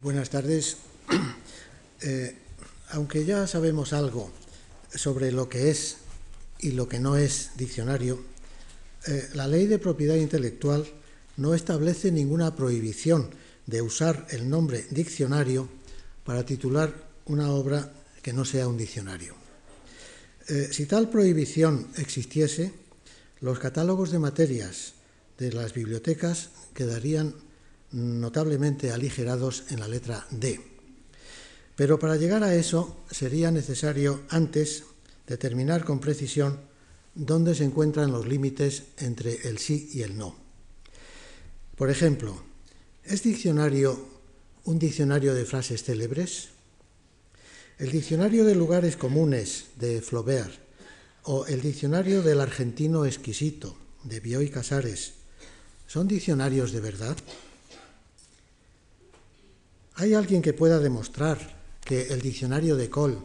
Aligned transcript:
Buenas 0.00 0.30
tardes. 0.30 0.76
Eh, 2.00 2.32
aunque 2.90 3.24
ya 3.24 3.48
sabemos 3.48 3.92
algo 3.92 4.30
sobre 4.94 5.32
lo 5.32 5.48
que 5.48 5.68
es 5.68 5.96
y 6.60 6.70
lo 6.70 6.88
que 6.88 7.00
no 7.00 7.16
es 7.16 7.50
diccionario, 7.56 8.22
eh, 9.08 9.28
la 9.34 9.48
ley 9.48 9.66
de 9.66 9.80
propiedad 9.80 10.14
intelectual 10.14 10.86
no 11.38 11.54
establece 11.54 12.12
ninguna 12.12 12.54
prohibición 12.54 13.30
de 13.66 13.82
usar 13.82 14.28
el 14.30 14.48
nombre 14.48 14.86
diccionario 14.90 15.68
para 16.22 16.46
titular 16.46 16.94
una 17.24 17.50
obra 17.50 17.92
que 18.22 18.32
no 18.32 18.44
sea 18.44 18.68
un 18.68 18.76
diccionario. 18.76 19.34
Eh, 20.46 20.68
si 20.70 20.86
tal 20.86 21.10
prohibición 21.10 21.88
existiese, 21.96 22.72
los 23.40 23.58
catálogos 23.58 24.12
de 24.12 24.20
materias 24.20 24.94
de 25.36 25.50
las 25.50 25.74
bibliotecas 25.74 26.50
quedarían 26.74 27.34
notablemente 27.92 28.92
aligerados 28.92 29.64
en 29.70 29.80
la 29.80 29.88
letra 29.88 30.26
D. 30.30 30.60
Pero 31.76 31.98
para 31.98 32.16
llegar 32.16 32.42
a 32.42 32.54
eso 32.54 32.96
sería 33.10 33.50
necesario 33.50 34.22
antes 34.28 34.84
determinar 35.26 35.84
con 35.84 36.00
precisión 36.00 36.60
dónde 37.14 37.54
se 37.54 37.64
encuentran 37.64 38.12
los 38.12 38.26
límites 38.26 38.84
entre 38.98 39.48
el 39.48 39.58
sí 39.58 39.90
y 39.92 40.02
el 40.02 40.16
no. 40.16 40.36
Por 41.76 41.90
ejemplo, 41.90 42.42
¿es 43.04 43.22
diccionario 43.22 43.98
un 44.64 44.78
diccionario 44.78 45.34
de 45.34 45.44
frases 45.44 45.84
célebres? 45.84 46.48
El 47.78 47.92
diccionario 47.92 48.44
de 48.44 48.56
lugares 48.56 48.96
comunes 48.96 49.66
de 49.76 50.02
Flaubert 50.02 50.58
o 51.22 51.46
el 51.46 51.60
diccionario 51.60 52.22
del 52.22 52.40
argentino 52.40 53.06
exquisito 53.06 53.76
de 54.02 54.18
Bioy 54.18 54.50
Casares 54.50 55.14
son 55.86 56.08
diccionarios 56.08 56.72
de 56.72 56.80
verdad? 56.80 57.16
¿Hay 60.00 60.14
alguien 60.14 60.42
que 60.42 60.52
pueda 60.52 60.78
demostrar 60.78 61.38
que 61.84 62.02
el 62.12 62.20
diccionario 62.20 62.76
de 62.76 62.88
Cole 62.88 63.18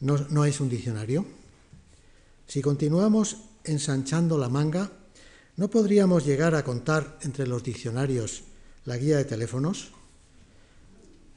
no, 0.00 0.44
es 0.46 0.58
un 0.58 0.70
diccionario? 0.70 1.26
Si 2.46 2.62
continuamos 2.62 3.36
ensanchando 3.62 4.38
la 4.38 4.48
manga, 4.48 4.90
¿no 5.56 5.68
podríamos 5.68 6.24
llegar 6.24 6.54
a 6.54 6.64
contar 6.64 7.18
entre 7.20 7.46
los 7.46 7.62
diccionarios 7.62 8.44
la 8.86 8.96
guía 8.96 9.18
de 9.18 9.26
teléfonos? 9.26 9.92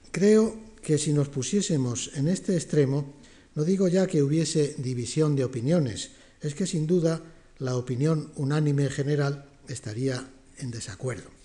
Creo 0.10 0.56
que 0.82 0.98
si 0.98 1.12
nos 1.12 1.28
pusiésemos 1.28 2.12
en 2.16 2.30
este 2.30 2.56
extremo, 2.56 3.16
no 3.56 3.66
digo 3.66 3.90
ya 3.90 4.08
que 4.08 4.24
hubiese 4.24 4.76
división 4.78 5.36
de 5.36 5.44
opiniones, 5.44 6.12
es 6.40 6.56
que 6.56 6.66
sin 6.66 6.88
duda 6.88 7.22
la 7.60 7.76
opinión 7.76 8.32
unánime 8.38 8.90
general 8.90 9.50
estaría 9.68 10.30
en 10.60 10.72
desacuerdo. 10.72 11.41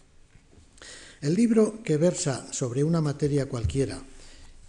El 1.20 1.34
libro 1.34 1.83
que 1.83 1.97
versa 1.97 2.53
sobre 2.53 2.84
una 2.84 3.00
materia 3.00 3.48
cualquiera 3.48 4.03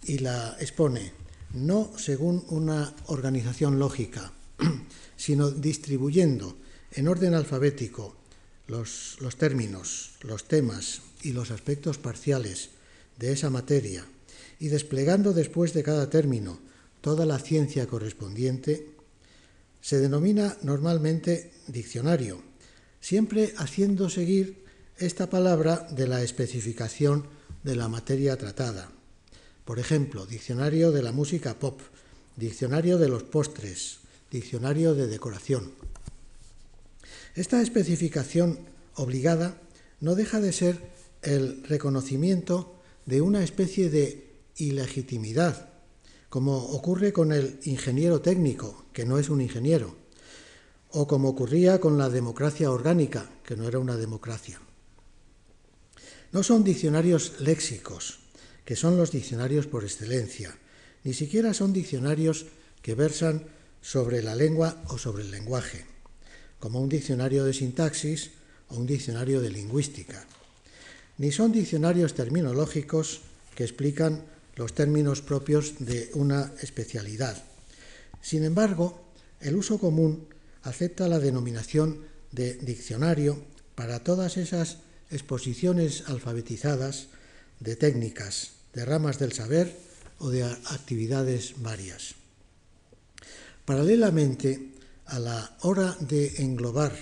y 0.04 0.18
la 0.18 0.56
expone 0.60 1.12
no 1.52 1.92
según 1.96 2.44
una 2.48 2.94
organización 3.06 3.78
lógica, 3.78 4.32
sino 5.16 5.50
distribuyendo 5.50 6.56
en 6.92 7.08
orden 7.08 7.34
alfabético 7.34 8.16
los, 8.66 9.16
los, 9.20 9.36
términos, 9.36 10.12
los 10.22 10.44
temas 10.44 11.02
y 11.22 11.32
los 11.32 11.50
aspectos 11.50 11.98
parciales 11.98 12.70
de 13.18 13.32
esa 13.32 13.50
materia 13.50 14.06
y 14.58 14.68
desplegando 14.68 15.32
después 15.32 15.74
de 15.74 15.82
cada 15.82 16.08
término 16.08 16.58
toda 17.00 17.26
la 17.26 17.38
ciencia 17.38 17.86
correspondiente, 17.86 18.90
se 19.80 19.98
denomina 19.98 20.56
normalmente 20.62 21.52
diccionario, 21.66 22.42
siempre 23.00 23.54
haciendo 23.56 24.10
seguir 24.10 24.67
esta 24.98 25.30
palabra 25.30 25.86
de 25.92 26.08
la 26.08 26.22
especificación 26.22 27.26
de 27.62 27.76
la 27.76 27.88
materia 27.88 28.36
tratada. 28.36 28.90
Por 29.64 29.78
ejemplo, 29.78 30.26
diccionario 30.26 30.90
de 30.90 31.02
la 31.02 31.12
música 31.12 31.54
pop, 31.54 31.80
diccionario 32.36 32.98
de 32.98 33.08
los 33.08 33.22
postres, 33.22 33.98
diccionario 34.32 34.94
de 34.94 35.06
decoración. 35.06 35.70
Esta 37.36 37.62
especificación 37.62 38.58
obligada 38.96 39.60
no 40.00 40.16
deja 40.16 40.40
de 40.40 40.52
ser 40.52 40.90
el 41.22 41.62
reconocimiento 41.62 42.74
de 43.06 43.20
una 43.20 43.44
especie 43.44 43.90
de 43.90 44.26
ilegitimidad, 44.56 45.68
como 46.28 46.56
ocurre 46.56 47.12
con 47.12 47.32
el 47.32 47.60
ingeniero 47.62 48.20
técnico, 48.20 48.84
que 48.92 49.04
no 49.04 49.18
es 49.18 49.28
un 49.28 49.40
ingeniero, 49.42 49.94
o 50.90 51.06
como 51.06 51.28
ocurría 51.28 51.78
con 51.78 51.98
la 51.98 52.08
democracia 52.08 52.72
orgánica, 52.72 53.30
que 53.44 53.56
no 53.56 53.68
era 53.68 53.78
una 53.78 53.96
democracia. 53.96 54.60
No 56.32 56.42
son 56.42 56.62
diccionarios 56.62 57.40
léxicos, 57.40 58.20
que 58.64 58.76
son 58.76 58.96
los 58.96 59.10
diccionarios 59.10 59.66
por 59.66 59.84
excelencia, 59.84 60.56
ni 61.04 61.14
siquiera 61.14 61.54
son 61.54 61.72
diccionarios 61.72 62.46
que 62.82 62.94
versan 62.94 63.46
sobre 63.80 64.22
la 64.22 64.34
lengua 64.34 64.82
o 64.88 64.98
sobre 64.98 65.22
el 65.22 65.30
lenguaje, 65.30 65.86
como 66.58 66.80
un 66.80 66.88
diccionario 66.88 67.44
de 67.44 67.54
sintaxis 67.54 68.32
o 68.68 68.76
un 68.76 68.86
diccionario 68.86 69.40
de 69.40 69.48
lingüística, 69.48 70.26
ni 71.16 71.32
son 71.32 71.50
diccionarios 71.50 72.12
terminológicos 72.12 73.22
que 73.54 73.64
explican 73.64 74.24
los 74.56 74.74
términos 74.74 75.22
propios 75.22 75.74
de 75.78 76.10
una 76.14 76.52
especialidad. 76.60 77.42
Sin 78.20 78.44
embargo, 78.44 79.00
el 79.40 79.56
uso 79.56 79.78
común 79.78 80.28
acepta 80.62 81.08
la 81.08 81.20
denominación 81.20 82.04
de 82.32 82.54
diccionario 82.54 83.40
para 83.74 84.04
todas 84.04 84.36
esas 84.36 84.78
exposiciones 85.10 86.04
alfabetizadas 86.08 87.08
de 87.60 87.76
técnicas, 87.76 88.52
de 88.74 88.84
ramas 88.84 89.18
del 89.18 89.32
saber 89.32 89.76
o 90.18 90.30
de 90.30 90.44
actividades 90.44 91.54
varias. 91.58 92.14
Paralelamente, 93.64 94.72
a 95.06 95.18
la 95.18 95.56
hora 95.62 95.96
de 96.00 96.42
englobar 96.42 96.92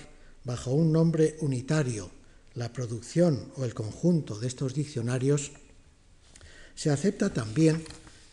bajo 0.44 0.72
un 0.72 0.92
nombre 0.92 1.36
unitario 1.40 2.10
la 2.54 2.72
producción 2.72 3.52
o 3.56 3.64
el 3.64 3.74
conjunto 3.74 4.38
de 4.38 4.46
estos 4.46 4.74
diccionarios, 4.74 5.52
se 6.74 6.90
acepta 6.90 7.32
también 7.32 7.84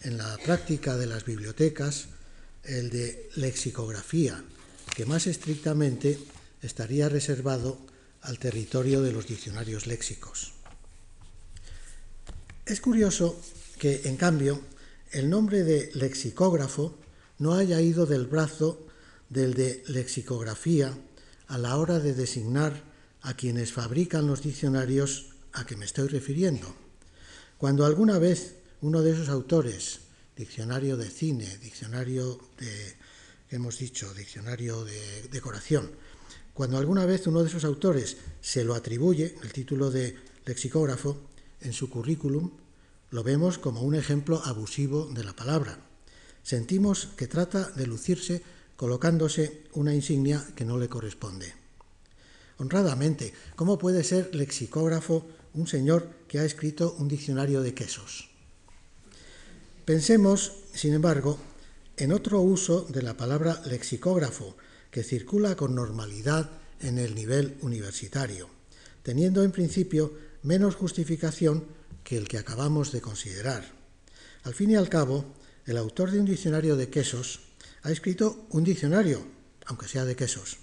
en 0.02 0.18
la 0.18 0.38
práctica 0.38 0.98
de 0.98 1.08
las 1.08 1.26
bibliotecas 1.26 2.08
el 2.64 2.90
de 2.90 3.30
lexicografía, 3.36 4.44
que 4.96 5.06
más 5.06 5.28
estrictamente 5.28 6.20
estaría 6.62 7.10
reservado 7.10 7.78
al 8.24 8.40
territorio 8.40 9.02
de 9.02 9.12
los 9.12 9.28
diccionarios 9.28 9.88
léxicos. 9.88 10.54
Es 12.66 12.82
curioso 12.82 13.40
que, 13.78 14.02
en 14.06 14.18
cambio, 14.18 14.62
el 15.12 15.30
nombre 15.30 15.64
de 15.64 15.92
lexicógrafo 15.94 16.98
no 17.38 17.54
haya 17.54 17.82
ido 17.82 18.06
del 18.06 18.26
brazo 18.26 18.88
del 19.30 19.54
de 19.54 19.84
lexicografía 19.88 20.98
a 21.48 21.58
la 21.58 21.78
hora 21.78 22.00
de 22.00 22.14
designar 22.14 22.84
a 23.22 23.36
quienes 23.36 23.74
fabrican 23.74 24.28
los 24.28 24.42
diccionarios 24.42 25.28
a 25.52 25.66
que 25.66 25.76
me 25.76 25.86
estoy 25.86 26.08
refiriendo. 26.08 26.74
Cuando 27.58 27.86
alguna 27.86 28.18
vez 28.20 28.56
uno 28.82 29.02
de 29.02 29.12
esos 29.12 29.30
autores, 29.30 30.00
diccionario 30.36 30.98
de 30.98 31.10
cine, 31.10 31.58
diccionario 31.58 32.40
de, 32.60 32.96
hemos 33.50 33.78
dicho, 33.78 34.14
diccionario 34.14 34.84
de 34.84 35.24
decoración, 35.32 35.92
cuando 36.54 36.78
alguna 36.78 37.06
vez 37.06 37.26
uno 37.28 37.42
de 37.42 37.50
esos 37.50 37.66
autores 37.66 38.18
se 38.42 38.64
lo 38.64 38.76
atribuye, 38.76 39.36
el 39.42 39.52
título 39.52 39.90
de 39.90 40.16
lexicógrafo, 40.46 41.18
en 41.62 41.74
su 41.74 41.90
currículum, 41.90 42.52
lo 43.10 43.24
vemos 43.24 43.58
como 43.58 43.82
un 43.82 43.96
ejemplo 43.96 44.42
abusivo 44.44 45.06
de 45.06 45.24
la 45.24 45.36
palabra. 45.36 45.80
Sentimos 46.44 47.10
que 47.18 47.28
trata 47.28 47.70
de 47.72 47.88
lucirse 47.88 48.42
colocándose 48.76 49.64
una 49.74 49.94
insignia 49.94 50.46
que 50.56 50.66
no 50.66 50.78
le 50.78 50.90
corresponde. 50.90 51.54
Honradamente, 52.58 53.34
¿cómo 53.56 53.78
puede 53.78 54.04
ser 54.04 54.36
lexicógrafo 54.36 55.26
un 55.54 55.68
señor 55.68 56.10
que 56.28 56.40
ha 56.40 56.46
escrito 56.46 56.96
un 57.00 57.08
diccionario 57.08 57.62
de 57.62 57.74
quesos? 57.74 58.30
Pensemos, 59.86 60.52
sin 60.74 60.94
embargo, 60.94 61.38
en 61.98 62.12
otro 62.12 62.42
uso 62.42 62.82
de 62.90 63.02
la 63.02 63.16
palabra 63.16 63.62
lexicógrafo, 63.66 64.56
que 64.94 65.04
circula 65.04 65.56
con 65.56 65.74
normalidad 65.74 66.52
en 66.80 67.00
el 67.00 67.16
nivel 67.16 67.58
universitario, 67.62 68.48
teniendo 69.02 69.44
en 69.44 69.52
principio 69.52 70.14
menos 70.44 70.76
justificación 70.76 71.66
que 72.04 72.16
el 72.16 72.28
que 72.28 72.38
acabamos 72.38 72.92
de 72.92 73.02
considerar. 73.02 73.66
Al 74.44 74.54
fin 74.54 74.70
y 74.70 74.76
al 74.76 74.90
cabo, 74.90 75.26
el 75.66 75.78
autor 75.78 76.12
de 76.12 76.20
un 76.20 76.26
diccionario 76.26 76.76
de 76.76 76.90
quesos 76.90 77.40
ha 77.82 77.90
escrito 77.90 78.46
un 78.52 78.64
diccionario, 78.64 79.26
aunque 79.66 79.88
sea 79.88 80.06
de 80.06 80.16
quesos, 80.16 80.58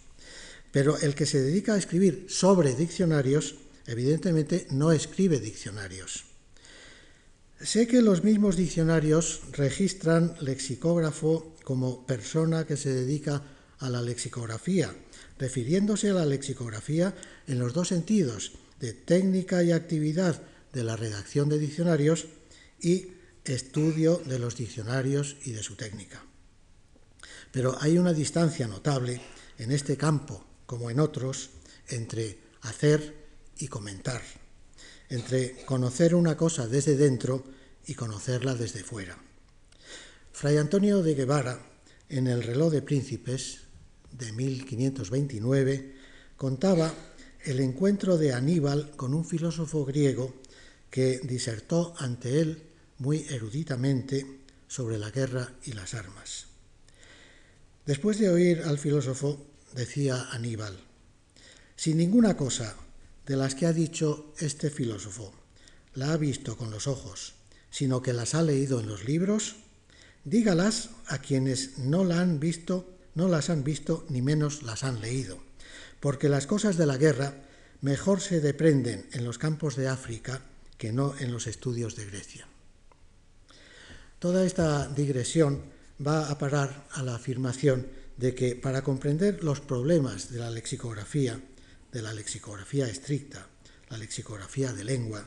pero 0.71 0.97
el 0.99 1.17
que 1.17 1.27
se 1.27 1.43
dedica 1.43 1.75
a 1.75 1.79
escribir 1.79 2.27
sobre 2.29 2.77
diccionarios, 2.77 3.57
evidentemente 3.89 4.69
no 4.71 4.93
escribe 4.93 5.41
diccionarios. 5.41 6.27
Sé 7.61 7.89
que 7.89 8.01
los 8.01 8.23
mismos 8.23 8.55
diccionarios 8.55 9.41
registran 9.51 10.37
lexicógrafo 10.41 11.57
como 11.65 12.07
persona 12.07 12.65
que 12.65 12.77
se 12.77 12.95
dedica 12.95 13.43
a 13.81 13.91
la 13.91 14.03
lexicografía, 14.03 14.95
refiriéndose 15.39 16.11
a 16.11 16.15
la 16.15 16.27
lexicografía 16.27 17.15
en 17.47 17.59
los 17.59 17.73
dos 17.73 17.89
sentidos, 17.89 18.53
de 18.79 18.93
técnica 18.93 19.63
y 19.63 19.73
actividad 19.73 20.41
de 20.73 20.85
la 20.85 20.97
redacción 20.97 21.49
de 21.49 21.59
diccionarios 21.59 22.27
y 22.81 23.09
estudio 23.45 24.23
de 24.25 24.39
los 24.39 24.57
diccionarios 24.57 25.37
y 25.45 25.53
de 25.53 25.63
su 25.63 25.77
técnica. 25.77 26.25
Pero 27.53 27.77
hay 27.81 27.99
una 27.99 28.13
distancia 28.13 28.67
notable 28.69 29.21
en 29.59 29.73
este 29.73 29.97
campo, 29.97 30.45
como 30.67 30.91
en 30.91 31.01
otros, 31.01 31.51
entre 31.89 32.39
hacer 32.63 33.15
y 33.59 33.69
comentar, 33.69 34.23
entre 35.09 35.65
conocer 35.65 36.15
una 36.15 36.37
cosa 36.37 36.69
desde 36.69 36.97
dentro 36.97 37.45
y 37.87 37.95
conocerla 37.95 38.55
desde 38.55 38.85
fuera. 38.85 39.19
Fray 40.33 40.59
Antonio 40.59 41.03
de 41.03 41.15
Guevara, 41.15 41.61
en 42.09 42.27
el 42.27 42.43
reloj 42.43 42.73
de 42.73 42.83
príncipes 42.83 43.61
de 44.13 44.33
1529, 44.33 45.95
contaba 46.37 46.93
el 47.45 47.61
encuentro 47.61 48.19
de 48.19 48.33
Aníbal 48.33 48.91
con 48.97 49.15
un 49.15 49.25
filósofo 49.25 49.85
griego 49.85 50.35
que 50.91 51.21
disertó 51.23 51.95
ante 51.99 52.41
él 52.41 52.63
muy 52.99 53.27
eruditamente 53.31 54.27
sobre 54.69 54.99
la 54.99 55.11
guerra 55.11 55.53
y 55.65 55.73
las 55.73 55.95
armas. 55.95 56.47
Después 57.87 58.19
de 58.19 58.29
oír 58.29 58.63
al 58.63 58.79
filósofo, 58.79 59.47
decía 59.75 60.29
Aníbal, 60.31 60.79
si 61.77 61.95
ninguna 61.95 62.37
cosa 62.37 62.77
de 63.27 63.37
las 63.37 63.55
que 63.55 63.67
ha 63.67 63.73
dicho 63.73 64.35
este 64.39 64.71
filósofo 64.71 65.33
la 65.95 66.13
ha 66.13 66.17
visto 66.17 66.57
con 66.57 66.71
los 66.71 66.87
ojos, 66.87 67.35
sino 67.71 68.03
que 68.03 68.13
las 68.13 68.35
ha 68.35 68.43
leído 68.43 68.81
en 68.81 68.87
los 68.87 69.05
libros, 69.05 69.57
dígalas 70.25 70.91
a 71.07 71.19
quienes 71.19 71.79
no 71.79 72.05
la 72.05 72.21
han 72.21 72.39
visto, 72.39 72.99
no 73.15 73.29
las 73.29 73.51
han 73.51 73.65
visto 73.65 74.05
ni 74.09 74.23
menos 74.23 74.63
las 74.63 74.85
han 74.85 75.01
leído, 75.01 75.39
porque 76.01 76.29
las 76.29 76.47
cosas 76.47 76.77
de 76.77 76.87
la 76.87 76.97
guerra 76.97 77.35
mejor 77.81 78.21
se 78.21 78.41
deprenden 78.41 79.09
en 79.13 79.25
los 79.25 79.39
campos 79.39 79.77
de 79.77 79.89
África 79.89 80.43
que 80.79 80.93
no 80.93 81.15
en 81.19 81.33
los 81.33 81.47
estudios 81.47 81.97
de 81.97 82.07
Grecia. 82.07 82.47
Toda 84.19 84.45
esta 84.45 84.89
digresión 84.89 85.63
va 86.05 86.31
a 86.31 86.39
parar 86.39 86.87
a 86.93 87.03
la 87.03 87.15
afirmación 87.15 87.87
de 88.17 88.35
que 88.35 88.55
para 88.55 88.83
comprender 88.83 89.43
los 89.43 89.61
problemas 89.61 90.31
de 90.31 90.39
la 90.39 90.51
lexicografía, 90.51 91.41
de 91.91 92.03
la 92.03 92.13
lexicografía 92.13 92.87
estricta, 92.87 93.47
la 93.89 93.97
lexicografía 93.97 94.73
de 94.73 94.85
lengua, 94.85 95.27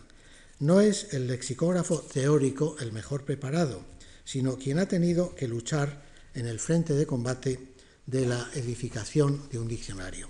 no 0.59 0.79
es 0.79 1.13
el 1.13 1.27
lexicógrafo 1.27 2.01
teórico 2.01 2.77
el 2.79 2.91
mejor 2.91 3.25
preparado, 3.25 3.83
sino 4.23 4.57
quien 4.57 4.79
ha 4.79 4.87
tenido 4.87 5.35
que 5.35 5.47
luchar 5.47 6.03
en 6.35 6.45
el 6.45 6.59
frente 6.59 6.93
de 6.93 7.05
combate 7.05 7.72
de 8.05 8.25
la 8.25 8.49
edificación 8.53 9.41
de 9.51 9.59
un 9.59 9.67
diccionario. 9.67 10.27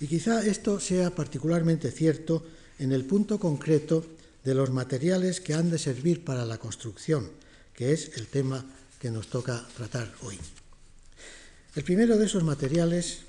Y 0.00 0.06
quizá 0.06 0.44
esto 0.44 0.80
sea 0.80 1.14
particularmente 1.14 1.90
cierto 1.90 2.44
en 2.78 2.92
el 2.92 3.04
punto 3.04 3.38
concreto 3.38 4.04
de 4.44 4.54
los 4.54 4.70
materiales 4.70 5.40
que 5.40 5.54
han 5.54 5.70
de 5.70 5.78
servir 5.78 6.24
para 6.24 6.44
la 6.44 6.58
construcción, 6.58 7.30
que 7.74 7.92
es 7.92 8.16
el 8.16 8.26
tema 8.26 8.64
que 8.98 9.10
nos 9.10 9.28
toca 9.28 9.66
tratar 9.76 10.12
hoy. 10.22 10.38
El 11.74 11.84
primero 11.84 12.18
de 12.18 12.26
esos 12.26 12.42
materiales, 12.42 13.20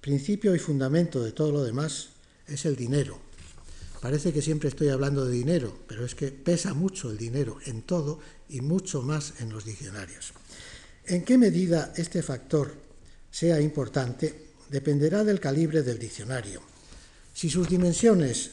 principio 0.00 0.54
y 0.54 0.58
fundamento 0.58 1.22
de 1.22 1.32
todo 1.32 1.52
lo 1.52 1.62
demás, 1.62 2.10
es 2.46 2.64
el 2.64 2.76
dinero. 2.76 3.18
Parece 4.00 4.32
que 4.32 4.40
siempre 4.40 4.68
estoy 4.70 4.88
hablando 4.88 5.26
de 5.26 5.32
dinero, 5.32 5.76
pero 5.86 6.06
es 6.06 6.14
que 6.14 6.28
pesa 6.28 6.72
mucho 6.72 7.10
el 7.10 7.18
dinero 7.18 7.58
en 7.66 7.82
todo 7.82 8.20
y 8.48 8.62
mucho 8.62 9.02
más 9.02 9.34
en 9.40 9.50
los 9.50 9.64
diccionarios. 9.64 10.32
En 11.10 11.24
qué 11.24 11.36
medida 11.36 11.92
este 11.96 12.22
factor 12.22 12.72
sea 13.32 13.60
importante 13.60 14.54
dependerá 14.68 15.24
del 15.24 15.40
calibre 15.40 15.82
del 15.82 15.98
diccionario. 15.98 16.62
Si 17.34 17.50
sus 17.50 17.68
dimensiones 17.68 18.52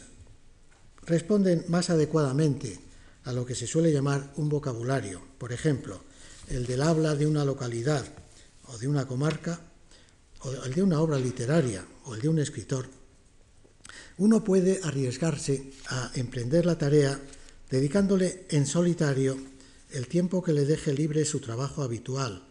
responden 1.03 1.65
más 1.67 1.91
adecuadamente 1.91 2.79
a 3.25 3.31
lo 3.31 3.45
que 3.45 3.53
se 3.53 3.67
suele 3.67 3.93
llamar 3.93 4.33
un 4.37 4.49
vocabulario, 4.49 5.21
por 5.37 5.53
ejemplo, 5.53 6.01
el 6.49 6.65
del 6.65 6.81
habla 6.81 7.13
de 7.13 7.27
una 7.27 7.45
localidad 7.45 8.03
o 8.69 8.79
de 8.79 8.87
una 8.87 9.05
comarca, 9.05 9.61
o 10.39 10.51
el 10.51 10.73
de 10.73 10.81
una 10.81 10.99
obra 10.99 11.19
literaria 11.19 11.85
o 12.05 12.15
el 12.15 12.21
de 12.21 12.29
un 12.29 12.39
escritor, 12.39 12.89
uno 14.17 14.43
puede 14.43 14.79
arriesgarse 14.83 15.73
a 15.89 16.09
emprender 16.15 16.65
la 16.65 16.79
tarea 16.79 17.21
dedicándole 17.69 18.47
en 18.49 18.65
solitario 18.65 19.37
el 19.91 20.07
tiempo 20.07 20.41
que 20.41 20.53
le 20.53 20.65
deje 20.65 20.91
libre 20.91 21.23
su 21.23 21.39
trabajo 21.39 21.83
habitual, 21.83 22.46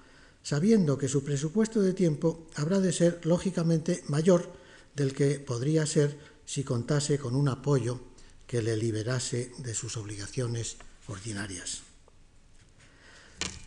sabiendo 0.46 0.96
que 0.96 1.08
su 1.08 1.25
presupuesto 1.25 1.82
de 1.82 1.93
tiempo 1.93 2.46
habrá 2.54 2.78
de 2.78 2.93
ser 2.93 3.19
lógicamente 3.26 4.04
mayor 4.06 4.52
del 4.94 5.12
que 5.12 5.40
podría 5.40 5.84
ser 5.87 6.16
si 6.44 6.62
contase 6.62 7.19
con 7.19 7.34
un 7.34 7.48
apoyo 7.48 7.98
que 8.46 8.62
le 8.62 8.76
liberase 8.76 9.50
de 9.58 9.75
sus 9.75 9.96
obligaciones 9.96 10.76
ordinarias. 11.08 11.82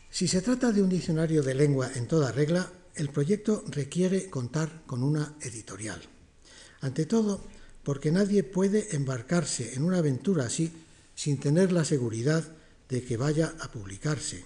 Si 0.09 0.29
se 0.29 0.41
trata 0.41 0.71
de 0.71 0.81
un 0.81 0.87
diccionario 0.87 1.43
de 1.43 1.53
lengua 1.53 1.91
en 1.95 2.07
toda 2.07 2.31
regla, 2.31 2.71
el 2.95 3.09
proyecto 3.09 3.65
requiere 3.67 4.29
contar 4.29 4.83
con 4.85 5.03
una 5.03 5.35
editorial. 5.41 5.99
Ante 6.79 7.05
todo, 7.05 7.43
porque 7.83 8.09
nadie 8.09 8.43
puede 8.43 8.95
embarcarse 8.95 9.73
en 9.73 9.83
una 9.83 9.97
aventura 9.97 10.45
así 10.45 10.71
sin 11.13 11.41
tener 11.41 11.73
la 11.73 11.83
seguridad 11.83 12.45
de 12.87 13.03
que 13.03 13.17
vaya 13.17 13.53
a 13.59 13.69
publicarse. 13.69 14.45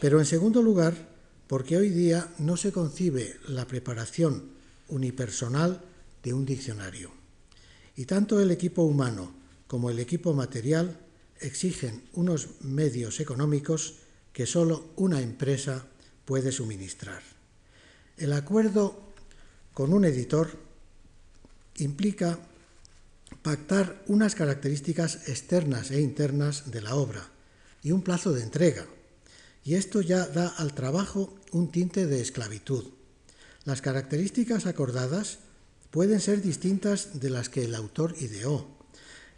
Pero 0.00 0.20
en 0.20 0.26
segundo 0.26 0.62
lugar, 0.62 1.10
porque 1.52 1.76
hoy 1.76 1.90
día 1.90 2.32
no 2.38 2.56
se 2.56 2.72
concibe 2.72 3.36
la 3.46 3.66
preparación 3.66 4.52
unipersonal 4.88 5.82
de 6.22 6.32
un 6.32 6.46
diccionario. 6.46 7.10
Y 7.94 8.06
tanto 8.06 8.40
el 8.40 8.50
equipo 8.50 8.84
humano 8.84 9.34
como 9.66 9.90
el 9.90 9.98
equipo 9.98 10.32
material 10.32 10.98
exigen 11.40 12.04
unos 12.14 12.62
medios 12.62 13.20
económicos 13.20 13.96
que 14.32 14.46
solo 14.46 14.94
una 14.96 15.20
empresa 15.20 15.84
puede 16.24 16.52
suministrar. 16.52 17.20
El 18.16 18.32
acuerdo 18.32 19.12
con 19.74 19.92
un 19.92 20.06
editor 20.06 20.58
implica 21.76 22.38
pactar 23.42 24.02
unas 24.06 24.34
características 24.34 25.28
externas 25.28 25.90
e 25.90 26.00
internas 26.00 26.70
de 26.70 26.80
la 26.80 26.94
obra 26.94 27.28
y 27.82 27.92
un 27.92 28.00
plazo 28.00 28.32
de 28.32 28.42
entrega, 28.42 28.86
y 29.64 29.74
esto 29.74 30.00
ya 30.00 30.26
da 30.26 30.48
al 30.48 30.74
trabajo 30.74 31.34
un 31.52 31.70
tinte 31.70 32.06
de 32.06 32.20
esclavitud. 32.20 32.84
Las 33.64 33.80
características 33.80 34.66
acordadas 34.66 35.38
pueden 35.90 36.20
ser 36.20 36.42
distintas 36.42 37.20
de 37.20 37.30
las 37.30 37.48
que 37.48 37.64
el 37.64 37.74
autor 37.74 38.14
ideó. 38.20 38.66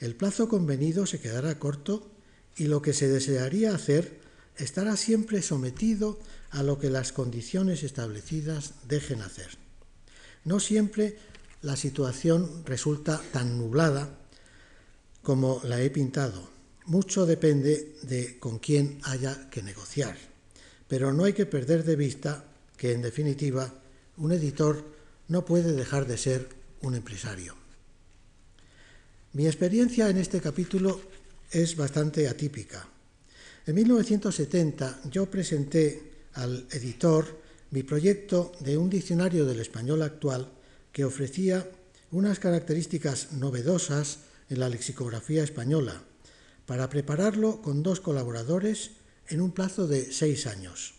El 0.01 0.15
plazo 0.15 0.49
convenido 0.49 1.07
se 1.07 1.21
quedará 1.21 1.59
corto 1.59 2.11
y 2.57 2.65
lo 2.65 2.81
que 2.81 2.93
se 2.93 3.09
desearía 3.09 3.75
hacer 3.75 4.21
estará 4.57 4.97
siempre 4.97 5.43
sometido 5.43 6.19
a 6.51 6.63
lo 6.63 6.79
que 6.79 6.91
las 6.91 7.13
condiciones 7.13 7.83
establecidas 7.83 8.75
dejen 8.87 9.23
hacer. 9.23 9.59
No 10.45 10.61
siempre 10.61 11.19
la 11.63 11.77
situación 11.77 12.63
resulta 12.65 13.21
tan 13.33 13.59
nublada 13.59 14.17
como 15.23 15.61
la 15.65 15.81
he 15.81 15.91
pintado. 15.91 16.54
Mucho 16.87 17.25
depende 17.25 17.97
de 18.03 18.39
con 18.39 18.59
quién 18.59 19.01
haya 19.05 19.49
que 19.49 19.63
negociar. 19.63 20.17
Pero 20.87 21.13
no 21.13 21.25
hay 21.25 21.33
que 21.33 21.47
perder 21.47 21.83
de 21.83 21.97
vista 21.97 22.45
que, 22.77 22.93
en 22.93 23.01
definitiva, 23.01 23.73
un 24.19 24.33
editor 24.33 24.85
no 25.29 25.45
puede 25.45 25.73
dejar 25.73 26.07
de 26.07 26.19
ser 26.19 26.47
un 26.83 26.95
empresario. 26.95 27.55
Mi 29.33 29.47
experiencia 29.47 30.11
en 30.11 30.19
este 30.19 30.41
capítulo 30.41 31.01
es 31.51 31.75
bastante 31.75 32.29
atípica. 32.29 32.87
En 33.67 33.75
1970 33.75 35.01
yo 35.11 35.31
presenté 35.31 36.29
al 36.35 36.67
editor 36.71 37.41
mi 37.71 37.83
proyecto 37.83 38.53
de 38.61 38.77
un 38.77 38.91
diccionario 38.91 39.47
del 39.47 39.61
español 39.61 40.03
actual 40.03 40.53
que 40.93 41.05
ofrecía 41.05 41.67
unas 42.11 42.39
características 42.39 43.33
novedosas 43.33 44.19
en 44.51 44.61
la 44.61 44.69
lexicografía 44.69 45.43
española, 45.43 46.05
para 46.67 46.89
prepararlo 46.89 47.61
con 47.63 47.83
dos 47.83 48.01
colaboradores 48.01 48.93
en 49.29 49.41
un 49.41 49.53
plazo 49.53 49.87
de 49.87 50.13
seis 50.13 50.47
años, 50.47 50.95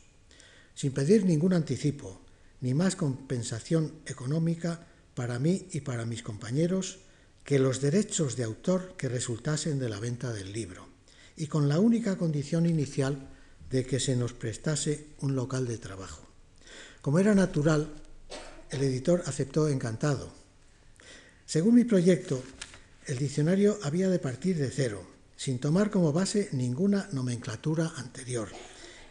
sin 0.73 0.91
pedir 0.91 1.25
ningún 1.25 1.53
anticipo, 1.53 2.21
ni 2.61 2.73
más 2.73 2.95
compensación 2.95 3.93
económica 4.05 4.87
para 5.13 5.39
mí 5.39 5.67
y 5.71 5.81
para 5.81 6.05
mis 6.05 6.23
compañeros 6.23 6.99
que 7.43 7.59
los 7.59 7.81
derechos 7.81 8.35
de 8.35 8.43
autor 8.43 8.95
que 8.97 9.09
resultasen 9.09 9.79
de 9.79 9.89
la 9.89 9.99
venta 9.99 10.33
del 10.33 10.51
libro, 10.51 10.87
y 11.37 11.47
con 11.47 11.69
la 11.69 11.79
única 11.79 12.17
condición 12.17 12.65
inicial 12.65 13.29
de 13.69 13.85
que 13.85 13.99
se 13.99 14.15
nos 14.15 14.33
prestase 14.33 15.07
un 15.19 15.35
local 15.35 15.67
de 15.67 15.77
trabajo. 15.77 16.25
Como 17.01 17.19
era 17.19 17.35
natural, 17.35 17.93
el 18.71 18.81
editor 18.81 19.23
aceptó 19.27 19.67
encantado. 19.67 20.33
Según 21.45 21.75
mi 21.75 21.83
proyecto, 21.83 22.41
el 23.05 23.19
diccionario 23.19 23.77
había 23.83 24.09
de 24.09 24.17
partir 24.17 24.57
de 24.57 24.71
cero, 24.71 25.05
sin 25.35 25.59
tomar 25.59 25.91
como 25.91 26.13
base 26.13 26.49
ninguna 26.51 27.09
nomenclatura 27.11 27.93
anterior, 27.97 28.49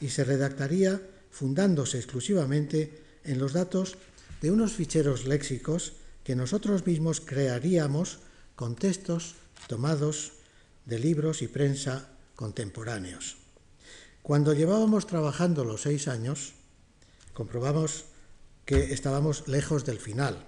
y 0.00 0.08
se 0.10 0.24
redactaría 0.24 1.00
fundándose 1.30 1.98
exclusivamente 1.98 3.02
en 3.24 3.38
los 3.38 3.52
datos 3.52 3.96
de 4.40 4.50
unos 4.50 4.72
ficheros 4.72 5.26
léxicos 5.26 5.94
que 6.22 6.36
nosotros 6.36 6.86
mismos 6.86 7.20
crearíamos 7.20 8.20
con 8.56 8.76
textos 8.76 9.34
tomados 9.66 10.32
de 10.86 10.98
libros 10.98 11.42
y 11.42 11.48
prensa 11.48 12.08
contemporáneos. 12.36 13.36
Cuando 14.22 14.54
llevábamos 14.54 15.06
trabajando 15.06 15.64
los 15.64 15.82
seis 15.82 16.08
años, 16.08 16.54
comprobamos 17.32 18.06
que 18.64 18.92
estábamos 18.92 19.48
lejos 19.48 19.84
del 19.84 19.98
final 19.98 20.44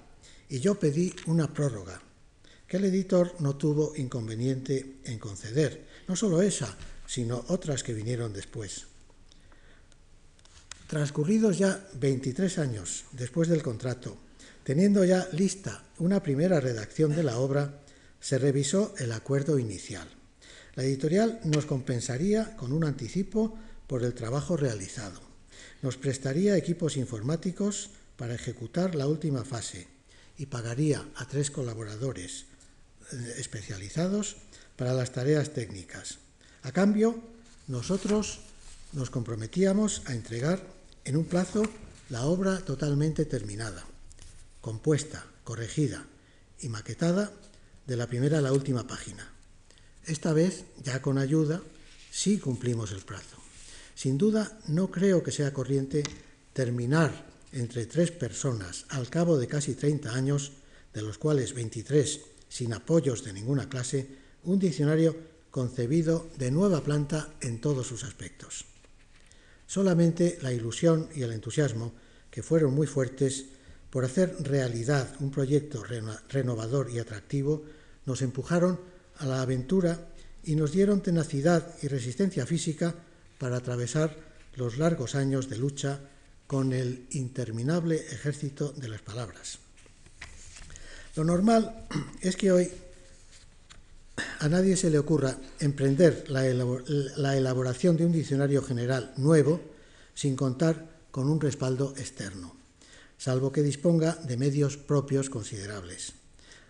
y 0.49 0.61
yo 0.61 0.79
pedí 0.81 1.15
una 1.27 1.53
prórroga, 1.53 2.01
que 2.67 2.79
el 2.79 2.85
editor 2.85 3.35
no 3.41 3.57
tuvo 3.57 3.95
inconveniente 3.97 4.97
en 5.05 5.19
conceder, 5.19 5.87
no 6.09 6.17
solo 6.17 6.43
esa, 6.43 6.77
sino 7.07 7.45
otras 7.49 7.83
que 7.83 7.95
vinieron 7.95 8.33
después. 8.33 8.87
Transcurridos 10.89 11.59
ya 11.59 11.87
23 11.95 12.59
años 12.59 13.05
después 13.13 13.49
del 13.49 13.63
contrato, 13.63 14.17
teniendo 14.65 15.05
ya 15.05 15.29
lista 15.33 15.85
una 15.99 16.23
primera 16.23 16.61
redacción 16.61 17.15
de 17.15 17.23
la 17.23 17.39
obra, 17.39 17.81
se 18.21 18.39
revisó 18.39 18.95
el 18.99 19.13
acuerdo 19.13 19.59
inicial. 19.59 20.09
La 20.75 20.85
editorial 20.85 21.41
nos 21.45 21.67
compensaría 21.67 22.57
con 22.57 22.73
un 22.73 22.85
anticipo 22.85 23.57
por 23.87 24.03
el 24.03 24.15
trabajo 24.15 24.57
realizado. 24.57 25.21
Nos 25.83 25.97
prestaría 25.97 26.57
equipos 26.57 26.97
informáticos 26.97 27.91
para 28.17 28.35
ejecutar 28.35 28.95
la 28.95 29.07
última 29.07 29.45
fase 29.45 29.87
y 30.39 30.47
pagaría 30.47 31.07
a 31.15 31.27
tres 31.27 31.51
colaboradores 31.51 32.47
especializados 33.37 34.37
para 34.77 34.93
las 34.93 35.13
tareas 35.13 35.53
técnicas. 35.53 36.19
A 36.63 36.73
cambio, 36.73 37.21
nosotros 37.69 38.41
nos 38.93 39.11
comprometíamos 39.11 40.03
a 40.07 40.15
entregar 40.15 40.63
en 41.05 41.17
un 41.17 41.25
plazo 41.25 41.65
la 42.09 42.27
obra 42.27 42.59
totalmente 42.61 43.25
terminada, 43.25 43.85
compuesta, 44.61 45.27
corregida 45.45 46.07
y 46.61 46.69
maquetada 46.69 47.33
de 47.87 47.97
la 47.97 48.07
primera 48.07 48.39
a 48.39 48.43
la 48.43 48.53
última 48.53 48.87
página. 48.87 49.33
Esta 50.05 50.33
vez, 50.33 50.65
ya 50.83 51.03
con 51.03 51.19
ayuda, 51.19 51.63
sí 52.11 52.39
cumplimos 52.39 52.93
el 52.93 53.03
plazo. 53.03 53.37
Sin 53.95 54.19
duda, 54.19 54.59
no 54.69 54.91
creo 54.91 55.23
que 55.23 55.33
sea 55.33 55.53
corriente 55.53 56.03
terminar 56.53 57.27
entre 57.53 57.87
tres 57.87 58.11
personas 58.11 58.87
al 58.89 59.09
cabo 59.09 59.39
de 59.39 59.49
casi 59.49 59.75
30 59.75 60.15
años, 60.15 60.53
de 60.93 61.03
los 61.03 61.19
cuales 61.19 61.55
23 61.55 62.21
sin 62.49 62.73
apoyos 62.73 63.25
de 63.25 63.33
ninguna 63.33 63.69
clase, 63.69 64.07
un 64.45 64.59
diccionario 64.59 65.17
concebido 65.51 66.29
de 66.39 66.51
nueva 66.51 66.83
planta 66.83 67.35
en 67.41 67.61
todos 67.61 67.87
sus 67.87 68.05
aspectos. 68.05 68.67
Solamente 69.67 70.39
la 70.43 70.53
ilusión 70.53 71.09
y 71.15 71.23
el 71.23 71.33
entusiasmo, 71.33 71.93
que 72.31 72.43
fueron 72.43 72.75
muy 72.75 72.87
fuertes, 72.87 73.47
por 73.91 74.05
hacer 74.05 74.37
realidad 74.41 75.15
un 75.21 75.31
proyecto 75.31 75.83
renovador 76.29 76.91
y 76.91 76.99
atractivo, 76.99 77.65
nos 78.05 78.23
empujaron 78.23 78.79
a 79.19 79.27
la 79.27 79.43
aventura 79.43 80.09
y 80.45 80.55
nos 80.55 80.73
dieron 80.73 81.03
tenacidad 81.03 81.75
y 81.83 81.89
resistencia 81.89 82.47
física 82.47 82.95
para 83.39 83.57
atravesar 83.57 84.17
los 84.55 84.79
largos 84.79 85.15
años 85.15 85.49
de 85.49 85.59
lucha 85.59 86.01
con 86.47 86.73
el 86.73 87.07
interminable 87.11 87.97
ejército 87.97 88.73
de 88.73 88.89
las 88.89 89.03
palabras. 89.03 89.66
Lo 91.17 91.25
normal 91.25 91.87
es 92.21 92.37
que 92.37 92.53
hoy 92.53 92.71
a 94.41 94.49
nadie 94.51 94.77
se 94.77 94.91
le 94.91 94.99
ocurra 94.99 95.39
emprender 95.61 96.27
la, 96.29 96.47
elaboración 96.47 97.97
de 97.97 98.05
un 98.05 98.13
diccionario 98.13 98.63
general 98.63 99.15
nuevo 99.17 99.63
sin 100.15 100.37
contar 100.37 101.07
con 101.11 101.31
un 101.31 101.41
respaldo 101.41 101.95
externo, 101.97 102.55
salvo 103.17 103.51
que 103.51 103.63
disponga 103.63 104.15
de 104.15 104.37
medios 104.37 104.77
propios 104.77 105.31
considerables. 105.31 106.13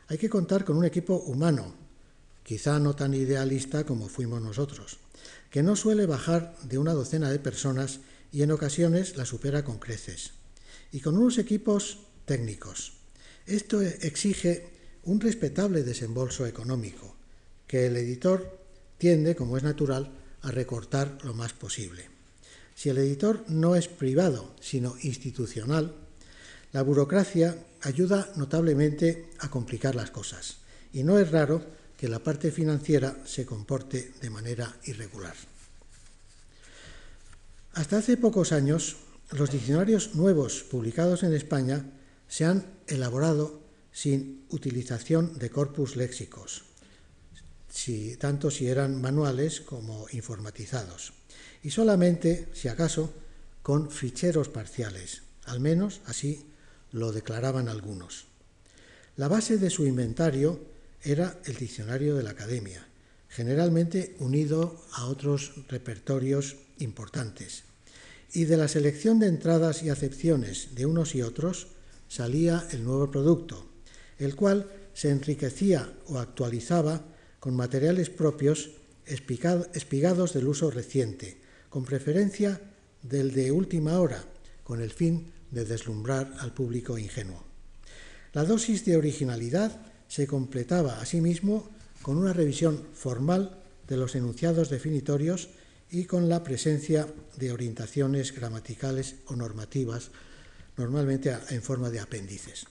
Hay 0.07 0.19
que 0.19 0.31
contar 0.31 0.65
con 0.65 0.77
un 0.77 0.85
equipo 0.85 1.17
humano, 1.17 1.75
quizá 2.45 2.79
no 2.79 2.95
tan 2.95 3.15
idealista 3.15 3.85
como 3.85 4.09
fuimos 4.09 4.41
nosotros, 4.41 4.99
que 5.51 5.65
no 5.65 5.75
suele 5.75 6.07
bajar 6.07 6.57
de 6.63 6.79
una 6.79 6.93
docena 6.93 7.31
de 7.31 7.41
personas 7.41 7.99
y 8.31 8.43
en 8.43 8.53
ocasiones 8.53 9.17
la 9.17 9.25
supera 9.25 9.65
con 9.65 9.79
creces, 9.79 10.35
y 10.93 11.01
con 11.01 11.17
unos 11.19 11.39
equipos 11.39 11.99
técnicos. 12.27 12.96
Esto 13.47 13.81
exige 13.81 14.67
un 15.05 15.21
respetable 15.21 15.85
desembolso 15.85 16.47
económico, 16.47 17.15
que 17.69 17.87
el 17.87 17.97
editor 17.97 18.59
tiende, 18.99 19.37
como 19.37 19.57
es 19.57 19.63
natural, 19.63 20.11
a 20.43 20.51
recortar 20.51 21.19
lo 21.23 21.33
más 21.33 21.53
posible. 21.53 22.11
Si 22.75 22.89
el 22.89 22.99
editor 22.99 23.45
no 23.49 23.77
es 23.77 23.87
privado, 23.87 24.55
sino 24.61 24.97
institucional, 25.03 25.95
la 26.73 26.83
burocracia 26.83 27.57
ayuda 27.83 28.33
notablemente 28.35 29.31
a 29.39 29.49
complicar 29.49 29.95
las 29.95 30.11
cosas, 30.11 30.59
y 30.93 31.05
no 31.05 31.19
es 31.19 31.31
raro 31.31 31.65
que 31.97 32.09
la 32.09 32.19
parte 32.19 32.51
financiera 32.51 33.17
se 33.25 33.47
comporte 33.47 34.13
de 34.21 34.31
manera 34.31 34.77
irregular. 34.85 35.35
Hasta 37.75 37.99
hace 37.99 38.17
pocos 38.17 38.53
años, 38.53 38.97
los 39.31 39.51
diccionarios 39.51 40.15
nuevos 40.15 40.65
publicados 40.65 41.23
en 41.23 41.33
España 41.33 41.85
se 42.29 42.45
han 42.45 42.67
elaborado 42.87 43.63
sin 43.93 44.45
utilización 44.51 45.39
de 45.39 45.51
corpus 45.51 45.97
léxicos, 45.97 46.65
tanto 48.19 48.51
si 48.51 48.69
eran 48.69 49.01
manuales 49.01 49.61
como 49.61 50.07
informatizados, 50.13 51.13
y 51.63 51.71
solamente, 51.71 52.49
si 52.53 52.69
acaso, 52.69 53.13
con 53.63 53.91
ficheros 53.91 54.49
parciales, 54.49 55.23
al 55.45 55.61
menos 55.61 56.01
así 56.07 56.47
lo 56.93 57.13
declaraban 57.13 57.69
algunos. 57.69 58.27
La 59.17 59.29
base 59.29 59.59
de 59.59 59.71
su 59.71 59.87
inventario 59.87 60.61
era 61.03 61.41
el 61.45 61.57
diccionario 61.57 62.17
de 62.17 62.23
la 62.23 62.31
Academia, 62.31 62.87
generalmente 63.29 64.17
unido 64.19 64.85
a 64.93 65.07
otros 65.07 65.53
repertorios 65.69 66.57
importantes. 66.79 67.65
Y 68.33 68.45
de 68.45 68.57
la 68.57 68.69
selección 68.69 69.19
de 69.19 69.29
entradas 69.29 69.83
y 69.83 69.91
acepciones 69.91 70.75
de 70.75 70.87
unos 70.87 71.15
y 71.15 71.23
otros 71.23 71.69
salía 72.09 72.67
el 72.71 72.85
nuevo 72.85 73.11
producto, 73.11 73.67
el 74.19 74.35
cual 74.35 74.71
se 74.95 75.11
enriquecía 75.11 75.93
o 76.07 76.19
actualizaba 76.19 77.05
con 77.41 77.55
materiales 77.55 78.11
propios 78.11 78.71
espigados 79.07 80.33
del 80.33 80.49
uso 80.49 80.71
reciente, 80.71 81.39
con 81.69 81.85
preferencia 81.85 82.61
del 83.03 83.33
de 83.33 83.53
última 83.53 84.01
hora, 84.01 84.25
con 84.65 84.81
el 84.81 84.91
fin 84.91 85.33
de 85.51 85.65
deslumbrar 85.65 86.35
al 86.41 86.53
público 86.53 86.99
ingenuo. 86.99 87.45
La 88.33 88.45
dosis 88.45 88.85
de 88.85 88.97
originalidad 88.97 89.81
se 90.09 90.27
completaba 90.27 91.01
asimismo 91.01 91.69
con 92.03 92.19
una 92.19 92.33
revisión 92.33 92.83
formal 92.93 93.59
de 93.89 93.97
los 93.97 94.15
enunciados 94.15 94.71
definitorios 94.71 95.49
y 95.91 96.05
con 96.05 96.29
la 96.29 96.43
presencia 96.43 97.07
de 97.37 97.53
orientaciones 97.53 98.35
gramaticales 98.35 99.17
o 99.27 99.37
normativas, 99.37 100.11
normalmente 100.77 101.35
en 101.51 101.63
forma 101.63 101.91
de 101.91 102.01
apéndices. 102.01 102.67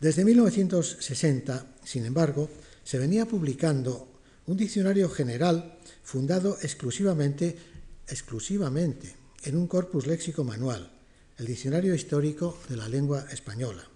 Desde 0.00 0.24
1960, 0.24 1.76
sin 1.84 2.04
embargo, 2.04 2.50
se 2.84 2.98
venía 2.98 3.26
publicando 3.26 4.20
un 4.46 4.56
diccionario 4.56 5.08
general 5.08 5.78
fundado 6.02 6.58
exclusivamente, 6.62 7.56
exclusivamente 8.06 9.16
en 9.44 9.56
un 9.56 9.66
corpus 9.66 10.06
léxico 10.06 10.44
manual, 10.44 10.92
el 11.38 11.46
Diccionario 11.46 11.94
Histórico 11.94 12.58
de 12.68 12.76
la 12.76 12.88
Lengua 12.88 13.26
Española. 13.30 13.88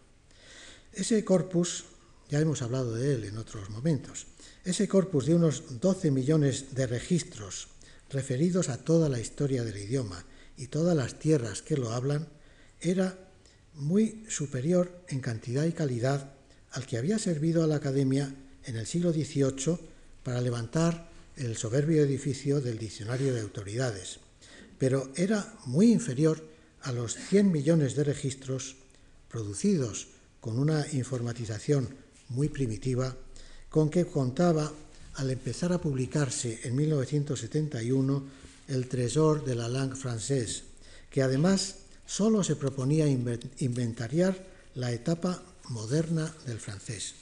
Ese 0.93 1.25
corpus, 1.25 1.85
ya 2.29 2.41
hemos 2.41 2.63
hablado 2.63 2.95
de 2.95 3.15
él 3.15 3.25
en 3.25 3.39
otros 3.39 3.71
momentos, 3.71 4.27
ese 4.65 4.89
corpus 4.89 5.27
de 5.27 5.35
unos 5.35 5.81
12 5.81 6.11
millones 6.11 6.75
de 6.75 6.87
registros 6.87 7.69
referidos 8.11 8.69
a 8.69 8.79
toda 8.79 9.09
la 9.09 9.21
historia 9.21 9.65
del 9.65 9.77
idioma 9.77 10.25
y 10.61 10.67
todas 10.67 10.95
las 10.95 11.19
tierras 11.19 11.63
que 11.63 11.79
lo 11.79 11.91
hablan, 11.91 12.29
era 12.83 13.19
muy 13.73 14.27
superior 14.29 15.03
en 15.09 15.21
cantidad 15.21 15.65
y 15.65 15.73
calidad 15.73 16.35
al 16.73 16.87
que 16.87 16.99
había 16.99 17.19
servido 17.19 17.65
a 17.65 17.67
la 17.67 17.77
Academia 17.77 18.35
en 18.65 18.77
el 18.77 18.87
siglo 18.87 19.11
XVIII 19.11 19.79
para 20.23 20.43
levantar 20.43 21.09
el 21.37 21.57
soberbio 21.57 22.03
edificio 22.03 22.61
del 22.61 22.77
Diccionario 22.77 23.33
de 23.33 23.41
Autoridades, 23.41 24.21
pero 24.79 25.11
era 25.17 25.55
muy 25.65 25.91
inferior 25.91 26.47
a 26.83 26.93
los 26.93 27.15
100 27.17 27.51
millones 27.51 27.97
de 27.97 28.05
registros 28.05 28.77
producidos 29.31 30.09
con 30.41 30.59
una 30.59 30.85
informatización 30.93 31.89
muy 32.29 32.51
primitiva 32.51 33.17
con 33.71 33.89
que 33.89 34.05
contaba 34.05 34.71
al 35.15 35.31
empezar 35.31 35.73
a 35.73 35.81
publicarse 35.81 36.61
en 36.65 36.77
1971 36.77 38.50
el 38.71 38.89
Trésor 38.89 39.45
de 39.45 39.55
la 39.55 39.69
langue 39.69 39.97
française, 39.97 40.63
que 41.11 41.23
además 41.23 41.77
solo 42.07 42.43
se 42.43 42.57
proponía 42.57 43.07
inventariar 43.07 44.47
la 44.75 44.93
etapa 44.93 45.43
moderna 45.69 46.33
del 46.47 46.59
francés. 46.59 47.15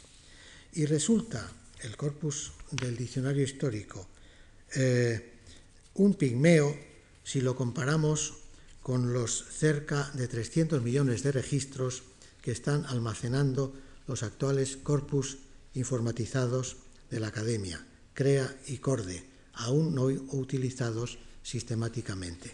Y 0.75 0.87
resulta 0.87 1.51
el 1.83 1.97
corpus 1.97 2.53
del 2.71 2.97
diccionario 2.97 3.43
histórico 3.43 4.07
eh, 4.75 5.35
un 5.95 6.15
pigmeo 6.15 6.77
si 7.25 7.41
lo 7.41 7.57
comparamos 7.57 8.35
con 8.83 9.13
los 9.13 9.45
cerca 9.51 10.11
de 10.15 10.29
300 10.29 10.83
millones 10.83 11.23
de 11.23 11.33
registros 11.33 12.03
que 12.43 12.53
están 12.53 12.87
almacenando 12.87 13.75
los 14.07 14.23
actuales 14.23 14.77
corpus 14.77 15.39
informatizados 15.75 16.77
de 17.11 17.21
la 17.21 17.29
Academia, 17.29 17.85
CREA 18.15 18.57
y 18.67 18.79
CORDE, 18.79 19.25
aún 19.55 19.95
no 19.95 20.05
utilizados 20.05 21.19
sistemáticamente. 21.49 22.53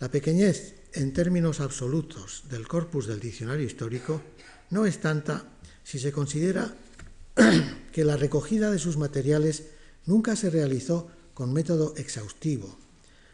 La 0.00 0.10
pequeñez 0.10 0.74
en 0.92 1.14
términos 1.14 1.60
absolutos 1.60 2.44
del 2.50 2.68
corpus 2.68 3.06
del 3.06 3.20
diccionario 3.20 3.64
histórico 3.64 4.20
no 4.68 4.84
es 4.84 5.00
tanta 5.00 5.44
si 5.82 5.98
se 5.98 6.12
considera 6.12 6.74
que 7.92 8.04
la 8.04 8.18
recogida 8.18 8.70
de 8.70 8.78
sus 8.78 8.98
materiales 8.98 9.64
nunca 10.04 10.36
se 10.36 10.50
realizó 10.50 11.08
con 11.32 11.54
método 11.54 11.94
exhaustivo. 11.96 12.78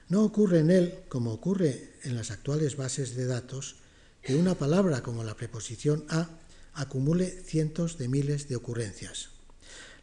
No 0.09 0.23
ocurre 0.23 0.61
en 0.61 0.71
él, 0.71 0.95
como 1.09 1.33
ocurre 1.33 1.95
en 2.05 2.15
las 2.15 2.31
actuales 2.31 2.77
bases 2.77 3.17
de 3.17 3.27
datos, 3.27 3.77
que 4.23 4.37
una 4.37 4.55
palabra 4.55 5.03
como 5.03 5.25
la 5.25 5.35
preposición 5.35 6.05
a 6.09 6.29
acumule 6.73 7.27
cientos 7.45 7.99
de 7.99 8.07
miles 8.07 8.49
de 8.49 8.55
ocurrencias. 8.55 9.31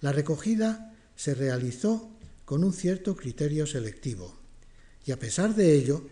La 0.02 0.12
recogida 0.12 0.94
se 1.16 1.34
realizó 1.34 2.10
con 2.54 2.64
un 2.64 2.72
cierto 2.72 3.16
criterio 3.16 3.66
selectivo 3.66 4.32
y 5.08 5.12
a 5.12 5.18
pesar 5.18 5.56
de 5.56 5.74
ello, 5.74 6.06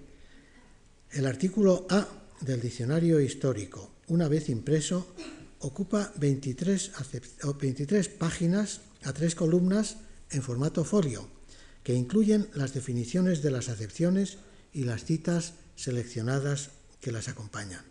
el 1.11 1.27
artículo 1.27 1.85
A 1.87 2.07
del 2.39 2.59
diccionario 2.59 3.19
histórico, 3.21 3.91
una 4.07 4.27
vez 4.27 4.49
impreso, 4.49 5.13
ocupa 5.59 6.11
23, 6.17 6.93
23 7.59 8.09
páginas 8.09 8.81
a 9.03 9.13
tres 9.13 9.35
columnas 9.35 9.97
en 10.31 10.41
formato 10.41 10.83
folio, 10.83 11.29
que 11.83 11.93
incluyen 11.93 12.49
las 12.55 12.73
definiciones 12.73 13.43
de 13.43 13.51
las 13.51 13.69
acepciones 13.69 14.39
y 14.73 14.85
las 14.85 15.05
citas 15.05 15.53
seleccionadas 15.75 16.71
que 17.01 17.11
las 17.11 17.27
acompañan. 17.27 17.85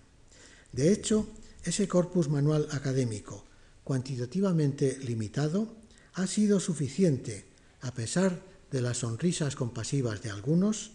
De 0.73 0.91
hecho, 0.91 1.29
ese 1.63 1.87
corpus 1.87 2.29
manual 2.29 2.67
académico, 2.73 3.47
cuantitativamente 3.85 4.99
limitado, 4.99 5.77
ha 6.15 6.27
sido 6.27 6.59
suficiente, 6.59 7.50
a 7.81 7.95
pesar 7.95 8.43
de 8.71 8.81
las 8.81 8.99
sonrisas 8.99 9.57
compasivas 9.57 10.23
de 10.23 10.31
algunos, 10.31 10.93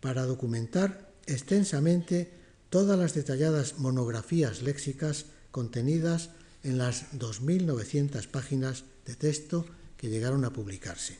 para 0.00 0.24
documentar 0.24 1.12
extensamente 1.26 2.30
todas 2.70 2.98
las 2.98 3.14
detalladas 3.14 3.78
monografías 3.78 4.62
léxicas 4.62 5.26
contenidas 5.50 6.30
en 6.64 6.78
las 6.78 7.12
2.900 7.12 8.26
páginas 8.28 8.84
de 9.06 9.14
texto 9.14 9.66
que 9.96 10.08
llegaron 10.08 10.44
a 10.44 10.52
publicarse. 10.52 11.18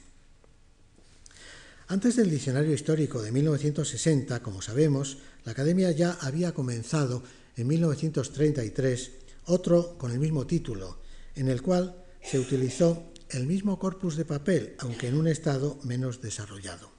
Antes 1.88 2.16
del 2.16 2.30
diccionario 2.30 2.72
histórico 2.72 3.20
de 3.20 3.32
1960, 3.32 4.40
como 4.42 4.62
sabemos, 4.62 5.18
la 5.44 5.52
Academia 5.52 5.90
ya 5.90 6.16
había 6.20 6.54
comenzado 6.54 7.22
en 7.56 7.66
1933 7.66 9.10
otro 9.44 9.98
con 9.98 10.10
el 10.10 10.18
mismo 10.18 10.46
título, 10.46 10.98
en 11.34 11.48
el 11.48 11.60
cual 11.60 11.94
se 12.22 12.38
utilizó 12.38 13.11
el 13.32 13.46
mismo 13.46 13.78
corpus 13.78 14.16
de 14.16 14.24
papel, 14.24 14.74
aunque 14.78 15.08
en 15.08 15.16
un 15.16 15.26
estado 15.26 15.78
menos 15.82 16.20
desarrollado. 16.20 16.90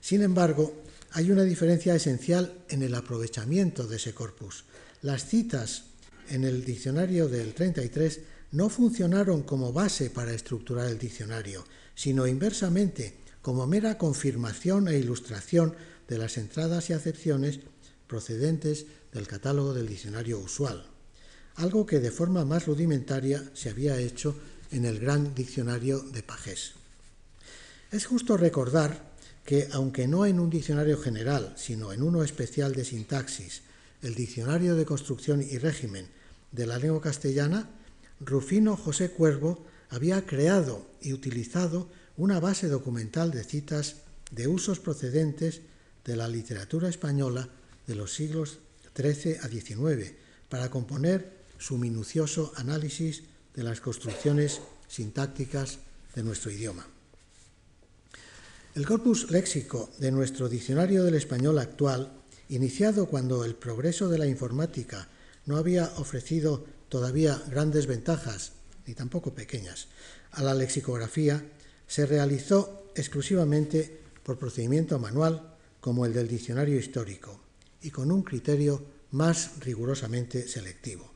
Sin 0.00 0.22
embargo, 0.22 0.74
hay 1.12 1.30
una 1.30 1.44
diferencia 1.44 1.94
esencial 1.94 2.64
en 2.68 2.82
el 2.82 2.94
aprovechamiento 2.94 3.86
de 3.86 3.96
ese 3.96 4.14
corpus. 4.14 4.64
Las 5.02 5.26
citas 5.26 5.84
en 6.30 6.44
el 6.44 6.64
diccionario 6.64 7.28
del 7.28 7.54
33 7.54 8.20
no 8.52 8.68
funcionaron 8.68 9.42
como 9.42 9.72
base 9.72 10.10
para 10.10 10.32
estructurar 10.32 10.88
el 10.88 10.98
diccionario, 10.98 11.64
sino 11.94 12.26
inversamente, 12.26 13.16
como 13.42 13.66
mera 13.66 13.98
confirmación 13.98 14.88
e 14.88 14.98
ilustración 14.98 15.74
de 16.08 16.18
las 16.18 16.38
entradas 16.38 16.90
y 16.90 16.92
acepciones 16.92 17.60
procedentes 18.06 18.86
del 19.12 19.26
catálogo 19.26 19.74
del 19.74 19.88
diccionario 19.88 20.38
usual, 20.38 20.86
algo 21.56 21.86
que 21.86 22.00
de 22.00 22.10
forma 22.10 22.44
más 22.44 22.66
rudimentaria 22.66 23.42
se 23.54 23.70
había 23.70 23.98
hecho 23.98 24.36
en 24.74 24.84
el 24.84 24.98
gran 24.98 25.34
diccionario 25.34 26.00
de 26.00 26.22
Pagés. 26.22 26.72
Es 27.92 28.06
justo 28.06 28.36
recordar 28.36 29.14
que, 29.44 29.68
aunque 29.72 30.08
no 30.08 30.26
en 30.26 30.40
un 30.40 30.50
diccionario 30.50 30.98
general, 30.98 31.54
sino 31.56 31.92
en 31.92 32.02
uno 32.02 32.24
especial 32.24 32.74
de 32.74 32.84
sintaxis, 32.84 33.62
el 34.02 34.14
Diccionario 34.14 34.74
de 34.74 34.84
Construcción 34.84 35.42
y 35.42 35.58
Régimen 35.58 36.08
de 36.50 36.66
la 36.66 36.78
Lengua 36.78 37.00
Castellana, 37.00 37.70
Rufino 38.20 38.76
José 38.76 39.10
Cuervo 39.10 39.64
había 39.90 40.26
creado 40.26 40.84
y 41.00 41.12
utilizado 41.12 41.88
una 42.16 42.40
base 42.40 42.68
documental 42.68 43.30
de 43.30 43.44
citas 43.44 43.96
de 44.32 44.48
usos 44.48 44.80
procedentes 44.80 45.62
de 46.04 46.16
la 46.16 46.26
literatura 46.26 46.88
española 46.88 47.48
de 47.86 47.94
los 47.94 48.12
siglos 48.12 48.58
XIII 48.96 49.38
a 49.42 49.48
XIX 49.48 50.14
para 50.48 50.70
componer 50.70 51.32
su 51.58 51.78
minucioso 51.78 52.52
análisis 52.56 53.22
de 53.54 53.62
las 53.62 53.80
construcciones 53.80 54.60
sintácticas 54.88 55.78
de 56.14 56.22
nuestro 56.22 56.50
idioma. 56.50 56.86
El 58.74 58.86
corpus 58.86 59.30
léxico 59.30 59.90
de 59.98 60.10
nuestro 60.10 60.48
diccionario 60.48 61.04
del 61.04 61.14
español 61.14 61.58
actual, 61.58 62.12
iniciado 62.48 63.06
cuando 63.06 63.44
el 63.44 63.54
progreso 63.54 64.08
de 64.08 64.18
la 64.18 64.26
informática 64.26 65.08
no 65.46 65.56
había 65.56 65.84
ofrecido 65.96 66.64
todavía 66.88 67.40
grandes 67.48 67.86
ventajas, 67.86 68.52
ni 68.86 68.94
tampoco 68.94 69.34
pequeñas, 69.34 69.88
a 70.32 70.42
la 70.42 70.54
lexicografía, 70.54 71.44
se 71.86 72.06
realizó 72.06 72.90
exclusivamente 72.96 74.00
por 74.22 74.38
procedimiento 74.38 74.98
manual 74.98 75.54
como 75.80 76.06
el 76.06 76.12
del 76.12 76.26
diccionario 76.26 76.78
histórico 76.78 77.40
y 77.82 77.90
con 77.90 78.10
un 78.10 78.22
criterio 78.22 78.82
más 79.12 79.60
rigurosamente 79.60 80.48
selectivo. 80.48 81.13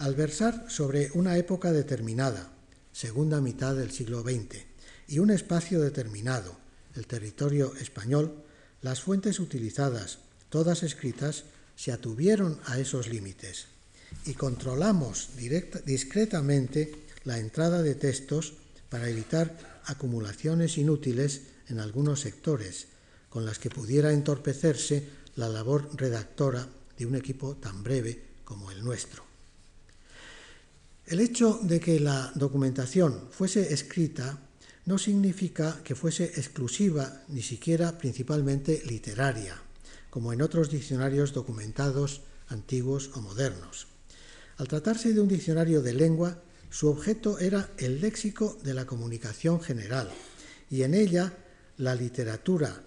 Al 0.00 0.14
versar 0.14 0.64
sobre 0.70 1.10
una 1.12 1.36
época 1.36 1.72
determinada, 1.72 2.50
segunda 2.90 3.42
mitad 3.42 3.76
del 3.76 3.90
siglo 3.90 4.22
XX, 4.22 4.64
y 5.08 5.18
un 5.18 5.30
espacio 5.30 5.78
determinado, 5.82 6.56
el 6.94 7.06
territorio 7.06 7.74
español, 7.76 8.32
las 8.80 9.02
fuentes 9.02 9.38
utilizadas, 9.38 10.20
todas 10.48 10.84
escritas, 10.84 11.44
se 11.76 11.92
atuvieron 11.92 12.58
a 12.64 12.78
esos 12.78 13.08
límites 13.08 13.66
y 14.24 14.32
controlamos 14.32 15.32
discretamente 15.84 16.94
la 17.24 17.38
entrada 17.38 17.82
de 17.82 17.94
textos 17.94 18.54
para 18.88 19.10
evitar 19.10 19.82
acumulaciones 19.84 20.78
inútiles 20.78 21.42
en 21.68 21.78
algunos 21.78 22.20
sectores, 22.20 22.86
con 23.28 23.44
las 23.44 23.58
que 23.58 23.68
pudiera 23.68 24.14
entorpecerse 24.14 25.04
la 25.36 25.50
labor 25.50 25.90
redactora 25.92 26.66
de 26.96 27.04
un 27.04 27.16
equipo 27.16 27.56
tan 27.56 27.82
breve 27.82 28.22
como 28.46 28.70
el 28.70 28.82
nuestro. 28.82 29.29
El 31.10 31.18
hecho 31.18 31.58
de 31.60 31.80
que 31.80 31.98
la 31.98 32.30
documentación 32.36 33.26
fuese 33.32 33.74
escrita 33.74 34.38
no 34.86 34.96
significa 34.96 35.80
que 35.82 35.96
fuese 35.96 36.26
exclusiva, 36.36 37.24
ni 37.26 37.42
siquiera 37.42 37.98
principalmente 37.98 38.80
literaria, 38.86 39.60
como 40.08 40.32
en 40.32 40.40
otros 40.40 40.70
diccionarios 40.70 41.32
documentados 41.32 42.22
antiguos 42.46 43.10
o 43.14 43.22
modernos. 43.22 43.88
Al 44.58 44.68
tratarse 44.68 45.12
de 45.12 45.20
un 45.20 45.26
diccionario 45.26 45.82
de 45.82 45.94
lengua, 45.94 46.44
su 46.70 46.86
objeto 46.86 47.40
era 47.40 47.70
el 47.78 48.00
léxico 48.00 48.56
de 48.62 48.74
la 48.74 48.86
comunicación 48.86 49.60
general, 49.60 50.08
y 50.70 50.84
en 50.84 50.94
ella 50.94 51.36
la 51.78 51.96
literatura, 51.96 52.84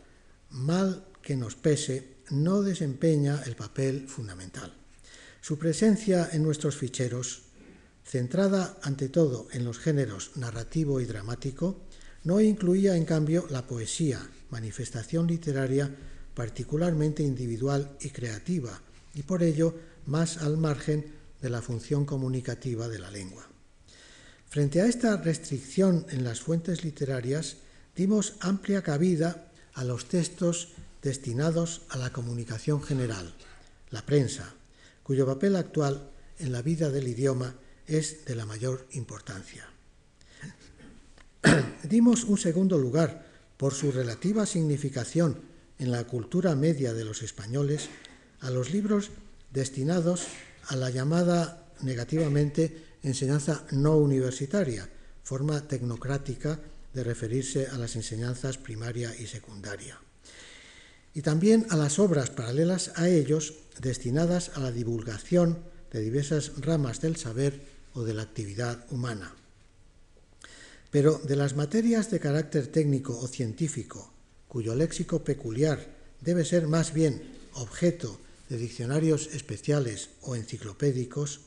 mal 0.50 1.08
que 1.22 1.36
nos 1.36 1.56
pese, 1.56 2.24
no 2.30 2.62
desempeña 2.62 3.44
el 3.46 3.58
papel 3.58 4.08
fundamental. 4.08 4.74
Su 5.42 5.60
presencia 5.60 6.30
en 6.32 6.42
nuestros 6.42 6.78
ficheros 6.78 7.43
centrada 8.04 8.78
ante 8.82 9.10
todo 9.10 9.48
en 9.52 9.66
los 9.66 9.80
géneros 9.80 10.32
narrativo 10.36 11.00
y 11.00 11.06
dramático, 11.06 11.82
no 12.24 12.40
incluía 12.40 12.96
en 12.96 13.06
cambio 13.06 13.46
la 13.50 13.68
poesía, 13.68 14.20
manifestación 14.50 15.28
literaria 15.28 15.94
particularmente 16.34 17.24
individual 17.24 17.98
y 18.02 18.10
creativa, 18.10 18.82
y 19.14 19.24
por 19.24 19.44
ello 19.44 19.76
más 20.06 20.38
al 20.38 20.58
margen 20.58 21.06
de 21.42 21.50
la 21.50 21.62
función 21.62 22.06
comunicativa 22.06 22.88
de 22.88 23.00
la 23.00 23.12
lengua. 23.12 23.48
Frente 24.50 24.82
a 24.82 24.86
esta 24.86 25.18
restricción 25.18 26.06
en 26.10 26.24
las 26.24 26.42
fuentes 26.42 26.84
literarias, 26.84 27.58
dimos 27.96 28.36
amplia 28.40 28.82
cabida 28.82 29.52
a 29.74 29.84
los 29.84 30.08
textos 30.08 30.70
destinados 31.02 31.82
a 31.90 31.98
la 31.98 32.12
comunicación 32.12 32.82
general, 32.82 33.34
la 33.90 34.06
prensa, 34.06 34.54
cuyo 35.04 35.26
papel 35.26 35.56
actual 35.56 36.10
en 36.40 36.52
la 36.52 36.62
vida 36.62 36.90
del 36.90 37.08
idioma 37.08 37.56
es 37.88 38.26
de 38.26 38.36
la 38.36 38.46
mayor 38.46 38.88
importancia. 38.92 39.68
Dimos 41.84 42.24
un 42.24 42.38
segundo 42.38 42.78
lugar 42.78 43.26
por 43.58 43.74
su 43.74 43.92
relativa 43.92 44.46
significación 44.46 45.40
en 45.80 45.92
la 45.92 46.06
cultura 46.06 46.56
media 46.56 46.94
de 46.94 47.06
los 47.06 47.22
españoles 47.24 47.90
a 48.40 48.50
los 48.50 48.72
libros 48.72 49.12
destinados 49.52 50.28
a 50.68 50.76
la 50.76 50.90
llamada 50.90 51.66
negativamente 51.82 52.98
enseñanza 53.04 53.66
no 53.72 53.98
universitaria, 53.98 54.90
forma 55.24 55.68
tecnocrática 55.68 56.60
de 56.94 57.04
referirse 57.04 57.68
a 57.68 57.78
las 57.78 57.96
enseñanzas 57.96 58.58
primaria 58.58 59.14
y 59.18 59.28
secundaria. 59.28 60.00
Y 61.14 61.22
también 61.22 61.68
a 61.70 61.76
las 61.76 62.00
obras 62.00 62.30
paralelas 62.30 62.92
a 62.96 63.10
ellos 63.10 63.56
destinadas 63.80 64.52
a 64.56 64.60
la 64.60 64.72
divulgación 64.72 65.60
de 65.92 66.02
diversas 66.02 66.52
ramas 66.62 67.02
del 67.02 67.18
saber 67.18 67.73
o 67.94 68.04
de 68.04 68.14
la 68.14 68.24
actividad 68.24 68.86
humana. 68.92 69.34
Pero 70.92 71.20
de 71.24 71.36
las 71.36 71.56
materias 71.56 72.12
de 72.12 72.20
carácter 72.20 72.68
técnico 72.68 73.18
o 73.18 73.28
científico, 73.28 74.12
cuyo 74.48 74.76
léxico 74.76 75.24
peculiar 75.24 75.80
debe 76.22 76.46
ser 76.46 76.68
más 76.68 76.94
bien 76.94 77.24
objeto 77.54 78.20
de 78.50 78.58
diccionarios 78.58 79.28
especiales 79.34 80.10
o 80.22 80.36
enciclopédicos, 80.36 81.42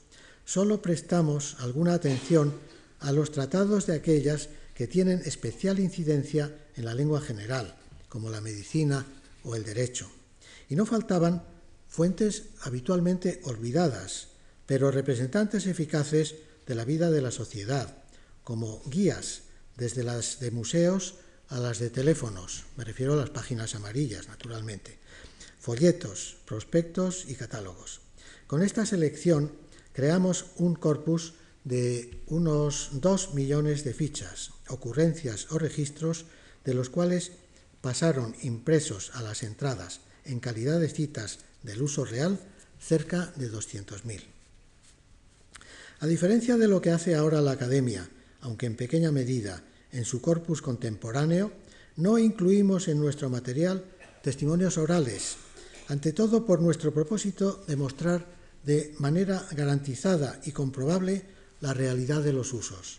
solo 0.44 0.82
prestamos 0.82 1.56
alguna 1.60 1.94
atención 1.94 2.54
a 3.00 3.12
los 3.12 3.30
tratados 3.30 3.86
de 3.86 3.94
aquellas 3.94 4.48
que 4.74 4.86
tienen 4.86 5.22
especial 5.24 5.78
incidencia 5.78 6.52
en 6.74 6.84
la 6.84 6.94
lengua 6.94 7.20
general, 7.20 7.76
como 8.08 8.30
la 8.30 8.40
medicina 8.40 9.06
o 9.44 9.54
el 9.54 9.64
derecho. 9.64 10.10
Y 10.68 10.76
no 10.76 10.86
faltaban 10.86 11.44
fuentes 11.88 12.44
habitualmente 12.62 13.40
olvidadas, 13.44 14.28
pero 14.66 14.90
representantes 14.90 15.66
eficaces 15.66 16.34
de 16.66 16.74
la 16.74 16.84
vida 16.84 17.10
de 17.10 17.22
la 17.22 17.30
sociedad, 17.30 18.02
como 18.44 18.82
guías, 18.86 19.42
desde 19.76 20.02
las 20.02 20.40
de 20.40 20.50
museos 20.50 21.14
a 21.48 21.58
las 21.58 21.78
de 21.78 21.90
teléfonos, 21.90 22.64
me 22.76 22.84
refiero 22.84 23.12
a 23.12 23.16
las 23.16 23.30
páginas 23.30 23.74
amarillas, 23.74 24.28
naturalmente, 24.28 24.98
folletos, 25.60 26.38
prospectos 26.44 27.24
y 27.28 27.34
catálogos. 27.34 28.00
Con 28.46 28.62
esta 28.62 28.86
selección 28.86 29.52
creamos 29.92 30.46
un 30.56 30.74
corpus 30.74 31.34
de 31.64 32.22
unos 32.26 32.90
dos 32.92 33.34
millones 33.34 33.84
de 33.84 33.94
fichas, 33.94 34.52
ocurrencias 34.68 35.50
o 35.50 35.58
registros, 35.58 36.26
de 36.64 36.74
los 36.74 36.90
cuales 36.90 37.32
pasaron 37.80 38.34
impresos 38.42 39.10
a 39.14 39.22
las 39.22 39.42
entradas 39.42 40.00
en 40.24 40.40
calidad 40.40 40.80
de 40.80 40.88
citas 40.88 41.40
del 41.62 41.82
uso 41.82 42.04
real 42.04 42.40
cerca 42.78 43.32
de 43.36 43.50
200.000. 43.50 44.35
A 46.00 46.06
diferencia 46.06 46.56
de 46.56 46.68
lo 46.68 46.80
que 46.80 46.90
hace 46.90 47.14
ahora 47.14 47.40
la 47.40 47.52
Academia, 47.52 48.08
aunque 48.40 48.66
en 48.66 48.76
pequeña 48.76 49.10
medida, 49.10 49.62
en 49.92 50.04
su 50.04 50.20
corpus 50.20 50.60
contemporáneo, 50.60 51.52
no 51.96 52.18
incluimos 52.18 52.88
en 52.88 53.00
nuestro 53.00 53.30
material 53.30 53.84
testimonios 54.22 54.76
orales, 54.76 55.36
ante 55.88 56.12
todo 56.12 56.44
por 56.44 56.60
nuestro 56.60 56.92
propósito 56.92 57.64
de 57.66 57.76
mostrar 57.76 58.26
de 58.64 58.94
manera 58.98 59.46
garantizada 59.52 60.40
y 60.44 60.52
comprobable 60.52 61.22
la 61.60 61.72
realidad 61.72 62.22
de 62.22 62.32
los 62.32 62.52
usos, 62.52 62.98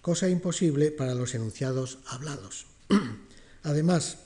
cosa 0.00 0.28
imposible 0.28 0.90
para 0.90 1.14
los 1.14 1.34
enunciados 1.34 1.98
hablados. 2.06 2.66
Además, 3.64 4.18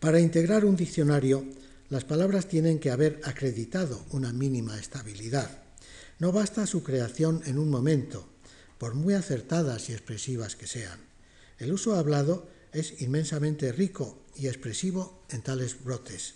para 0.00 0.20
integrar 0.20 0.64
un 0.64 0.76
diccionario, 0.76 1.44
las 1.88 2.04
palabras 2.04 2.46
tienen 2.46 2.78
que 2.78 2.90
haber 2.90 3.20
acreditado 3.24 4.04
una 4.10 4.32
mínima 4.32 4.78
estabilidad. 4.78 5.59
No 6.20 6.32
basta 6.32 6.66
su 6.66 6.82
creación 6.82 7.42
en 7.46 7.58
un 7.58 7.70
momento, 7.70 8.28
por 8.76 8.94
muy 8.94 9.14
acertadas 9.14 9.88
y 9.88 9.94
expresivas 9.94 10.54
que 10.54 10.66
sean. 10.66 11.00
El 11.58 11.72
uso 11.72 11.96
hablado 11.96 12.46
es 12.74 13.00
inmensamente 13.00 13.72
rico 13.72 14.22
y 14.36 14.46
expresivo 14.46 15.24
en 15.30 15.40
tales 15.40 15.82
brotes. 15.82 16.34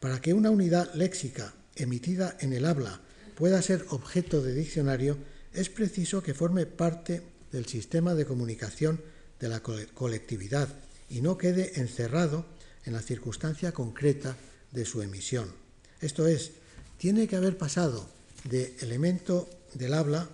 Para 0.00 0.22
que 0.22 0.32
una 0.32 0.50
unidad 0.50 0.90
léxica 0.94 1.54
emitida 1.74 2.34
en 2.40 2.54
el 2.54 2.64
habla 2.64 3.02
pueda 3.34 3.60
ser 3.60 3.84
objeto 3.90 4.40
de 4.40 4.54
diccionario, 4.54 5.18
es 5.52 5.68
preciso 5.68 6.22
que 6.22 6.32
forme 6.32 6.64
parte 6.64 7.22
del 7.52 7.66
sistema 7.66 8.14
de 8.14 8.24
comunicación 8.24 9.02
de 9.38 9.50
la 9.50 9.60
colectividad 9.60 10.70
y 11.10 11.20
no 11.20 11.36
quede 11.36 11.78
encerrado 11.78 12.46
en 12.86 12.94
la 12.94 13.02
circunstancia 13.02 13.72
concreta 13.72 14.34
de 14.72 14.86
su 14.86 15.02
emisión. 15.02 15.52
Esto 16.00 16.26
es, 16.26 16.52
tiene 16.96 17.28
que 17.28 17.36
haber 17.36 17.58
pasado 17.58 18.15
de 18.48 18.76
elemento 18.80 19.48
del 19.74 19.94
habla 19.94 20.28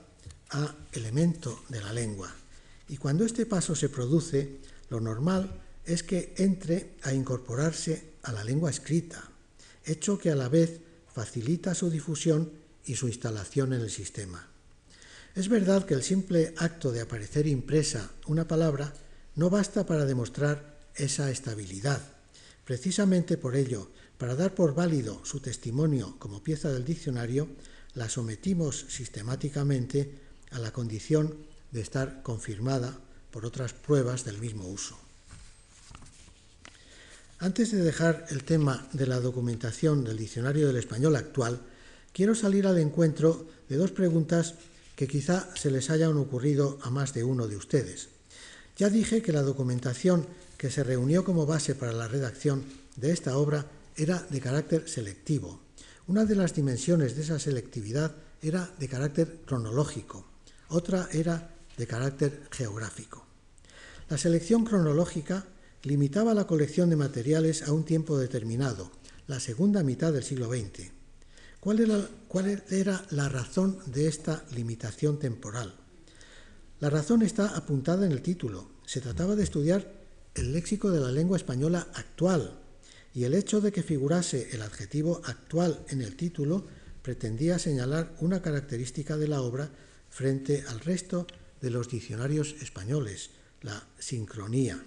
a 0.51 0.75
elemento 0.92 1.62
de 1.68 1.81
la 1.81 1.92
lengua. 1.92 2.33
Y 2.88 2.96
cuando 2.96 3.25
este 3.25 3.46
paso 3.46 3.75
se 3.75 3.88
produce, 3.88 4.61
lo 4.90 5.01
normal 5.01 5.61
es 5.85 6.03
que 6.03 6.35
entre 6.37 6.94
a 7.03 7.12
incorporarse 7.12 8.12
a 8.22 8.33
la 8.33 8.44
lengua 8.44 8.70
escrita, 8.70 9.31
hecho 9.85 10.18
que 10.18 10.31
a 10.31 10.37
la 10.37 10.48
vez 10.48 10.81
facilita 11.12 11.75
su 11.75 11.90
difusión 11.90 12.53
y 12.85 12.94
su 12.94 13.09
instalación 13.09 13.72
en 13.72 13.81
el 13.81 13.90
sistema. 13.90 14.48
Es 15.35 15.48
verdad 15.48 15.87
que 15.87 15.94
el 15.94 16.03
simple 16.03 16.55
acto 16.59 16.92
de 16.92 17.01
aparecer 17.01 17.46
impresa 17.46 18.11
una 18.27 18.46
palabra 18.46 18.92
no 19.35 19.48
basta 19.48 19.87
para 19.87 20.05
demostrar 20.05 20.79
esa 20.94 21.31
estabilidad. 21.31 22.01
Precisamente 22.64 23.38
por 23.38 23.57
ello, 23.57 23.90
para 24.18 24.35
dar 24.35 24.55
por 24.55 24.75
válido 24.75 25.25
su 25.25 25.40
testimonio 25.40 26.16
como 26.18 26.42
pieza 26.42 26.70
del 26.70 26.85
diccionario, 26.85 27.48
la 27.94 28.09
sometimos 28.09 28.87
sistemáticamente 28.88 30.18
a 30.50 30.59
la 30.59 30.72
condición 30.72 31.37
de 31.70 31.81
estar 31.81 32.22
confirmada 32.22 32.98
por 33.31 33.46
otras 33.46 33.72
pruebas 33.72 34.24
del 34.24 34.38
mismo 34.38 34.68
uso. 34.68 34.98
Antes 37.38 37.72
de 37.72 37.83
dejar 37.83 38.26
el 38.31 38.44
tema 38.44 38.87
de 38.92 39.07
la 39.07 39.18
documentación 39.18 40.05
del 40.05 40.16
diccionario 40.16 40.68
del 40.68 40.76
español 40.76 41.16
actual, 41.16 41.61
quiero 42.12 42.35
salir 42.35 42.66
al 42.66 42.78
encuentro 42.78 43.48
de 43.68 43.76
dos 43.76 43.90
preguntas 43.90 44.55
que 44.94 45.09
quizá 45.09 45.48
se 45.57 45.70
les 45.70 45.90
hayan 45.90 46.16
ocurrido 46.16 46.78
a 46.83 46.90
más 46.90 47.14
de 47.14 47.24
uno 47.24 47.48
de 47.48 47.57
ustedes. 47.57 48.09
Ya 48.76 48.90
dije 48.90 49.22
que 49.22 49.33
la 49.33 49.42
documentación 49.42 50.26
que 50.57 50.70
se 50.70 50.85
reunió 50.85 51.24
como 51.24 51.44
base 51.44 51.74
para 51.74 51.92
la 51.92 52.07
redacción 52.07 52.64
de 52.96 53.11
esta 53.11 53.37
obra 53.37 53.66
era 53.96 54.24
de 54.31 54.40
carácter 54.40 54.88
selectivo. 54.88 55.61
Una 56.06 56.24
de 56.24 56.34
las 56.34 56.54
dimensiones 56.54 57.14
de 57.14 57.22
esa 57.22 57.38
selectividad 57.38 58.12
era 58.40 58.70
de 58.78 58.88
carácter 58.88 59.40
cronológico, 59.46 60.26
otra 60.68 61.08
era 61.12 61.54
de 61.76 61.86
carácter 61.86 62.42
geográfico. 62.50 63.24
La 64.08 64.18
selección 64.18 64.64
cronológica 64.64 65.46
limitaba 65.84 66.34
la 66.34 66.46
colección 66.46 66.90
de 66.90 66.96
materiales 66.96 67.62
a 67.62 67.72
un 67.72 67.84
tiempo 67.84 68.18
determinado, 68.18 68.90
la 69.26 69.40
segunda 69.40 69.82
mitad 69.82 70.12
del 70.12 70.24
siglo 70.24 70.48
XX. 70.48 70.90
¿Cuál 71.60 71.78
era, 72.70 73.04
la 73.10 73.28
razón 73.28 73.78
de 73.86 74.08
esta 74.08 74.44
limitación 74.54 75.20
temporal? 75.20 75.72
La 76.80 76.90
razón 76.90 77.22
está 77.22 77.56
apuntada 77.56 78.04
en 78.04 78.10
el 78.10 78.22
título. 78.22 78.68
Se 78.84 79.00
trataba 79.00 79.36
de 79.36 79.44
estudiar 79.44 79.86
el 80.34 80.52
léxico 80.52 80.90
de 80.90 80.98
la 80.98 81.12
lengua 81.12 81.36
española 81.36 81.86
actual, 81.94 82.58
y 83.14 83.25
el 83.25 83.35
hecho 83.35 83.61
de 83.61 83.72
que 83.72 83.83
figurase 83.83 84.48
el 84.53 84.62
adjetivo 84.62 85.20
actual 85.25 85.85
en 85.88 86.03
el 86.03 86.16
título 86.16 86.66
pretendía 87.03 87.59
señalar 87.59 88.14
una 88.20 88.40
característica 88.40 89.16
de 89.16 89.29
la 89.29 89.42
obra 89.42 89.70
frente 90.09 90.64
al 90.68 90.81
resto 90.81 91.27
de 91.61 91.70
los 91.70 91.88
diccionarios 91.88 92.55
españoles, 92.61 93.31
la 93.61 93.87
sincronía. 93.98 94.83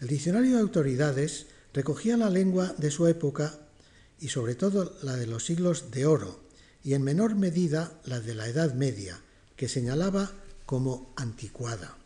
El 0.00 0.08
diccionario 0.08 0.56
de 0.56 0.62
autoridades 0.62 1.46
recogía 1.72 2.16
la 2.16 2.30
lengua 2.30 2.74
de 2.78 2.90
su 2.90 3.06
época 3.06 3.58
y 4.18 4.28
sobre 4.28 4.54
todo 4.54 4.96
la 5.02 5.16
de 5.16 5.26
los 5.26 5.44
siglos 5.44 5.90
de 5.90 6.06
oro 6.06 6.40
y 6.82 6.94
en 6.94 7.02
menor 7.02 7.36
medida 7.36 8.00
la 8.04 8.20
de 8.20 8.34
la 8.34 8.48
Edad 8.48 8.74
Media, 8.74 9.20
que 9.56 9.68
señalaba 9.68 10.32
como 10.66 11.12
anticuada. 11.16 11.96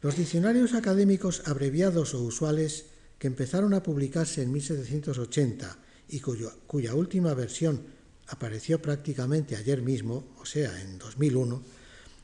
Los 0.00 0.16
diccionarios 0.16 0.74
académicos 0.74 1.42
abreviados 1.46 2.14
o 2.14 2.22
usuales 2.22 2.86
que 3.22 3.28
empezaron 3.28 3.72
a 3.72 3.84
publicarse 3.84 4.42
en 4.42 4.50
1780 4.50 5.78
y 6.08 6.18
cuya 6.18 6.92
última 6.92 7.32
versión 7.34 7.80
apareció 8.26 8.82
prácticamente 8.82 9.54
ayer 9.54 9.80
mismo, 9.80 10.34
o 10.40 10.44
sea, 10.44 10.80
en 10.80 10.98
2001, 10.98 11.62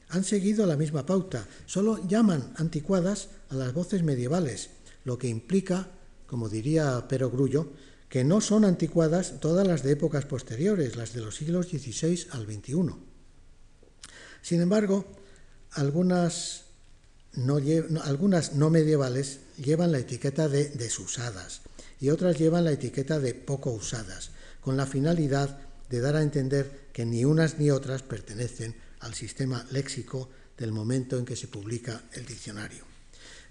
han 0.08 0.24
seguido 0.24 0.66
la 0.66 0.76
misma 0.76 1.06
pauta, 1.06 1.46
solo 1.66 2.04
llaman 2.08 2.52
anticuadas 2.56 3.28
a 3.48 3.54
las 3.54 3.72
voces 3.74 4.02
medievales, 4.02 4.70
lo 5.04 5.18
que 5.18 5.28
implica, 5.28 5.88
como 6.26 6.48
diría 6.48 7.06
Pero 7.08 7.30
Grullo, 7.30 7.70
que 8.08 8.24
no 8.24 8.40
son 8.40 8.64
anticuadas 8.64 9.38
todas 9.38 9.64
las 9.64 9.84
de 9.84 9.92
épocas 9.92 10.24
posteriores, 10.24 10.96
las 10.96 11.12
de 11.12 11.20
los 11.20 11.37
siglos 11.37 11.68
XVI 11.68 12.26
al 12.32 12.44
XXI. 12.44 12.96
Sin 14.42 14.61
embargo, 14.61 15.04
algunas 15.70 16.64
no, 17.34 17.61
algunas 18.02 18.54
no 18.54 18.68
medievales 18.70 19.42
llevan 19.62 19.92
la 19.92 19.99
etiqueta 19.99 20.49
de 20.49 20.68
desusadas 20.71 21.62
y 22.01 22.11
otras 22.11 22.38
llevan 22.38 22.64
la 22.64 22.73
etiqueta 22.73 23.18
de 23.18 23.35
poco 23.35 23.71
usadas, 23.71 24.31
con 24.61 24.77
la 24.77 24.87
finalidad 24.87 25.59
de 25.90 26.01
dar 26.01 26.16
a 26.16 26.23
entender 26.23 26.88
que 26.92 27.05
ni 27.05 27.25
unas 27.25 27.59
ni 27.59 27.71
otras 27.71 28.03
pertenecen 28.03 28.77
al 29.01 29.14
sistema 29.14 29.66
léxico 29.71 30.29
del 30.57 30.73
momento 30.73 31.18
en 31.18 31.25
que 31.25 31.37
se 31.37 31.49
publica 31.49 32.03
el 32.12 32.27
diccionario. 32.27 32.85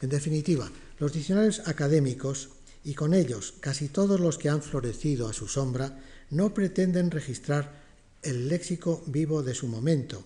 En 0.01 0.09
definitiva, 0.09 0.69
los 0.99 1.13
diccionarios 1.13 1.61
académicos, 1.67 2.49
y 2.83 2.93
con 2.93 3.13
ellos 3.13 3.55
casi 3.59 3.89
todos 3.89 4.19
los 4.19 4.37
que 4.37 4.49
han 4.49 4.61
florecido 4.61 5.27
a 5.27 5.33
su 5.33 5.47
sombra, 5.47 5.99
no 6.29 6.53
pretenden 6.53 7.11
registrar 7.11 7.81
el 8.21 8.47
léxico 8.47 9.03
vivo 9.07 9.43
de 9.43 9.55
su 9.55 9.67
momento, 9.67 10.23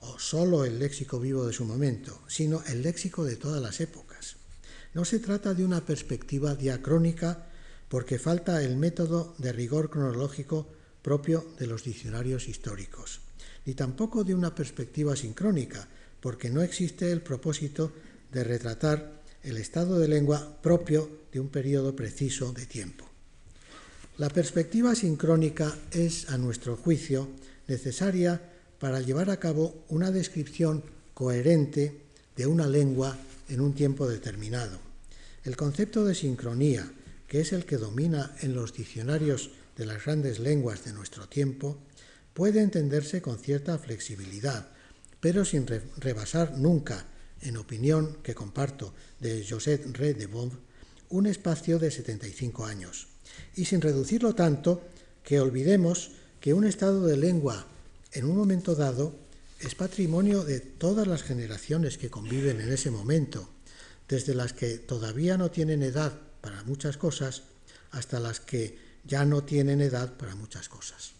o 0.00 0.18
solo 0.18 0.64
el 0.64 0.78
léxico 0.78 1.20
vivo 1.20 1.46
de 1.46 1.52
su 1.52 1.64
momento, 1.64 2.20
sino 2.26 2.62
el 2.64 2.82
léxico 2.82 3.24
de 3.24 3.36
todas 3.36 3.62
las 3.62 3.80
épocas. 3.80 4.09
No 4.92 5.04
se 5.04 5.20
trata 5.20 5.54
de 5.54 5.64
una 5.64 5.84
perspectiva 5.84 6.54
diacrónica 6.54 7.46
porque 7.88 8.18
falta 8.18 8.62
el 8.62 8.76
método 8.76 9.34
de 9.38 9.52
rigor 9.52 9.90
cronológico 9.90 10.66
propio 11.02 11.44
de 11.58 11.66
los 11.66 11.84
diccionarios 11.84 12.48
históricos, 12.48 13.20
ni 13.66 13.74
tampoco 13.74 14.24
de 14.24 14.34
una 14.34 14.54
perspectiva 14.54 15.16
sincrónica, 15.16 15.88
porque 16.20 16.50
no 16.50 16.62
existe 16.62 17.10
el 17.10 17.22
propósito 17.22 17.92
de 18.32 18.44
retratar 18.44 19.22
el 19.42 19.56
estado 19.56 19.98
de 19.98 20.08
lengua 20.08 20.58
propio 20.62 21.08
de 21.32 21.40
un 21.40 21.48
periodo 21.48 21.96
preciso 21.96 22.52
de 22.52 22.66
tiempo. 22.66 23.06
La 24.18 24.28
perspectiva 24.28 24.94
sincrónica 24.94 25.74
es, 25.92 26.28
a 26.28 26.36
nuestro 26.36 26.76
juicio, 26.76 27.28
necesaria 27.68 28.40
para 28.78 29.00
llevar 29.00 29.30
a 29.30 29.38
cabo 29.38 29.84
una 29.88 30.10
descripción 30.10 30.82
coherente 31.14 32.02
de 32.36 32.46
una 32.46 32.66
lengua 32.66 33.16
en 33.50 33.60
un 33.60 33.74
tiempo 33.74 34.08
determinado. 34.08 34.78
El 35.44 35.56
concepto 35.56 36.04
de 36.04 36.14
sincronía, 36.14 36.90
que 37.26 37.40
es 37.40 37.52
el 37.52 37.64
que 37.64 37.76
domina 37.76 38.34
en 38.40 38.54
los 38.54 38.72
diccionarios 38.72 39.50
de 39.76 39.86
las 39.86 40.04
grandes 40.04 40.38
lenguas 40.38 40.84
de 40.84 40.92
nuestro 40.92 41.28
tiempo, 41.28 41.78
puede 42.34 42.60
entenderse 42.62 43.20
con 43.20 43.38
cierta 43.38 43.78
flexibilidad, 43.78 44.68
pero 45.20 45.44
sin 45.44 45.66
rebasar 45.66 46.58
nunca, 46.58 47.06
en 47.42 47.56
opinión 47.56 48.18
que 48.22 48.34
comparto 48.34 48.94
de 49.20 49.46
Josette 49.48 49.96
Ré 49.96 50.14
de 50.14 50.26
Bomb, 50.26 50.52
un 51.08 51.26
espacio 51.26 51.78
de 51.78 51.90
75 51.90 52.64
años, 52.64 53.08
y 53.56 53.64
sin 53.64 53.80
reducirlo 53.80 54.34
tanto 54.34 54.82
que 55.22 55.40
olvidemos 55.40 56.12
que 56.40 56.54
un 56.54 56.64
estado 56.64 57.06
de 57.06 57.16
lengua 57.16 57.66
en 58.12 58.24
un 58.24 58.36
momento 58.36 58.74
dado 58.74 59.14
es 59.60 59.74
patrimonio 59.74 60.42
de 60.42 60.60
todas 60.60 61.06
las 61.06 61.22
generaciones 61.22 61.98
que 61.98 62.10
conviven 62.10 62.60
en 62.60 62.72
ese 62.72 62.90
momento, 62.90 63.48
desde 64.08 64.34
las 64.34 64.52
que 64.52 64.78
todavía 64.78 65.36
no 65.36 65.50
tienen 65.50 65.82
edad 65.82 66.18
para 66.40 66.64
muchas 66.64 66.96
cosas 66.96 67.42
hasta 67.90 68.20
las 68.20 68.40
que 68.40 68.78
ya 69.04 69.24
no 69.24 69.44
tienen 69.44 69.80
edad 69.80 70.14
para 70.16 70.34
muchas 70.34 70.68
cosas. 70.68 71.12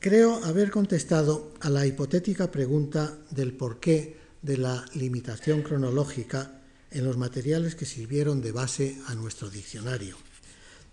Creo 0.00 0.44
haber 0.44 0.70
contestado 0.70 1.54
a 1.60 1.70
la 1.70 1.86
hipotética 1.86 2.50
pregunta 2.50 3.16
del 3.30 3.54
porqué 3.54 4.18
de 4.42 4.58
la 4.58 4.84
limitación 4.94 5.62
cronológica 5.62 6.60
en 6.90 7.04
los 7.04 7.16
materiales 7.16 7.74
que 7.74 7.86
sirvieron 7.86 8.42
de 8.42 8.52
base 8.52 8.98
a 9.06 9.14
nuestro 9.14 9.48
diccionario. 9.48 10.16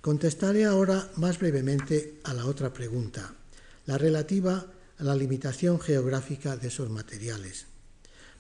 Contestaré 0.02 0.64
ahora 0.66 1.10
más 1.18 1.40
brevemente 1.40 2.20
a 2.24 2.34
la 2.34 2.46
otra 2.46 2.72
pregunta, 2.72 3.34
la 3.86 3.98
relativa 3.98 4.66
la 5.00 5.16
limitación 5.16 5.80
geográfica 5.80 6.58
de 6.58 6.68
esos 6.68 6.90
materiales. 6.90 7.66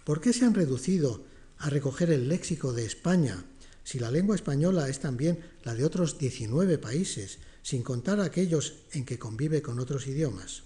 ¿Por 0.03 0.21
qué 0.21 0.33
se 0.33 0.45
han 0.45 0.53
reducido 0.53 1.23
a 1.57 1.69
recoger 1.69 2.11
el 2.11 2.27
léxico 2.27 2.73
de 2.73 2.85
España 2.85 3.45
si 3.83 3.99
la 3.99 4.11
lengua 4.11 4.35
española 4.35 4.87
es 4.89 4.99
también 4.99 5.39
la 5.63 5.73
de 5.73 5.85
otros 5.85 6.17
19 6.19 6.77
países, 6.77 7.39
sin 7.63 7.81
contar 7.81 8.19
aquellos 8.19 8.73
en 8.91 9.05
que 9.05 9.17
convive 9.17 9.61
con 9.61 9.79
otros 9.79 10.07
idiomas? 10.07 10.63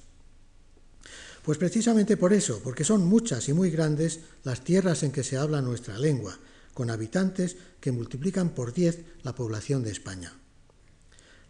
Pues 1.44 1.58
precisamente 1.58 2.18
por 2.18 2.34
eso, 2.34 2.62
porque 2.64 2.86
son 2.86 3.06
muchas 3.06 3.50
y 3.50 3.54
muy 3.54 3.70
grandes 3.70 4.22
las 4.44 4.64
tierras 4.64 5.04
en 5.04 5.12
que 5.12 5.24
se 5.24 5.38
habla 5.38 5.62
nuestra 5.62 6.00
lengua, 6.00 6.40
con 6.74 6.90
habitantes 6.90 7.58
que 7.80 7.92
multiplican 7.92 8.50
por 8.56 8.74
10 8.74 9.04
la 9.24 9.36
población 9.36 9.84
de 9.84 9.92
España. 9.92 10.34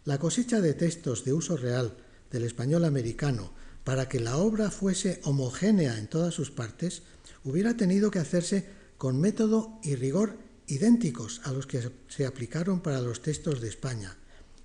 La 0.04 0.18
cosecha 0.18 0.60
de 0.60 0.74
textos 0.74 1.24
de 1.24 1.32
uso 1.32 1.56
real 1.56 1.96
del 2.30 2.44
español 2.44 2.84
americano 2.84 3.52
para 3.84 4.08
que 4.08 4.18
la 4.18 4.38
obra 4.38 4.70
fuese 4.70 5.20
homogénea 5.24 5.98
en 5.98 6.08
todas 6.08 6.34
sus 6.34 6.50
partes, 6.50 7.02
hubiera 7.44 7.76
tenido 7.76 8.10
que 8.10 8.18
hacerse 8.18 8.66
con 8.96 9.20
método 9.20 9.78
y 9.82 9.94
rigor 9.94 10.38
idénticos 10.66 11.42
a 11.44 11.52
los 11.52 11.66
que 11.66 11.90
se 12.08 12.26
aplicaron 12.26 12.80
para 12.80 13.00
los 13.00 13.20
textos 13.20 13.60
de 13.60 13.68
España, 13.68 14.16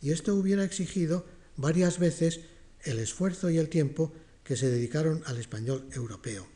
y 0.02 0.12
esto 0.12 0.34
hubiera 0.36 0.64
exigido 0.64 1.26
varias 1.58 2.00
veces 2.00 2.40
el 2.84 3.00
esfuerzo 3.00 3.50
y 3.50 3.58
el 3.58 3.68
tiempo 3.68 4.14
que 4.44 4.56
se 4.56 4.70
dedicaron 4.70 5.22
al 5.26 5.38
español 5.38 5.86
europeo. 5.92 6.48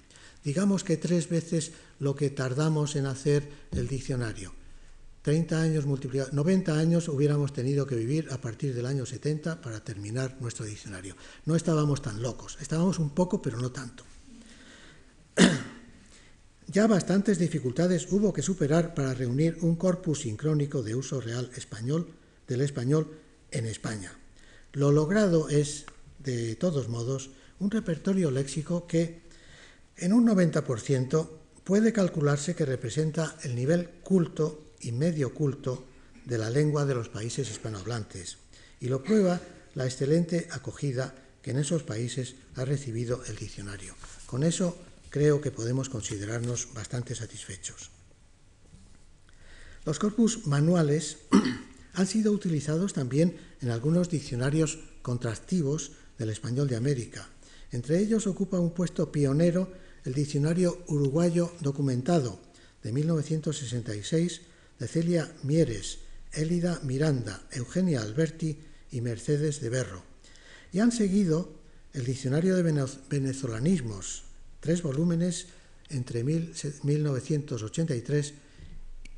Digamos 0.43 0.84
que 0.84 0.97
tres 0.97 1.30
veces 1.30 1.71
lo 1.99 2.15
que 2.15 2.30
tardamos 2.30 2.95
en 2.95 3.06
hacer 3.06 3.49
el 3.71 3.88
diccionario. 3.88 4.54
30 5.24 5.62
años 5.62 5.86
multiplicados, 5.86 6.34
90 6.34 6.78
años 6.78 7.08
hubiéramos 7.08 7.54
tenido 7.54 7.88
que 7.88 7.96
vivir 7.96 8.28
a 8.32 8.38
partir 8.40 8.76
del 8.76 8.86
año 8.86 9.06
70 9.06 9.62
para 9.62 9.82
terminar 9.82 10.38
nuestro 10.42 10.66
diccionario. 10.66 11.16
No 11.46 11.56
estábamos 11.56 12.02
tan 12.02 12.22
locos, 12.22 12.58
estábamos 12.60 13.00
un 13.00 13.12
poco, 13.12 13.42
pero 13.42 13.58
no 13.58 13.72
tanto. 13.72 14.04
Ya 16.68 16.88
bastantes 16.88 17.38
dificultades 17.38 18.08
hubo 18.12 18.34
que 18.34 18.42
superar 18.42 18.96
para 18.96 19.14
reunir 19.14 19.58
un 19.62 19.76
corpus 19.76 20.22
sincrónico 20.22 20.82
de 20.82 20.96
uso 20.96 21.20
real 21.20 21.52
español 21.56 22.08
del 22.48 22.62
español 22.62 23.12
en 23.52 23.68
España. 23.68 24.14
Lo 24.72 24.92
logrado 24.92 25.50
es, 25.50 25.86
de 26.20 26.56
todos 26.56 26.88
modos, 26.88 27.32
un 27.60 27.70
repertorio 27.70 28.32
léxico 28.32 28.88
que, 28.88 29.22
en 29.98 30.14
un 30.14 30.26
90%, 30.26 31.30
puede 31.64 31.94
calcularse 31.94 32.56
que 32.56 32.66
representa 32.66 33.38
el 33.44 33.56
nivel 33.56 33.90
culto 34.02 34.62
y 34.84 34.91
medio 34.91 35.34
culto 35.34 35.86
de 36.26 36.38
la 36.38 36.50
lengua 36.50 36.86
de 36.86 36.96
los 36.96 37.10
países 37.10 37.50
hispanohablantes, 37.50 38.38
y 38.80 38.88
lo 38.88 39.04
prueba 39.04 39.41
la 39.76 39.86
excelente 39.86 40.48
acogida 40.52 41.15
que 41.41 41.52
en 41.52 41.58
esos 41.58 41.84
países 41.84 42.36
ha 42.56 42.65
recibido 42.65 43.24
el 43.26 43.36
diccionario. 43.36 43.96
Con 44.26 44.43
eso 44.43 44.78
creo 45.10 45.41
que 45.41 45.52
podemos 45.52 45.89
considerarnos 45.89 46.74
bastante 46.74 47.15
satisfechos. 47.15 47.91
Los 49.86 50.00
corpus 50.00 50.48
manuales 50.48 51.17
han 51.93 52.08
sido 52.08 52.32
utilizados 52.32 52.93
también 52.93 53.38
en 53.62 53.69
algunos 53.69 54.10
diccionarios 54.10 54.80
contrastivos 55.02 55.91
del 56.17 56.30
español 56.30 56.67
de 56.67 56.78
América, 56.78 57.28
entre 57.74 58.00
ellos 58.00 58.28
ocupa 58.28 58.60
un 58.60 58.72
puesto 58.72 59.12
pionero 59.12 59.67
el 60.06 60.13
Diccionario 60.13 60.84
Uruguayo 60.88 61.52
Documentado 61.60 62.39
de 62.84 62.91
1966 62.91 64.41
de 64.80 64.88
Celia 64.88 65.32
Mieres, 65.44 66.00
Élida 66.32 66.80
Miranda, 66.84 67.46
Eugenia 67.52 68.02
Alberti 68.02 68.58
y 68.92 69.02
Mercedes 69.02 69.62
de 69.62 69.70
Berro. 69.70 70.04
Y 70.72 70.80
han 70.80 70.92
seguido 70.92 71.54
el 71.94 72.06
Diccionario 72.06 72.56
de 72.56 72.64
Venezolanismos, 73.10 74.24
tres 74.60 74.82
volúmenes 74.82 75.46
entre 75.90 76.24
1983 76.24 78.34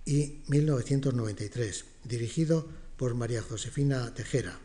y 0.06 0.42
1993, 0.48 1.86
dirigido 2.04 2.68
por 2.98 3.16
María 3.16 3.42
Josefina 3.42 4.14
Tejera, 4.14 4.60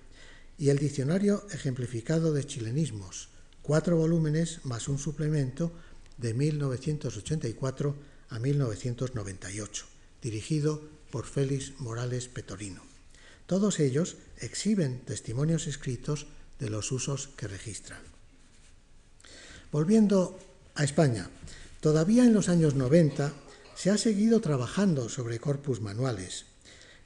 y 0.58 0.70
el 0.70 0.78
Diccionario 0.78 1.46
Ejemplificado 1.52 2.32
de 2.32 2.44
Chilenismos, 2.44 3.28
cuatro 3.62 3.96
volúmenes 3.96 4.64
más 4.64 4.88
un 4.88 4.98
suplemento 4.98 5.72
de 6.18 6.34
1984 6.34 7.96
a 8.28 8.38
1998, 8.38 9.86
dirigido 10.22 10.82
por 11.10 11.26
Félix 11.26 11.78
Morales 11.78 12.28
Petorino. 12.28 12.82
Todos 13.46 13.80
ellos 13.80 14.16
exhiben 14.38 15.00
testimonios 15.00 15.66
escritos 15.66 16.26
de 16.58 16.70
los 16.70 16.92
usos 16.92 17.28
que 17.36 17.48
registran. 17.48 18.00
Volviendo 19.72 20.38
a 20.74 20.84
España, 20.84 21.30
todavía 21.80 22.24
en 22.24 22.34
los 22.34 22.48
años 22.48 22.74
90 22.74 23.32
se 23.74 23.90
ha 23.90 23.98
seguido 23.98 24.40
trabajando 24.40 25.08
sobre 25.08 25.40
corpus 25.40 25.80
manuales, 25.80 26.46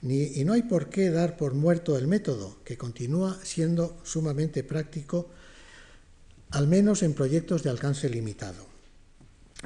y 0.03 0.45
no 0.45 0.53
hay 0.53 0.63
por 0.63 0.91
qué 0.91 1.09
dar 1.09 1.39
por 1.39 1.55
muerto 1.55 1.97
el 1.97 2.07
método, 2.07 2.59
que 2.65 2.77
continúa 2.77 3.39
siendo 3.43 3.99
sumamente 4.05 4.63
práctico 4.63 5.31
al 6.51 6.69
menos 6.69 7.03
en 7.03 7.15
proyectos 7.15 7.63
de 7.63 7.71
alcance 7.71 8.09
limitado. 8.11 8.74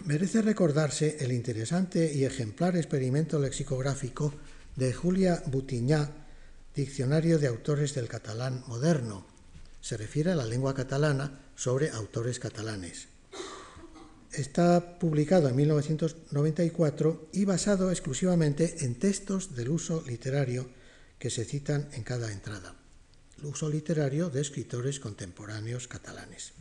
Merece 0.05 0.43
recordarse 0.43 1.19
el 1.21 1.33
interesante 1.33 2.13
y 2.15 2.25
ejemplar 2.25 2.77
experimento 2.77 3.39
lexicográfico 3.39 4.33
de 4.77 4.93
Julia 4.93 5.43
Butiñá, 5.47 6.11
Diccionario 6.75 7.39
de 7.39 7.49
Autores 7.49 7.95
del 7.95 8.09
Catalán 8.09 8.63
Moderno. 8.69 9.27
Se 9.81 9.97
refiere 9.97 10.31
a 10.31 10.37
la 10.37 10.47
lengua 10.47 10.75
catalana 10.75 11.41
sobre 11.57 11.91
autores 11.91 12.39
catalanes. 12.39 13.09
Está 14.33 14.99
publicado 14.99 15.49
en 15.49 15.57
1994 15.57 17.31
y 17.33 17.45
basado 17.45 17.91
exclusivamente 17.91 18.85
en 18.85 18.95
textos 18.95 19.57
del 19.57 19.71
uso 19.71 20.05
literario 20.07 20.69
que 21.19 21.31
se 21.31 21.45
citan 21.45 21.89
en 21.93 22.05
cada 22.05 22.31
entrada. 22.31 22.77
El 23.39 23.47
uso 23.47 23.69
literario 23.69 24.31
de 24.31 24.41
escritores 24.41 25.01
contemporáneos 25.01 25.89
catalanes. 25.89 26.53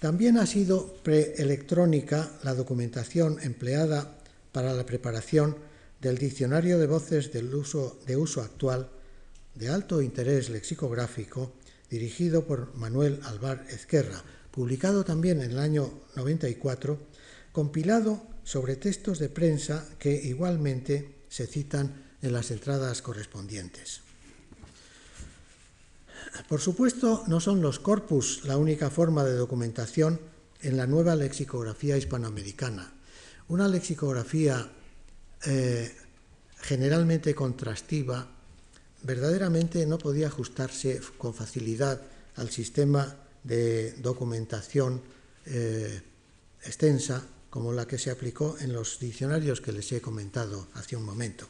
También 0.00 0.38
ha 0.38 0.46
sido 0.46 0.94
preelectrónica 1.02 2.32
la 2.42 2.54
documentación 2.54 3.38
empleada 3.42 4.16
para 4.50 4.72
la 4.72 4.86
preparación 4.86 5.56
del 6.00 6.16
Diccionario 6.16 6.78
de 6.78 6.86
Voces 6.86 7.30
del 7.32 7.54
uso, 7.54 8.00
de 8.06 8.16
uso 8.16 8.40
actual 8.40 8.88
de 9.54 9.68
alto 9.68 10.00
interés 10.00 10.48
lexicográfico 10.48 11.52
dirigido 11.90 12.46
por 12.46 12.74
Manuel 12.76 13.20
Alvar 13.24 13.66
Ezquerra, 13.68 14.24
publicado 14.50 15.04
también 15.04 15.42
en 15.42 15.50
el 15.50 15.58
año 15.58 15.92
94, 16.16 16.98
compilado 17.52 18.26
sobre 18.42 18.76
textos 18.76 19.18
de 19.18 19.28
prensa 19.28 19.86
que 19.98 20.14
igualmente 20.14 21.24
se 21.28 21.46
citan 21.46 22.16
en 22.22 22.32
las 22.32 22.50
entradas 22.50 23.02
correspondientes. 23.02 24.00
Por 26.48 26.60
supuesto, 26.60 27.24
no 27.26 27.40
son 27.40 27.60
los 27.60 27.80
corpus 27.80 28.44
la 28.44 28.56
única 28.56 28.90
forma 28.90 29.24
de 29.24 29.34
documentación 29.34 30.20
en 30.62 30.76
la 30.76 30.86
nueva 30.86 31.16
lexicografía 31.16 31.96
hispanoamericana. 31.96 32.92
Una 33.48 33.66
lexicografía 33.66 34.70
eh, 35.46 35.94
generalmente 36.60 37.34
contrastiva 37.34 38.28
verdaderamente 39.02 39.86
no 39.86 39.98
podía 39.98 40.28
ajustarse 40.28 41.00
con 41.18 41.34
facilidad 41.34 42.00
al 42.36 42.50
sistema 42.50 43.16
de 43.42 43.92
documentación 43.94 45.02
eh, 45.46 46.02
extensa 46.64 47.24
como 47.48 47.72
la 47.72 47.86
que 47.86 47.98
se 47.98 48.10
aplicó 48.10 48.56
en 48.60 48.72
los 48.72 48.98
diccionarios 49.00 49.60
que 49.60 49.72
les 49.72 49.90
he 49.92 50.00
comentado 50.00 50.68
hace 50.74 50.96
un 50.96 51.04
momento. 51.04 51.48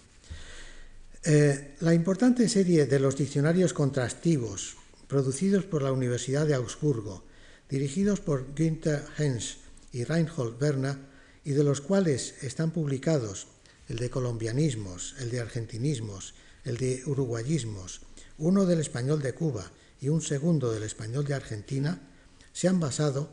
Eh, 1.22 1.76
la 1.80 1.92
importante 1.92 2.48
serie 2.48 2.86
de 2.86 2.98
los 2.98 3.14
diccionarios 3.14 3.74
contrastivos 3.74 4.76
producidos 5.06 5.66
por 5.66 5.82
la 5.82 5.92
Universidad 5.92 6.46
de 6.46 6.54
Augsburgo, 6.54 7.24
dirigidos 7.68 8.20
por 8.20 8.54
Günther 8.56 9.04
Hens 9.18 9.58
y 9.92 10.04
Reinhold 10.04 10.62
Werner, 10.62 10.96
y 11.44 11.50
de 11.50 11.62
los 11.62 11.82
cuales 11.82 12.42
están 12.42 12.70
publicados 12.70 13.48
el 13.88 13.96
de 13.96 14.08
colombianismos, 14.08 15.14
el 15.18 15.30
de 15.30 15.40
argentinismos, 15.40 16.34
el 16.64 16.78
de 16.78 17.02
uruguayismos, 17.04 18.00
uno 18.38 18.64
del 18.64 18.80
español 18.80 19.20
de 19.20 19.34
Cuba 19.34 19.70
y 20.00 20.08
un 20.08 20.22
segundo 20.22 20.72
del 20.72 20.84
español 20.84 21.26
de 21.26 21.34
Argentina, 21.34 22.00
se 22.54 22.66
han 22.68 22.80
basado, 22.80 23.28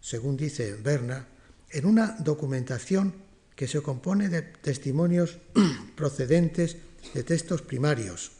según 0.00 0.38
dice 0.38 0.74
Werner, 0.82 1.24
en 1.70 1.84
una 1.84 2.16
documentación 2.20 3.14
que 3.54 3.68
se 3.68 3.82
compone 3.82 4.30
de 4.30 4.40
testimonios 4.40 5.38
procedentes 5.96 6.78
de 7.14 7.22
textos 7.24 7.62
primarios 7.62 8.32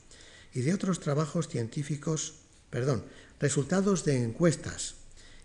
y 0.53 0.63
de 0.63 0.75
otros 0.75 1.01
trabajos 1.01 1.49
científicos, 1.49 2.35
perdón, 2.71 3.05
resultados 3.39 4.05
de 4.05 4.23
encuestas 4.23 4.97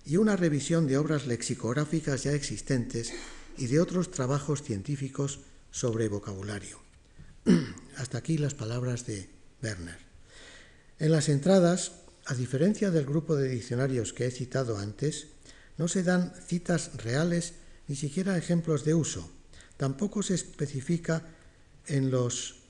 y 0.06 0.18
una 0.18 0.36
revisión 0.36 0.88
de 0.88 0.98
obras 0.98 1.28
lexicográficas 1.28 2.24
ya 2.24 2.34
existentes 2.34 3.14
y 3.58 3.68
de 3.68 3.80
otros 3.80 4.12
trabajos 4.12 4.62
científicos 4.62 5.40
sobre 5.72 6.08
vocabulario. 6.08 6.80
Hasta 7.98 8.18
aquí 8.18 8.38
las 8.38 8.54
palabras 8.54 9.06
de 9.06 9.30
Werner. 9.62 9.98
En 11.00 11.12
las 11.12 11.30
entradas, 11.30 11.94
a 12.26 12.34
diferencia 12.34 12.92
del 12.92 13.06
grupo 13.06 13.36
de 13.36 13.50
diccionarios 13.50 14.14
que 14.14 14.26
he 14.26 14.32
citado 14.32 14.78
antes, 14.78 15.28
no 15.78 15.88
se 15.88 16.04
dan 16.04 16.34
citas 16.48 16.92
reales 16.98 17.54
ni 17.88 17.96
siquiera 17.96 18.38
ejemplos 18.38 18.86
de 18.86 18.94
uso. 18.94 19.30
Tampoco 19.78 20.24
se 20.24 20.36
especifica 20.36 21.24
en 21.88 22.12
los, 22.12 22.64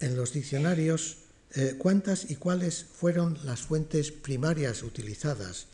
en 0.00 0.16
los 0.16 0.32
diccionarios 0.32 1.18
eh, 1.54 1.76
cuántas 1.78 2.30
y 2.30 2.36
cuáles 2.36 2.84
fueron 2.84 3.38
las 3.44 3.60
fuentes 3.60 4.10
primarias 4.10 4.82
utilizadas. 4.82 5.66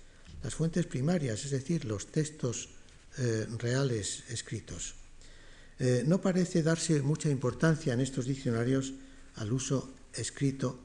Las 0.43 0.55
fuentes 0.55 0.87
primarias, 0.87 1.45
es 1.45 1.51
decir, 1.51 1.85
los 1.85 2.07
textos 2.07 2.69
eh, 3.19 3.47
reales 3.59 4.25
escritos. 4.29 4.95
Eh, 5.79 6.05
no 6.07 6.21
parece 6.21 6.63
darse 6.63 7.01
mucha 7.01 7.31
importancia 7.31 7.95
en 7.95 8.01
estos 8.01 8.27
diccionarios 8.27 8.93
al 9.37 9.53
uso 9.53 9.91
escrito, 10.13 10.79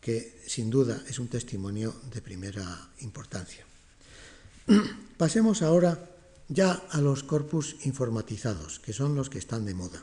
que 0.00 0.42
sin 0.46 0.68
duda 0.68 1.02
es 1.08 1.18
un 1.18 1.28
testimonio 1.28 1.94
de 2.12 2.20
primera 2.20 2.90
importancia. 3.00 3.64
Pasemos 5.16 5.62
ahora 5.62 6.10
ya 6.48 6.72
a 6.90 7.00
los 7.00 7.22
corpus 7.22 7.76
informatizados, 7.84 8.80
que 8.80 8.92
son 8.92 9.14
los 9.14 9.30
que 9.30 9.38
están 9.38 9.64
de 9.64 9.74
moda. 9.74 10.02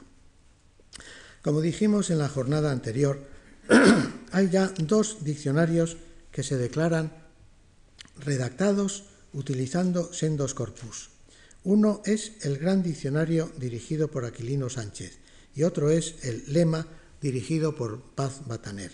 Como 1.41 1.61
dijimos 1.61 2.09
en 2.09 2.17
la 2.17 2.29
jornada 2.29 2.71
anterior, 2.71 3.19
hay 4.31 4.49
ya 4.49 4.67
dos 4.77 5.23
diccionarios 5.23 5.97
que 6.31 6.43
se 6.43 6.57
declaran 6.57 7.11
redactados 8.17 9.05
utilizando 9.33 10.11
sendos 10.13 10.53
corpus. 10.53 11.09
Uno 11.63 12.01
es 12.05 12.33
el 12.41 12.57
Gran 12.57 12.83
Diccionario 12.83 13.51
dirigido 13.57 14.09
por 14.09 14.25
Aquilino 14.25 14.69
Sánchez 14.69 15.19
y 15.55 15.63
otro 15.63 15.89
es 15.89 16.15
el 16.23 16.43
Lema 16.47 16.87
dirigido 17.21 17.75
por 17.75 18.01
Paz 18.01 18.41
Bataner. 18.45 18.91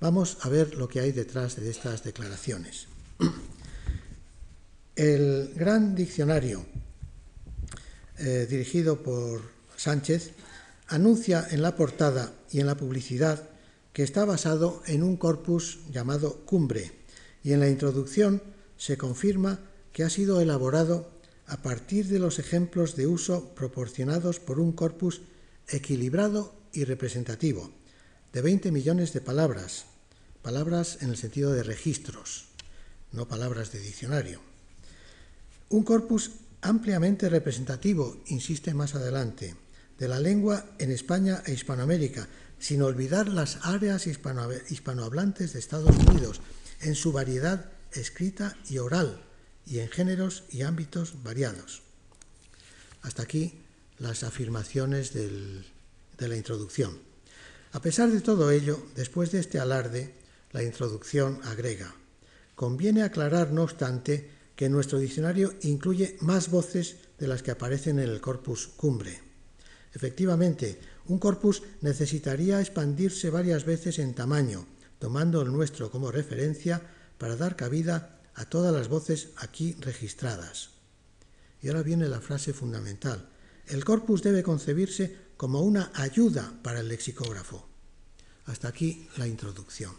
Vamos 0.00 0.38
a 0.42 0.48
ver 0.48 0.74
lo 0.74 0.88
que 0.88 1.00
hay 1.00 1.12
detrás 1.12 1.56
de 1.56 1.70
estas 1.70 2.04
declaraciones. 2.04 2.86
El 4.96 5.52
Gran 5.54 5.94
Diccionario 5.94 6.64
eh, 8.18 8.46
dirigido 8.48 9.02
por 9.02 9.42
Sánchez 9.76 10.32
anuncia 10.88 11.46
en 11.50 11.62
la 11.62 11.76
portada 11.76 12.32
y 12.50 12.60
en 12.60 12.66
la 12.66 12.76
publicidad 12.76 13.48
que 13.92 14.02
está 14.02 14.24
basado 14.24 14.82
en 14.86 15.02
un 15.02 15.16
corpus 15.16 15.80
llamado 15.90 16.44
Cumbre 16.46 16.92
y 17.44 17.52
en 17.52 17.60
la 17.60 17.68
introducción 17.68 18.42
se 18.76 18.96
confirma 18.96 19.60
que 19.92 20.02
ha 20.02 20.10
sido 20.10 20.40
elaborado 20.40 21.10
a 21.46 21.62
partir 21.62 22.06
de 22.06 22.18
los 22.18 22.38
ejemplos 22.38 22.96
de 22.96 23.06
uso 23.06 23.54
proporcionados 23.54 24.40
por 24.40 24.60
un 24.60 24.72
corpus 24.72 25.22
equilibrado 25.68 26.54
y 26.72 26.84
representativo, 26.84 27.70
de 28.32 28.42
20 28.42 28.70
millones 28.72 29.12
de 29.12 29.20
palabras, 29.20 29.86
palabras 30.42 30.98
en 31.00 31.10
el 31.10 31.16
sentido 31.16 31.52
de 31.52 31.62
registros, 31.62 32.48
no 33.12 33.28
palabras 33.28 33.72
de 33.72 33.80
diccionario. 33.80 34.40
Un 35.70 35.82
corpus 35.82 36.32
ampliamente 36.60 37.28
representativo, 37.28 38.18
insiste 38.26 38.74
más 38.74 38.94
adelante, 38.94 39.54
de 39.98 40.08
la 40.08 40.20
lengua 40.20 40.64
en 40.78 40.90
España 40.90 41.42
e 41.46 41.52
Hispanoamérica, 41.52 42.28
sin 42.58 42.82
olvidar 42.82 43.28
las 43.28 43.58
áreas 43.62 44.06
hispanohablantes 44.06 45.52
de 45.52 45.58
Estados 45.58 45.96
Unidos, 45.96 46.40
en 46.80 46.94
su 46.94 47.12
variedad 47.12 47.70
escrita 47.92 48.56
y 48.68 48.78
oral, 48.78 49.20
y 49.66 49.80
en 49.80 49.88
géneros 49.88 50.44
y 50.50 50.62
ámbitos 50.62 51.22
variados. 51.22 51.82
Hasta 53.02 53.22
aquí 53.22 53.60
las 53.98 54.22
afirmaciones 54.22 55.12
de 55.12 55.64
la 56.18 56.36
introducción. 56.36 56.98
A 57.72 57.82
pesar 57.82 58.10
de 58.10 58.20
todo 58.20 58.50
ello, 58.50 58.80
después 58.96 59.30
de 59.30 59.40
este 59.40 59.58
alarde, 59.58 60.14
la 60.52 60.62
introducción 60.62 61.40
agrega, 61.44 61.94
conviene 62.54 63.02
aclarar, 63.02 63.52
no 63.52 63.62
obstante, 63.62 64.30
que 64.56 64.68
nuestro 64.68 64.98
diccionario 64.98 65.54
incluye 65.62 66.16
más 66.20 66.50
voces 66.50 66.96
de 67.18 67.28
las 67.28 67.42
que 67.42 67.50
aparecen 67.50 67.98
en 67.98 68.08
el 68.08 68.20
corpus 68.20 68.68
cumbre. 68.68 69.27
Efectivamente, 69.94 70.78
un 71.06 71.18
corpus 71.18 71.62
necesitaría 71.80 72.60
expandirse 72.60 73.30
varias 73.30 73.64
veces 73.64 73.98
en 73.98 74.14
tamaño, 74.14 74.66
tomando 74.98 75.42
el 75.42 75.52
nuestro 75.52 75.90
como 75.90 76.10
referencia 76.10 76.82
para 77.18 77.36
dar 77.36 77.56
cabida 77.56 78.20
a 78.34 78.44
todas 78.44 78.72
las 78.72 78.88
voces 78.88 79.30
aquí 79.36 79.76
registradas. 79.80 80.70
Y 81.60 81.68
ahora 81.68 81.82
viene 81.82 82.08
la 82.08 82.20
frase 82.20 82.52
fundamental. 82.52 83.28
El 83.66 83.84
corpus 83.84 84.22
debe 84.22 84.42
concebirse 84.42 85.16
como 85.36 85.62
una 85.62 85.90
ayuda 85.94 86.52
para 86.62 86.80
el 86.80 86.88
lexicógrafo. 86.88 87.66
Hasta 88.46 88.68
aquí 88.68 89.08
la 89.16 89.26
introducción. 89.26 89.92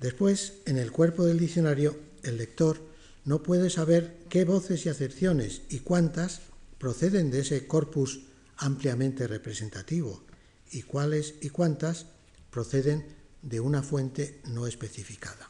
Después, 0.00 0.54
en 0.66 0.76
el 0.76 0.92
cuerpo 0.92 1.24
del 1.24 1.38
diccionario, 1.38 1.96
el 2.22 2.36
lector 2.36 2.80
no 3.24 3.42
puede 3.42 3.70
saber 3.70 4.18
qué 4.28 4.44
voces 4.44 4.84
y 4.84 4.88
acepciones 4.88 5.62
y 5.70 5.80
cuántas 5.80 6.40
proceden 6.78 7.30
de 7.30 7.40
ese 7.40 7.66
corpus 7.66 8.20
ampliamente 8.58 9.26
representativo 9.26 10.22
y 10.70 10.82
cuáles 10.82 11.34
y 11.40 11.50
cuántas 11.50 12.06
proceden 12.50 13.04
de 13.42 13.60
una 13.60 13.82
fuente 13.82 14.40
no 14.46 14.66
especificada. 14.66 15.48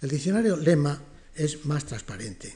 El 0.00 0.10
diccionario 0.10 0.56
Lema 0.56 1.00
es 1.34 1.64
más 1.64 1.86
transparente. 1.86 2.54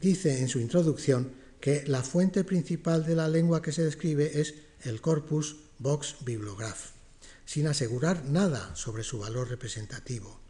Dice 0.00 0.40
en 0.40 0.48
su 0.48 0.60
introducción 0.60 1.32
que 1.60 1.84
la 1.86 2.02
fuente 2.02 2.44
principal 2.44 3.04
de 3.04 3.16
la 3.16 3.28
lengua 3.28 3.62
que 3.62 3.72
se 3.72 3.84
describe 3.84 4.40
es 4.40 4.54
el 4.82 5.00
corpus 5.00 5.56
vox 5.78 6.16
bibliograph, 6.24 6.90
sin 7.44 7.66
asegurar 7.66 8.24
nada 8.24 8.74
sobre 8.76 9.02
su 9.02 9.18
valor 9.18 9.48
representativo. 9.48 10.40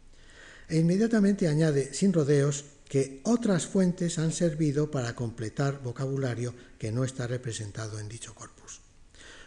E 0.67 0.77
inmediatamente 0.77 1.47
añade, 1.47 1.93
sin 1.93 2.13
rodeos, 2.13 2.65
que 2.89 3.21
otras 3.23 3.67
fuentes 3.67 4.17
han 4.17 4.31
servido 4.31 4.89
para 4.89 5.15
completar 5.15 5.81
vocabulario 5.81 6.53
que 6.79 6.91
no 6.91 7.03
está 7.03 7.27
representado 7.27 7.99
en 7.99 8.09
dicho 8.09 8.33
corpus. 8.33 8.81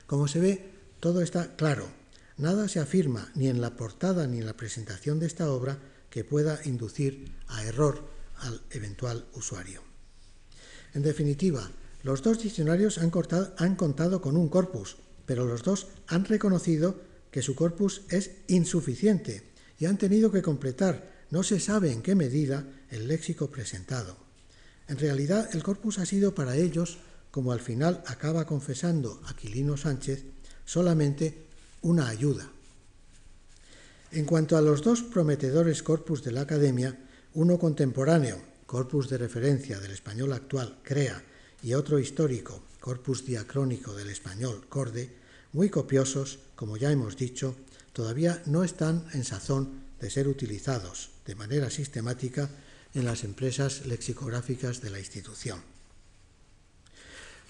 Como 0.07 0.29
se 0.29 0.39
ve, 0.39 0.71
todo 1.01 1.23
está 1.23 1.57
claro. 1.57 1.89
Nada 2.37 2.69
se 2.69 2.79
afirma 2.79 3.33
ni 3.35 3.49
en 3.49 3.61
la 3.61 3.77
portada 3.77 4.27
ni 4.29 4.39
en 4.39 4.47
la 4.47 4.57
presentación 4.57 5.19
de 5.19 5.27
esta 5.27 5.51
obra 5.51 5.79
que 6.11 6.25
pueda 6.25 6.61
inducir 6.65 7.35
a 7.49 7.65
error 7.65 8.07
al 8.37 8.61
eventual 8.71 9.27
usuario. 9.33 9.83
En 10.95 11.03
definitiva, 11.03 11.71
los 12.03 12.23
dos 12.23 12.43
diccionarios 12.43 12.99
han, 12.99 13.11
han, 13.57 13.77
contado 13.77 14.21
con 14.21 14.37
un 14.37 14.49
corpus, 14.49 14.99
pero 15.25 15.47
los 15.47 15.63
dos 15.63 15.87
han 16.07 16.25
reconocido 16.25 17.01
que 17.31 17.43
su 17.43 17.55
corpus 17.55 18.03
es 18.11 18.33
insuficiente 18.49 19.51
y 19.79 19.87
han 19.87 19.97
tenido 19.97 20.31
que 20.31 20.43
completar, 20.43 21.11
no 21.31 21.43
se 21.43 21.61
sabe 21.61 21.93
en 21.93 22.03
qué 22.03 22.15
medida, 22.15 22.67
el 22.91 23.09
léxico 23.09 23.51
presentado. 23.51 24.19
En 24.87 24.99
realidad, 24.99 25.49
el 25.55 25.63
corpus 25.63 25.99
ha 25.99 26.05
sido 26.05 26.35
para 26.35 26.57
ellos, 26.57 26.99
como 27.33 27.51
al 27.51 27.61
final 27.61 28.05
acaba 28.07 28.47
confesando 28.47 29.21
Aquilino 29.27 29.77
Sánchez, 29.77 30.25
solamente 30.65 31.49
una 31.81 32.07
ayuda, 32.07 32.49
en 34.13 34.27
cuanto 34.27 34.59
a 34.59 34.61
los 34.61 34.83
dos 34.83 35.03
prometedores 35.03 35.83
corpus 35.83 36.23
de 36.23 36.33
la 36.33 36.43
Academia, 36.43 36.99
uno 37.33 37.59
contemporáneo, 37.59 38.39
corpus 38.67 39.09
de 39.09 39.17
referencia 39.17 39.81
del 39.81 39.91
español 39.91 40.35
actual, 40.35 40.79
CREA, 40.83 41.25
y 41.63 41.73
otro 41.73 41.99
histórico, 41.99 42.63
corpus 42.79 43.25
diacrónico 43.25 43.95
del 43.95 44.11
español, 44.11 44.67
CORDE, 44.69 45.17
muy 45.53 45.71
copiosos, 45.71 46.41
como 46.55 46.77
ya 46.77 46.93
hemos 46.93 47.17
dicho, 47.17 47.57
todavía 47.95 48.43
no 48.45 48.65
están 48.65 49.07
en 49.15 49.25
sazón 49.25 49.81
de 49.99 50.11
ser 50.11 50.29
utilizados 50.29 51.11
de 51.25 51.35
manera 51.35 51.71
sistemática 51.71 52.51
en 52.93 53.07
las 53.07 53.25
empresas 53.25 53.87
lexicográficas 53.87 54.83
de 54.83 54.91
la 54.91 54.99
institución. 54.99 55.72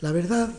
La 0.03 0.11
verdad 0.11 0.53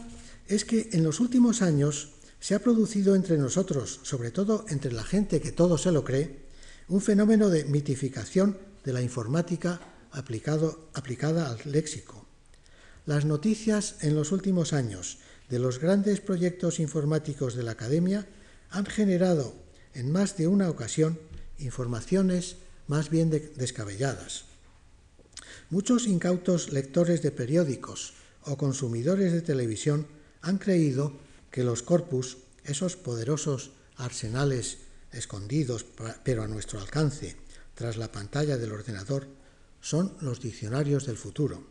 es 0.48 0.64
que 0.64 0.90
en 0.94 1.04
los 1.04 1.20
últimos 1.20 1.62
años 1.62 2.14
se 2.40 2.56
ha 2.56 2.60
producido 2.60 3.14
entre 3.14 3.38
nosotros, 3.38 4.00
sobre 4.04 4.32
todo 4.32 4.66
entre 4.70 4.94
la 4.94 5.04
gente 5.04 5.42
que 5.42 5.52
todo 5.52 5.78
se 5.78 5.92
lo 5.92 6.06
cree, 6.06 6.46
un 6.88 7.02
fenómeno 7.02 7.50
de 7.50 7.66
mitificación 7.66 8.58
de 8.86 8.94
la 8.94 9.02
informática 9.02 9.82
aplicado, 10.12 10.90
aplicada 10.94 11.52
al 11.52 11.60
léxico. 11.66 12.26
Las 13.06 13.26
noticias 13.26 13.98
en 14.00 14.16
los 14.16 14.32
últimos 14.32 14.72
años 14.72 15.18
de 15.50 15.60
los 15.60 15.78
grandes 15.78 16.22
proyectos 16.22 16.80
informáticos 16.80 17.54
de 17.56 17.64
la 17.64 17.72
Academia 17.72 18.26
han 18.70 18.86
generado 18.86 19.56
en 19.94 20.10
más 20.10 20.38
de 20.38 20.48
una 20.48 20.70
ocasión 20.70 21.20
informaciones 21.60 22.56
más 22.88 23.10
bien 23.10 23.30
descabelladas. 23.30 24.46
Muchos 25.70 26.08
incautos 26.08 26.72
lectores 26.72 27.22
de 27.22 27.32
periódicos 27.32 28.14
o 28.46 28.58
consumidores 28.58 29.32
de 29.32 29.42
televisión 29.42 30.08
han 30.42 30.58
creído 30.58 31.14
que 31.52 31.64
los 31.64 31.84
corpus, 31.84 32.38
esos 32.64 32.96
poderosos 32.96 33.72
arsenales 33.96 34.80
escondidos 35.12 35.86
pero 36.24 36.44
a 36.44 36.48
nuestro 36.48 36.80
alcance 36.80 37.36
tras 37.76 37.98
la 37.98 38.12
pantalla 38.12 38.58
del 38.58 38.72
ordenador, 38.72 39.28
son 39.82 40.16
los 40.22 40.42
diccionarios 40.42 41.06
del 41.06 41.18
futuro. 41.18 41.64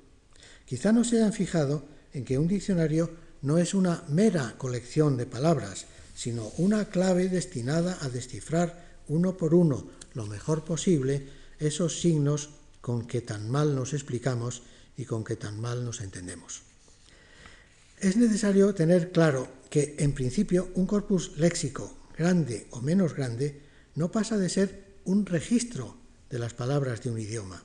Quizá 0.66 0.92
no 0.92 1.04
se 1.04 1.16
hayan 1.16 1.32
fijado 1.32 1.84
en 2.12 2.24
que 2.24 2.38
un 2.38 2.48
diccionario 2.48 3.10
no 3.40 3.58
es 3.58 3.74
una 3.74 4.04
mera 4.08 4.54
colección 4.58 5.16
de 5.16 5.26
palabras, 5.26 5.86
sino 6.14 6.52
una 6.58 6.86
clave 6.86 7.28
destinada 7.28 7.98
a 8.00 8.08
descifrar 8.08 8.98
uno 9.08 9.36
por 9.36 9.54
uno 9.54 9.88
lo 10.14 10.26
mejor 10.26 10.64
posible 10.64 11.26
esos 11.58 12.00
signos 12.00 12.50
con 12.80 13.06
que 13.06 13.20
tan 13.20 13.50
mal 13.50 13.74
nos 13.74 13.94
explicamos 13.94 14.62
y 14.96 15.04
con 15.04 15.24
que 15.24 15.36
tan 15.36 15.60
mal 15.60 15.84
nos 15.84 16.00
entendemos. 16.00 16.62
Es 17.98 18.16
necesario 18.16 18.74
tener 18.74 19.12
claro 19.12 19.48
que, 19.70 19.94
en 19.98 20.12
principio, 20.12 20.70
un 20.74 20.86
corpus 20.86 21.36
léxico, 21.36 21.96
grande 22.18 22.66
o 22.70 22.80
menos 22.80 23.14
grande, 23.14 23.62
no 23.94 24.10
pasa 24.10 24.36
de 24.36 24.48
ser 24.48 24.98
un 25.04 25.24
registro 25.24 25.96
de 26.28 26.38
las 26.38 26.54
palabras 26.54 27.02
de 27.02 27.10
un 27.10 27.18
idioma. 27.18 27.62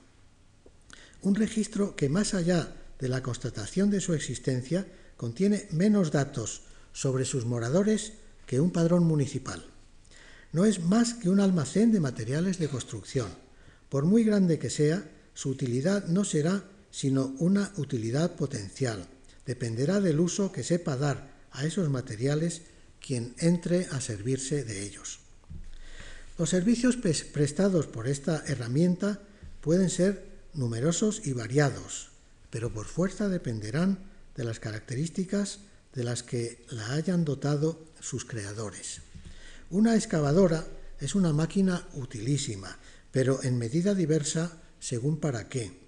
Un 1.21 1.35
registro 1.35 1.95
que, 1.95 2.09
más 2.09 2.33
allá 2.33 2.75
de 2.99 3.09
la 3.09 3.23
constatación 3.23 3.89
de 3.89 4.01
su 4.01 4.13
existencia, 4.13 4.87
contiene 5.17 5.67
menos 5.71 6.11
datos 6.11 6.63
sobre 6.93 7.25
sus 7.25 7.45
moradores 7.45 8.13
que 8.45 8.59
un 8.59 8.71
padrón 8.71 9.03
municipal. 9.03 9.65
No 10.51 10.65
es 10.65 10.83
más 10.83 11.13
que 11.15 11.29
un 11.29 11.39
almacén 11.39 11.91
de 11.91 11.99
materiales 11.99 12.59
de 12.59 12.69
construcción. 12.69 13.29
Por 13.89 14.05
muy 14.05 14.23
grande 14.23 14.59
que 14.59 14.69
sea, 14.69 15.09
su 15.33 15.49
utilidad 15.49 16.05
no 16.07 16.23
será 16.23 16.63
sino 16.97 17.35
una 17.37 17.71
utilidad 17.77 18.35
potencial. 18.35 19.05
Dependerá 19.45 20.01
del 20.01 20.19
uso 20.19 20.51
que 20.51 20.63
sepa 20.63 20.97
dar 20.97 21.29
a 21.51 21.63
esos 21.63 21.91
materiales 21.91 22.63
quien 22.99 23.35
entre 23.37 23.85
a 23.91 24.01
servirse 24.01 24.63
de 24.63 24.81
ellos. 24.81 25.19
Los 26.39 26.49
servicios 26.49 26.97
prestados 26.97 27.85
por 27.85 28.07
esta 28.07 28.43
herramienta 28.47 29.21
pueden 29.61 29.91
ser 29.91 30.25
numerosos 30.55 31.21
y 31.23 31.33
variados, 31.33 32.09
pero 32.49 32.73
por 32.73 32.87
fuerza 32.87 33.29
dependerán 33.29 33.99
de 34.35 34.43
las 34.43 34.59
características 34.59 35.59
de 35.93 36.03
las 36.03 36.23
que 36.23 36.65
la 36.71 36.93
hayan 36.93 37.25
dotado 37.25 37.79
sus 37.99 38.25
creadores. 38.25 39.01
Una 39.69 39.93
excavadora 39.93 40.65
es 40.99 41.13
una 41.13 41.31
máquina 41.31 41.87
utilísima, 41.93 42.79
pero 43.11 43.43
en 43.43 43.59
medida 43.59 43.93
diversa 43.93 44.63
según 44.79 45.19
para 45.19 45.47
qué. 45.47 45.86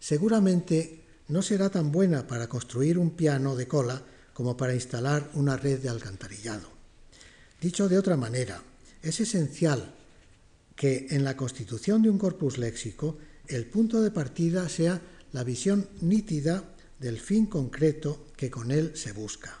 Seguramente 0.00 1.04
no 1.28 1.42
será 1.42 1.70
tan 1.70 1.92
buena 1.92 2.26
para 2.26 2.48
construir 2.48 2.98
un 2.98 3.10
piano 3.10 3.56
de 3.56 3.68
cola 3.68 4.02
como 4.32 4.56
para 4.56 4.74
instalar 4.74 5.30
una 5.34 5.56
red 5.56 5.80
de 5.80 5.88
alcantarillado. 5.88 6.68
Dicho 7.60 7.88
de 7.88 7.98
otra 7.98 8.16
manera, 8.16 8.62
es 9.02 9.20
esencial 9.20 9.94
que 10.76 11.08
en 11.10 11.24
la 11.24 11.36
constitución 11.36 12.02
de 12.02 12.10
un 12.10 12.18
corpus 12.18 12.56
léxico 12.56 13.18
el 13.48 13.66
punto 13.66 14.00
de 14.00 14.10
partida 14.10 14.68
sea 14.68 15.00
la 15.32 15.42
visión 15.42 15.88
nítida 16.00 16.64
del 17.00 17.18
fin 17.18 17.46
concreto 17.46 18.26
que 18.36 18.50
con 18.50 18.70
él 18.70 18.92
se 18.94 19.12
busca. 19.12 19.58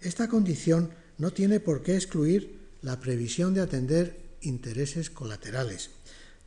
Esta 0.00 0.28
condición 0.28 0.90
no 1.18 1.32
tiene 1.32 1.60
por 1.60 1.82
qué 1.82 1.94
excluir 1.94 2.58
la 2.82 3.00
previsión 3.00 3.54
de 3.54 3.60
atender 3.60 4.16
intereses 4.40 5.10
colaterales. 5.10 5.90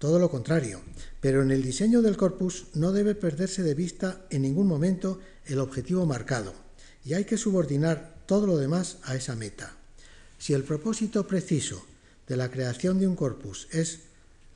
Todo 0.01 0.17
lo 0.17 0.31
contrario, 0.31 0.81
pero 1.19 1.43
en 1.43 1.51
el 1.51 1.61
diseño 1.61 2.01
del 2.01 2.17
corpus 2.17 2.65
no 2.73 2.91
debe 2.91 3.13
perderse 3.13 3.61
de 3.61 3.75
vista 3.75 4.25
en 4.31 4.41
ningún 4.41 4.65
momento 4.65 5.19
el 5.45 5.59
objetivo 5.59 6.07
marcado 6.07 6.55
y 7.05 7.13
hay 7.13 7.25
que 7.25 7.37
subordinar 7.37 8.23
todo 8.25 8.47
lo 8.47 8.57
demás 8.57 8.97
a 9.03 9.15
esa 9.15 9.35
meta. 9.35 9.77
Si 10.39 10.53
el 10.53 10.63
propósito 10.63 11.27
preciso 11.27 11.85
de 12.27 12.35
la 12.35 12.49
creación 12.49 12.97
de 12.97 13.05
un 13.05 13.15
corpus 13.15 13.67
es 13.69 13.99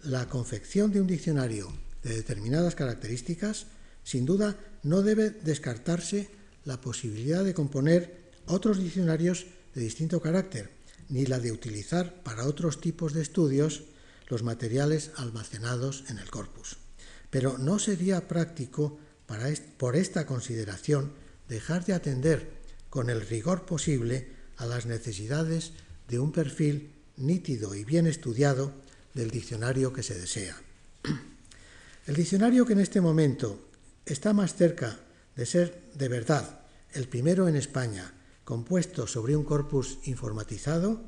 la 0.01 0.27
confección 0.29 0.91
de 0.91 1.01
un 1.01 1.05
diccionario 1.05 1.71
de 2.01 2.15
determinadas 2.15 2.73
características, 2.73 3.67
sin 4.03 4.25
duda 4.25 4.57
no 4.81 5.03
debe 5.03 5.29
descartarse 5.29 6.27
la 6.63 6.81
posibilidad 6.81 7.43
de 7.43 7.53
componer 7.53 8.31
otros 8.47 8.79
diccionarios 8.79 9.45
de 9.75 9.81
distinto 9.81 10.23
carácter, 10.23 10.71
ni 11.09 11.27
la 11.27 11.37
de 11.37 11.51
utilizar 11.51 12.23
para 12.23 12.47
otros 12.47 12.81
tipos 12.81 13.13
de 13.13 13.21
estudios 13.21 13.83
los 14.27 14.43
materiales 14.43 15.11
almacenados 15.17 16.03
en 16.09 16.17
el 16.17 16.29
corpus. 16.29 16.77
Pero 17.29 17.57
no 17.57 17.79
sería 17.79 18.27
práctico 18.27 18.97
para 19.25 19.47
por 19.77 19.95
esta 19.95 20.25
consideración 20.25 21.11
dejar 21.47 21.85
de 21.85 21.93
atender 21.93 22.51
con 22.89 23.09
el 23.09 23.21
rigor 23.21 23.65
posible 23.65 24.29
a 24.57 24.65
las 24.65 24.85
necesidades 24.85 25.73
de 26.07 26.19
un 26.19 26.31
perfil 26.31 26.93
nítido 27.17 27.75
y 27.75 27.83
bien 27.83 28.07
estudiado 28.07 28.73
del 29.13 29.31
diccionario 29.31 29.93
que 29.93 30.03
se 30.03 30.17
desea. 30.17 30.55
El 32.07 32.15
diccionario 32.15 32.65
que 32.65 32.73
en 32.73 32.81
este 32.81 33.01
momento 33.01 33.67
está 34.05 34.31
más 34.33 34.53
cerca 34.53 34.99
de 35.35 35.45
ser 35.47 35.89
de 35.95 36.07
verdad 36.07 36.59
el 36.93 37.07
primero 37.07 37.47
en 37.47 37.55
España 37.55 38.13
compuesto 38.43 39.07
sobre 39.07 39.35
un 39.35 39.43
corpus 39.43 39.97
informatizado, 40.03 41.01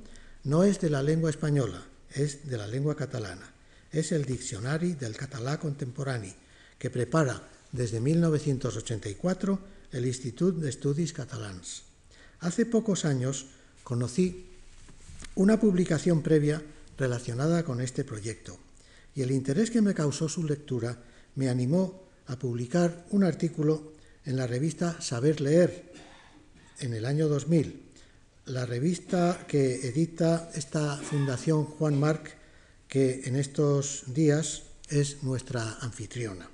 no 0.44 0.64
es 0.64 0.82
de 0.82 0.90
la 0.90 1.04
lengua 1.04 1.30
española, 1.30 1.86
es 2.14 2.48
de 2.48 2.58
la 2.58 2.68
lengua 2.68 2.96
catalana. 2.96 3.54
Es 3.92 4.12
el 4.12 4.26
Diccionari 4.26 4.94
del 4.94 5.16
Català 5.16 5.58
Contemporani, 5.60 6.34
que 6.78 6.90
prepara 6.90 7.48
desde 7.72 8.00
1984 8.00 9.60
el 9.92 10.06
Institut 10.06 10.58
d'Estudis 10.60 11.14
Catalans. 11.14 11.84
Hace 12.40 12.66
pocos 12.66 13.06
años 13.06 13.48
conocí 13.84 14.48
una 15.36 15.60
publicación 15.60 16.22
previa 16.22 16.62
relacionada 16.98 17.64
con 17.64 17.82
este 17.82 18.04
proyecto 18.04 18.58
y 19.16 19.22
el 19.22 19.32
interés 19.32 19.72
que 19.72 19.82
me 19.82 19.94
causó 19.94 20.30
su 20.30 20.44
lectura 20.44 21.02
me 21.36 21.50
animó 21.50 22.04
a 22.28 22.38
publicar 22.38 23.06
un 23.12 23.24
artículo 23.24 23.94
en 24.26 24.36
la 24.36 24.46
revista 24.46 25.02
Saber 25.02 25.42
Leer 25.42 25.92
en 26.80 26.94
el 26.94 27.06
año 27.06 27.28
2000, 27.28 27.87
la 28.48 28.66
revista 28.66 29.46
que 29.48 29.88
edita 29.88 30.50
esta 30.56 30.96
Fundación 30.98 31.66
Juan 31.66 32.00
Marc, 32.00 32.36
que 32.88 33.22
en 33.26 33.36
estos 33.36 34.04
días 34.08 34.64
es 34.90 35.22
nuestra 35.24 35.78
anfitriona. 35.82 36.50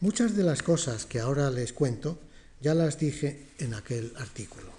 Muchas 0.00 0.36
de 0.36 0.42
las 0.42 0.62
cosas 0.62 1.06
que 1.06 1.20
ahora 1.20 1.50
les 1.50 1.72
cuento 1.72 2.18
ya 2.60 2.74
las 2.74 2.98
dije 2.98 3.48
en 3.58 3.72
aquel 3.72 4.12
artículo. 4.16 4.70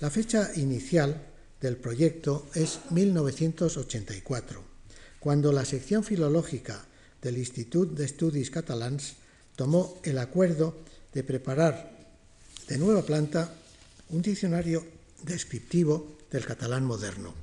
La 0.00 0.10
fecha 0.10 0.50
inicial 0.56 1.22
del 1.58 1.78
proyecto 1.78 2.46
es 2.54 2.80
1984, 2.90 4.62
cuando 5.20 5.52
la 5.52 5.64
sección 5.64 6.04
filológica 6.04 6.84
del 7.22 7.38
Institut 7.38 7.96
d'Estudis 7.96 8.50
Catalans 8.50 9.14
tomó 9.56 9.98
el 10.04 10.18
acuerdo 10.18 10.76
de 11.14 11.24
preparar 11.24 11.96
de 12.68 12.76
nueva 12.76 13.02
planta 13.02 13.54
un 14.10 14.20
diccionario 14.20 14.93
descriptivo 15.24 16.18
del 16.30 16.44
catalán 16.44 16.84
moderno. 16.84 17.34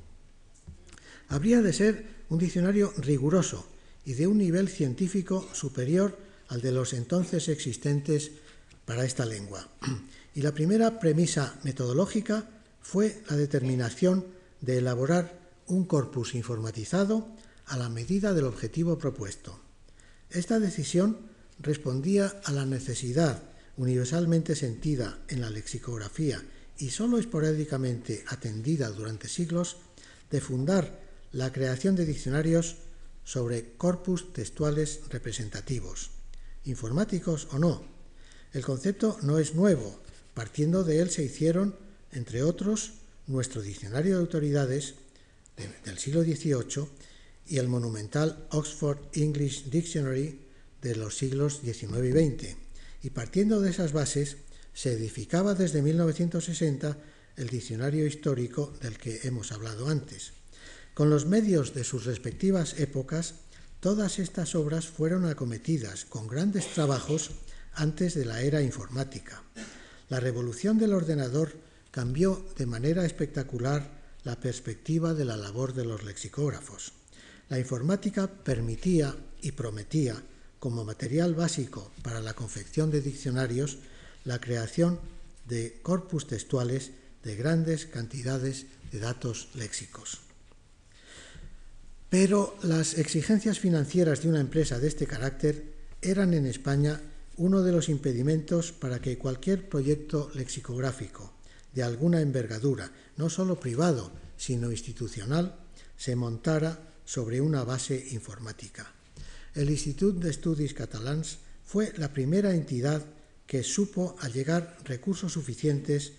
Habría 1.28 1.62
de 1.62 1.72
ser 1.72 2.06
un 2.28 2.38
diccionario 2.38 2.92
riguroso 2.98 3.66
y 4.04 4.14
de 4.14 4.26
un 4.26 4.38
nivel 4.38 4.68
científico 4.68 5.48
superior 5.52 6.18
al 6.48 6.60
de 6.60 6.72
los 6.72 6.92
entonces 6.92 7.48
existentes 7.48 8.32
para 8.84 9.04
esta 9.04 9.24
lengua. 9.24 9.68
Y 10.34 10.42
la 10.42 10.52
primera 10.52 10.98
premisa 10.98 11.58
metodológica 11.62 12.48
fue 12.80 13.22
la 13.28 13.36
determinación 13.36 14.26
de 14.60 14.78
elaborar 14.78 15.38
un 15.66 15.84
corpus 15.84 16.34
informatizado 16.34 17.28
a 17.66 17.76
la 17.76 17.88
medida 17.88 18.34
del 18.34 18.44
objetivo 18.44 18.98
propuesto. 18.98 19.60
Esta 20.30 20.58
decisión 20.58 21.18
respondía 21.60 22.40
a 22.44 22.52
la 22.52 22.66
necesidad 22.66 23.42
universalmente 23.76 24.54
sentida 24.54 25.18
en 25.28 25.40
la 25.40 25.50
lexicografía 25.50 26.42
y 26.82 26.90
sólo 26.90 27.18
esporádicamente 27.18 28.24
atendida 28.26 28.90
durante 28.90 29.28
siglos 29.28 29.76
de 30.32 30.40
fundar 30.40 31.00
la 31.30 31.52
creación 31.52 31.94
de 31.94 32.04
diccionarios 32.04 32.74
sobre 33.22 33.76
corpus 33.76 34.32
textuales 34.32 34.98
representativos, 35.08 36.10
informáticos 36.64 37.46
o 37.52 37.60
no. 37.60 37.84
El 38.52 38.64
concepto 38.64 39.16
no 39.22 39.38
es 39.38 39.54
nuevo, 39.54 40.00
partiendo 40.34 40.82
de 40.82 40.98
él 40.98 41.10
se 41.10 41.22
hicieron, 41.22 41.76
entre 42.10 42.42
otros, 42.42 42.94
nuestro 43.28 43.62
diccionario 43.62 44.16
de 44.16 44.20
autoridades 44.22 44.94
del 45.84 45.98
siglo 45.98 46.24
XVIII 46.24 46.88
y 47.46 47.58
el 47.58 47.68
monumental 47.68 48.48
Oxford 48.50 48.98
English 49.12 49.70
Dictionary 49.70 50.40
de 50.82 50.96
los 50.96 51.16
siglos 51.16 51.60
XIX 51.62 52.06
y 52.06 52.10
XX. 52.10 52.56
Y 53.04 53.10
partiendo 53.10 53.60
de 53.60 53.70
esas 53.70 53.92
bases, 53.92 54.38
se 54.74 54.92
edificaba 54.92 55.54
desde 55.54 55.82
1960 55.82 56.96
el 57.36 57.48
diccionario 57.48 58.06
histórico 58.06 58.72
del 58.80 58.98
que 58.98 59.20
hemos 59.24 59.52
hablado 59.52 59.88
antes. 59.88 60.32
Con 60.94 61.10
los 61.10 61.26
medios 61.26 61.74
de 61.74 61.84
sus 61.84 62.04
respectivas 62.04 62.78
épocas, 62.78 63.34
todas 63.80 64.18
estas 64.18 64.54
obras 64.54 64.86
fueron 64.86 65.24
acometidas 65.24 66.04
con 66.04 66.28
grandes 66.28 66.66
trabajos 66.68 67.30
antes 67.74 68.14
de 68.14 68.24
la 68.24 68.42
era 68.42 68.62
informática. 68.62 69.42
La 70.08 70.20
revolución 70.20 70.78
del 70.78 70.92
ordenador 70.92 71.52
cambió 71.90 72.44
de 72.56 72.66
manera 72.66 73.04
espectacular 73.04 74.02
la 74.24 74.38
perspectiva 74.38 75.14
de 75.14 75.24
la 75.24 75.36
labor 75.36 75.72
de 75.72 75.84
los 75.84 76.04
lexicógrafos. 76.04 76.92
La 77.48 77.58
informática 77.58 78.28
permitía 78.28 79.16
y 79.40 79.52
prometía, 79.52 80.22
como 80.58 80.84
material 80.84 81.34
básico 81.34 81.90
para 82.02 82.20
la 82.20 82.34
confección 82.34 82.90
de 82.90 83.00
diccionarios, 83.00 83.78
la 84.24 84.40
creación 84.40 85.00
de 85.46 85.80
corpus 85.82 86.26
textuales 86.26 86.92
de 87.22 87.36
grandes 87.36 87.86
cantidades 87.86 88.66
de 88.90 88.98
datos 89.00 89.48
léxicos. 89.54 90.20
Pero 92.08 92.56
las 92.62 92.98
exigencias 92.98 93.58
financieras 93.58 94.22
de 94.22 94.28
una 94.28 94.40
empresa 94.40 94.78
de 94.78 94.88
este 94.88 95.06
carácter 95.06 95.72
eran 96.02 96.34
en 96.34 96.46
España 96.46 97.00
uno 97.36 97.62
de 97.62 97.72
los 97.72 97.88
impedimentos 97.88 98.72
para 98.72 99.00
que 99.00 99.16
cualquier 99.16 99.68
proyecto 99.68 100.30
lexicográfico 100.34 101.32
de 101.72 101.82
alguna 101.82 102.20
envergadura, 102.20 102.92
no 103.16 103.30
solo 103.30 103.58
privado, 103.58 104.12
sino 104.36 104.70
institucional, 104.70 105.56
se 105.96 106.16
montara 106.16 106.92
sobre 107.04 107.40
una 107.40 107.64
base 107.64 108.08
informática. 108.10 108.92
El 109.54 109.70
Institut 109.70 110.16
d'Estudis 110.16 110.74
Catalans 110.74 111.38
fue 111.64 111.92
la 111.96 112.12
primera 112.12 112.52
entidad 112.52 113.04
que 113.46 113.62
supo 113.62 114.16
allegar 114.20 114.76
recursos 114.84 115.32
suficientes, 115.32 116.12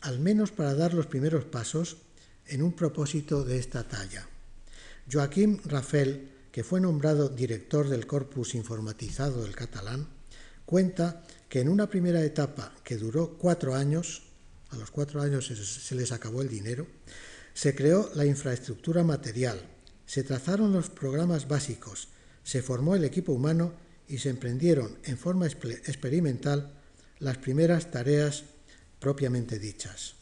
al 0.00 0.20
menos 0.20 0.52
para 0.52 0.74
dar 0.74 0.94
los 0.94 1.06
primeros 1.06 1.44
pasos, 1.44 1.98
en 2.46 2.62
un 2.62 2.72
propósito 2.72 3.44
de 3.44 3.58
esta 3.58 3.84
talla. 3.84 4.28
Joaquim 5.10 5.58
Rafel, 5.64 6.30
que 6.52 6.64
fue 6.64 6.80
nombrado 6.80 7.28
director 7.28 7.88
del 7.88 8.06
corpus 8.06 8.54
informatizado 8.54 9.42
del 9.42 9.54
catalán, 9.54 10.08
cuenta 10.64 11.24
que 11.48 11.60
en 11.60 11.68
una 11.68 11.88
primera 11.88 12.24
etapa 12.24 12.72
que 12.82 12.96
duró 12.96 13.36
cuatro 13.38 13.74
años, 13.74 14.22
a 14.70 14.76
los 14.76 14.90
cuatro 14.90 15.20
años 15.20 15.46
se 15.46 15.94
les 15.94 16.12
acabó 16.12 16.42
el 16.42 16.48
dinero, 16.48 16.86
se 17.54 17.74
creó 17.74 18.10
la 18.14 18.26
infraestructura 18.26 19.02
material, 19.02 19.60
se 20.06 20.22
trazaron 20.22 20.72
los 20.72 20.90
programas 20.90 21.48
básicos, 21.48 22.08
se 22.42 22.62
formó 22.62 22.94
el 22.94 23.04
equipo 23.04 23.32
humano 23.32 23.72
y 24.08 24.18
se 24.18 24.30
emprendieron 24.30 24.98
en 25.04 25.18
forma 25.18 25.46
experimental 25.46 26.72
las 27.18 27.38
primeras 27.38 27.90
tareas 27.90 28.44
propiamente 29.00 29.58
dichas. 29.58 30.14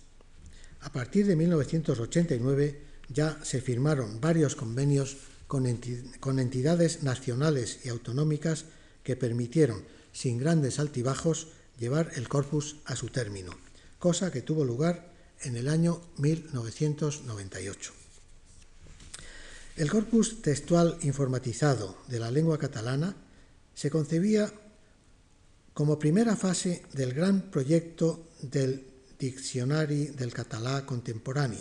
A 0.81 0.93
partir 0.93 1.27
de 1.27 1.37
1989 1.37 2.81
ya 3.09 3.39
se 3.43 3.61
firmaron 3.61 4.21
varios 4.21 4.55
convenios 4.55 5.17
con, 5.47 5.67
entidades 5.67 7.03
nacionales 7.03 7.81
y 7.85 7.89
autonómicas 7.89 8.67
que 9.03 9.17
permitieron, 9.17 9.85
sin 10.13 10.39
grandes 10.39 10.79
altibajos, 10.79 11.49
llevar 11.79 12.11
el 12.17 12.29
corpus 12.29 12.77
a 12.85 12.97
su 12.97 13.09
término, 13.09 13.53
cosa 13.99 14.31
que 14.31 14.43
tuvo 14.43 14.65
lugar 14.65 15.13
en 15.43 15.57
el 15.57 15.69
año 15.69 16.01
1998. 16.19 17.93
El 19.77 19.91
corpus 19.91 20.41
textual 20.41 20.99
informatizado 21.03 21.99
de 22.09 22.21
la 22.21 22.31
lengua 22.31 22.59
catalana 22.59 23.17
se 23.75 23.91
concebía 23.91 24.51
como 25.75 25.99
primera 25.99 26.37
fase 26.37 26.83
del 26.93 27.13
gran 27.13 27.51
proyecto 27.51 28.31
del 28.43 28.87
Diccionari 29.19 30.07
del 30.07 30.33
Català 30.33 30.87
Contemporani. 30.87 31.59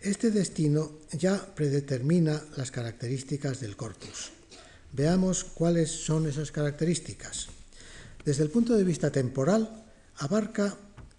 Este 0.00 0.30
destino 0.30 1.00
ya 1.12 1.54
predetermina 1.54 2.42
las 2.56 2.70
características 2.70 3.60
del 3.60 3.76
corpus. 3.76 4.32
Veamos 4.92 5.44
cuáles 5.44 5.90
son 5.90 6.26
esas 6.26 6.52
características. 6.52 7.48
Desde 8.24 8.42
el 8.42 8.50
punto 8.50 8.74
de 8.76 8.84
vista 8.84 9.10
temporal, 9.10 9.84
abarca 10.16 10.76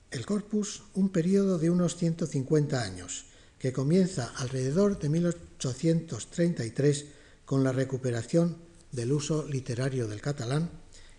el 0.09 0.25
corpus 0.25 0.83
un 0.93 1.09
periodo 1.09 1.57
de 1.57 1.69
unos 1.69 1.97
150 1.97 2.81
años, 2.81 3.25
que 3.59 3.73
comienza 3.73 4.31
alrededor 4.37 4.99
de 4.99 5.09
1833 5.09 7.05
con 7.45 7.63
la 7.63 7.71
recuperación 7.71 8.66
del 8.91 9.11
uso 9.11 9.47
literario 9.47 10.07
del 10.07 10.21
catalán 10.21 10.69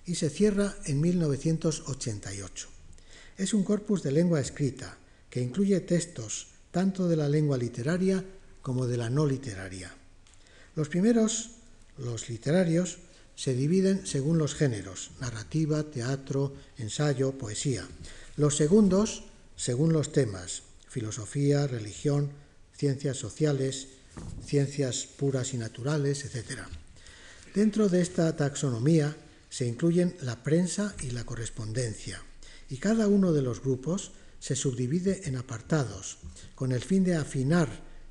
y 0.04 0.14
se 0.14 0.30
cierra 0.30 0.76
en 0.86 1.00
1988. 1.00 2.68
Es 3.36 3.54
un 3.54 3.62
corpus 3.62 4.02
de 4.02 4.12
lengua 4.12 4.40
escrita 4.40 4.98
que 5.30 5.42
incluye 5.42 5.80
textos 5.80 6.48
tanto 6.70 7.08
de 7.08 7.16
la 7.16 7.28
lengua 7.28 7.58
literaria 7.58 8.24
como 8.62 8.86
de 8.86 8.96
la 8.96 9.10
no 9.10 9.26
literaria. 9.26 9.94
Los 10.74 10.88
primeros, 10.88 11.50
los 11.96 12.28
literarios, 12.28 12.98
se 13.34 13.54
dividen 13.54 14.06
según 14.06 14.38
los 14.38 14.54
géneros, 14.54 15.12
narrativa, 15.20 15.84
teatro, 15.84 16.54
ensayo, 16.76 17.38
poesía. 17.38 17.86
Los 18.36 18.56
segundos, 18.56 19.24
según 19.56 19.92
los 19.92 20.12
temas, 20.12 20.62
filosofía, 20.88 21.66
religión, 21.66 22.30
ciencias 22.76 23.16
sociales, 23.16 23.88
ciencias 24.44 25.06
puras 25.06 25.54
y 25.54 25.58
naturales, 25.58 26.24
etc. 26.24 26.62
Dentro 27.58 27.88
de 27.88 28.00
esta 28.00 28.36
taxonomía 28.36 29.16
se 29.50 29.66
incluyen 29.66 30.14
la 30.20 30.44
prensa 30.44 30.94
y 31.02 31.10
la 31.10 31.24
correspondencia, 31.24 32.22
y 32.70 32.76
cada 32.76 33.08
uno 33.08 33.32
de 33.32 33.42
los 33.42 33.60
grupos 33.60 34.12
se 34.38 34.54
subdivide 34.54 35.22
en 35.24 35.34
apartados, 35.34 36.18
con 36.54 36.70
el 36.70 36.82
fin 36.82 37.02
de 37.02 37.16
afinar 37.16 37.68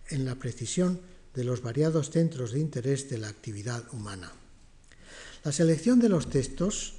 en 0.09 0.25
la 0.25 0.35
precisión 0.35 0.99
de 1.33 1.45
los 1.45 1.61
variados 1.61 2.09
centros 2.11 2.51
de 2.51 2.59
interés 2.59 3.09
de 3.09 3.19
la 3.19 3.29
actividad 3.29 3.85
humana. 3.93 4.33
La 5.45 5.53
selección 5.53 6.01
de 6.01 6.09
los 6.09 6.29
textos 6.29 6.95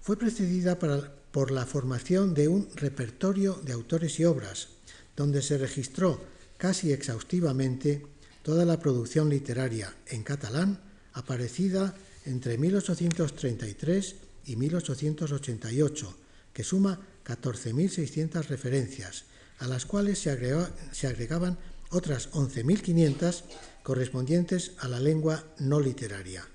fue 0.00 0.18
precedida 0.18 0.76
por 0.80 1.52
la 1.52 1.64
formación 1.64 2.34
de 2.34 2.48
un 2.48 2.70
repertorio 2.74 3.60
de 3.62 3.72
autores 3.72 4.18
y 4.18 4.24
obras, 4.24 4.66
donde 5.14 5.42
se 5.42 5.58
registró 5.58 6.20
casi 6.58 6.92
exhaustivamente 6.92 8.04
toda 8.42 8.64
la 8.64 8.80
producción 8.80 9.30
literaria 9.30 9.94
en 10.08 10.24
catalán 10.24 10.83
aparecida 11.14 11.94
entre 12.26 12.58
1833 12.58 14.16
y 14.46 14.56
1888, 14.56 16.14
que 16.52 16.64
suma 16.64 17.00
14.600 17.24 18.46
referencias, 18.46 19.24
a 19.58 19.66
las 19.66 19.86
cuales 19.86 20.18
se, 20.18 20.30
agregaban 20.30 21.58
otras 21.90 22.30
11.500 22.32 23.42
correspondientes 23.82 24.72
a 24.78 24.88
la 24.88 25.00
lengua 25.00 25.44
no 25.58 25.80
literaria. 25.80 26.46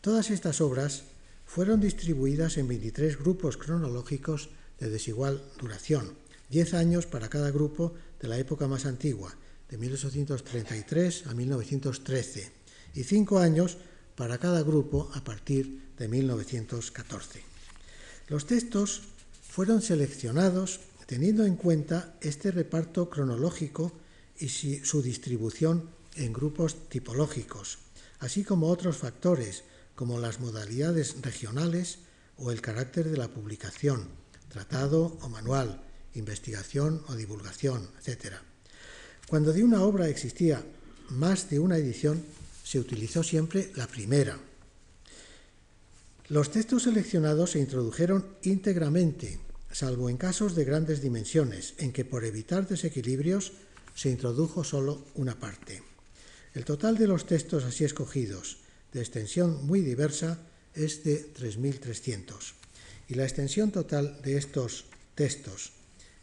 Todas 0.00 0.30
estas 0.30 0.60
obras 0.60 1.04
fueron 1.44 1.80
distribuidas 1.80 2.58
en 2.58 2.68
23 2.68 3.18
grupos 3.18 3.56
cronológicos 3.56 4.50
de 4.78 4.90
desigual 4.90 5.42
duración, 5.58 6.14
10 6.50 6.74
años 6.74 7.06
para 7.06 7.28
cada 7.28 7.50
grupo 7.50 7.94
de 8.20 8.28
la 8.28 8.38
época 8.38 8.68
más 8.68 8.86
antigua, 8.86 9.34
de 9.68 9.78
1833 9.78 11.26
a 11.26 11.34
1913, 11.34 12.55
y 12.96 13.04
5 13.04 13.38
años 13.38 13.76
para 14.16 14.38
cada 14.38 14.62
grupo 14.62 15.10
a 15.14 15.22
partir 15.22 15.92
de 15.98 16.08
1914. 16.08 17.42
Los 18.28 18.46
textos 18.46 19.02
fueron 19.48 19.82
seleccionados 19.82 20.80
teniendo 21.06 21.44
en 21.44 21.54
cuenta 21.56 22.16
este 22.20 22.50
reparto 22.50 23.08
cronológico 23.08 23.92
y 24.38 24.48
su 24.48 25.02
distribución 25.02 25.88
en 26.16 26.32
grupos 26.32 26.88
tipológicos, 26.88 27.78
así 28.18 28.42
como 28.42 28.68
otros 28.68 28.96
factores 28.96 29.62
como 29.94 30.18
las 30.18 30.40
modalidades 30.40 31.16
regionales 31.22 31.98
o 32.38 32.50
el 32.50 32.60
carácter 32.60 33.08
de 33.08 33.16
la 33.16 33.28
publicación, 33.28 34.08
tratado 34.48 35.16
o 35.20 35.28
manual, 35.28 35.80
investigación 36.14 37.02
o 37.08 37.14
divulgación, 37.14 37.88
etc. 38.04 38.34
Cuando 39.28 39.52
de 39.52 39.64
una 39.64 39.82
obra 39.82 40.08
existía 40.08 40.64
más 41.10 41.48
de 41.48 41.60
una 41.60 41.76
edición, 41.76 42.22
se 42.66 42.80
utilizó 42.80 43.22
siempre 43.22 43.70
la 43.76 43.86
primera, 43.86 44.40
Los 46.26 46.50
textos 46.50 46.82
seleccionados 46.82 47.52
se 47.52 47.60
introdujeron 47.60 48.26
íntegramente, 48.42 49.38
salvo 49.70 50.10
en 50.10 50.16
casos 50.16 50.56
de 50.56 50.64
grandes 50.64 51.00
dimensiones, 51.00 51.74
en 51.78 51.92
que 51.92 52.04
por 52.04 52.24
evitar 52.24 52.66
desequilibrios 52.66 53.52
se 53.94 54.10
introdujo 54.10 54.64
solo 54.64 55.04
una 55.14 55.38
parte. 55.38 55.84
El 56.54 56.64
total 56.64 56.98
de 56.98 57.06
los 57.06 57.26
textos 57.26 57.62
así 57.62 57.84
escogidos, 57.84 58.58
de 58.92 58.98
extensión 58.98 59.64
muy 59.64 59.82
diversa, 59.82 60.40
es 60.74 61.04
de 61.04 61.32
3.300. 61.32 62.54
Y 63.06 63.14
la 63.14 63.22
extensión 63.22 63.70
total 63.70 64.20
de 64.22 64.38
estos 64.38 64.86
textos 65.14 65.70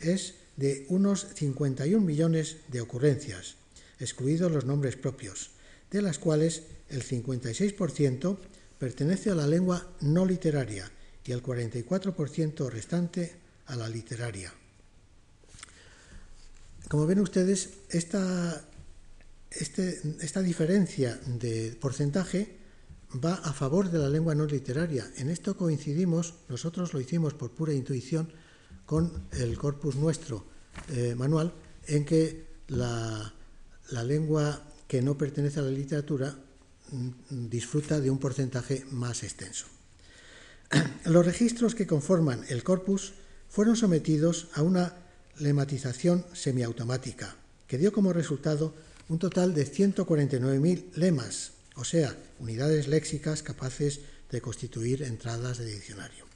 es 0.02 0.36
de 0.58 0.86
unos 0.90 1.26
51 1.36 2.06
millones 2.06 2.58
de 2.68 2.82
ocurrencias, 2.82 3.56
excluidos 4.02 4.52
los 4.52 4.66
nombres 4.66 4.98
propios, 4.98 5.53
de 5.94 6.02
las 6.02 6.18
cuales 6.18 6.64
el 6.90 7.04
56% 7.04 8.38
pertenece 8.80 9.30
a 9.30 9.36
la 9.36 9.48
lengua 9.48 9.88
no 10.02 10.26
literaria 10.26 10.92
y 11.24 11.32
el 11.32 11.42
44% 11.42 12.70
restante 12.70 13.32
a 13.68 13.76
la 13.76 13.88
literaria. 13.88 14.52
Como 16.90 17.06
ven 17.06 17.20
ustedes, 17.20 17.70
esta, 17.90 18.66
este, 19.52 20.02
esta 20.20 20.42
diferencia 20.42 21.18
de 21.26 21.78
porcentaje 21.80 22.58
va 23.24 23.36
a 23.36 23.54
favor 23.54 23.90
de 23.92 24.00
la 24.00 24.10
lengua 24.10 24.34
no 24.34 24.46
literaria. 24.46 25.10
En 25.18 25.30
esto 25.30 25.56
coincidimos, 25.56 26.34
nosotros 26.50 26.94
lo 26.94 27.00
hicimos 27.00 27.36
por 27.36 27.52
pura 27.52 27.74
intuición, 27.74 28.34
con 28.88 29.28
el 29.32 29.58
corpus 29.58 29.96
nuestro 29.96 30.46
eh, 30.90 31.14
manual, 31.16 31.54
en 31.86 32.04
que 32.04 32.48
la, 32.68 33.34
la 33.92 34.04
lengua 34.04 34.73
que 34.94 35.02
no 35.02 35.18
pertenece 35.18 35.58
a 35.60 35.64
la 35.64 35.72
literatura 35.72 36.38
mm, 36.92 37.50
disfruta 37.50 38.00
de 38.00 38.12
un 38.12 38.20
porcentaje 38.20 38.86
más 38.92 39.24
extenso. 39.24 39.66
Los 41.06 41.26
registros 41.26 41.74
que 41.74 41.88
conforman 41.88 42.46
el 42.50 42.62
corpus 42.64 43.14
fueron 43.50 43.76
sometidos 43.76 44.50
a 44.54 44.62
una 44.62 44.94
lematización 45.40 46.24
semiautomática, 46.34 47.36
que 47.66 47.80
dio 47.80 47.92
como 47.92 48.14
resultado 48.14 48.76
un 49.10 49.18
total 49.18 49.56
de 49.56 49.66
149.000 49.66 50.94
lemas, 50.94 51.54
o 51.76 51.84
sea, 51.84 52.16
unidades 52.38 52.88
léxicas 52.88 53.42
capaces 53.42 54.02
de 54.30 54.42
constituir 54.42 55.02
entradas 55.02 55.58
de 55.58 55.74
diccionario. 55.74 56.28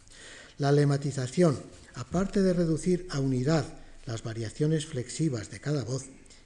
La 0.58 0.72
lematización, 0.72 1.62
aparte 1.94 2.42
de 2.42 2.54
reducir 2.54 3.06
a 3.12 3.20
unidad 3.20 3.66
las 4.08 4.24
variaciones 4.24 4.88
flexivas 4.88 5.52
de 5.52 5.60
cada 5.60 5.84
voz, 5.84 6.06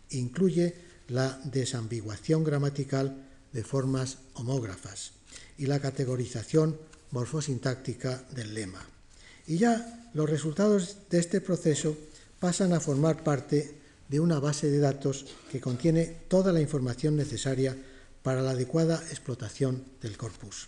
incluye 0.10 0.91
la 1.08 1.40
desambiguación 1.44 2.44
gramatical 2.44 3.28
de 3.54 3.64
formas 3.64 4.20
homógrafas 4.34 5.12
y 5.58 5.66
la 5.66 5.80
categorización 5.80 6.78
morfosintáctica 7.12 8.24
del 8.32 8.54
lema. 8.54 8.86
Y 9.48 9.58
ya 9.58 10.10
los 10.14 10.30
resultados 10.30 10.98
de 11.10 11.20
este 11.20 11.42
proceso 11.42 11.98
pasan 12.40 12.74
a 12.74 12.80
formar 12.80 13.24
parte 13.24 13.76
de 14.10 14.20
una 14.20 14.40
base 14.40 14.70
de 14.70 14.80
datos 14.80 15.26
que 15.52 15.62
contiene 15.62 16.06
toda 16.28 16.52
la 16.52 16.62
información 16.62 17.16
necesaria 17.16 17.78
para 18.24 18.42
la 18.42 18.52
adecuada 18.52 19.02
explotación 19.10 19.84
del 20.02 20.18
corpus. 20.18 20.68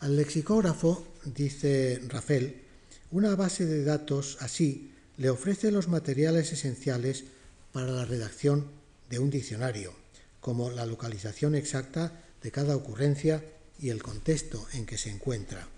Al 0.00 0.16
lexicógrafo, 0.16 1.06
dice 1.24 2.00
Rafael, 2.08 2.62
una 3.10 3.36
base 3.36 3.66
de 3.66 3.84
datos 3.84 4.38
así 4.40 4.92
le 5.16 5.30
ofrece 5.30 5.70
los 5.70 5.88
materiales 5.88 6.52
esenciales 6.52 7.24
para 7.72 7.92
la 7.92 8.04
redacción 8.04 8.66
de 9.12 9.18
un 9.18 9.28
diccionario, 9.28 9.92
como 10.40 10.70
la 10.70 10.86
localización 10.86 11.54
exacta 11.54 12.24
de 12.42 12.50
cada 12.50 12.74
ocurrencia 12.74 13.44
y 13.78 13.90
el 13.90 14.02
contexto 14.02 14.66
en 14.72 14.86
que 14.86 14.96
se 14.96 15.10
encuentra. 15.10 15.68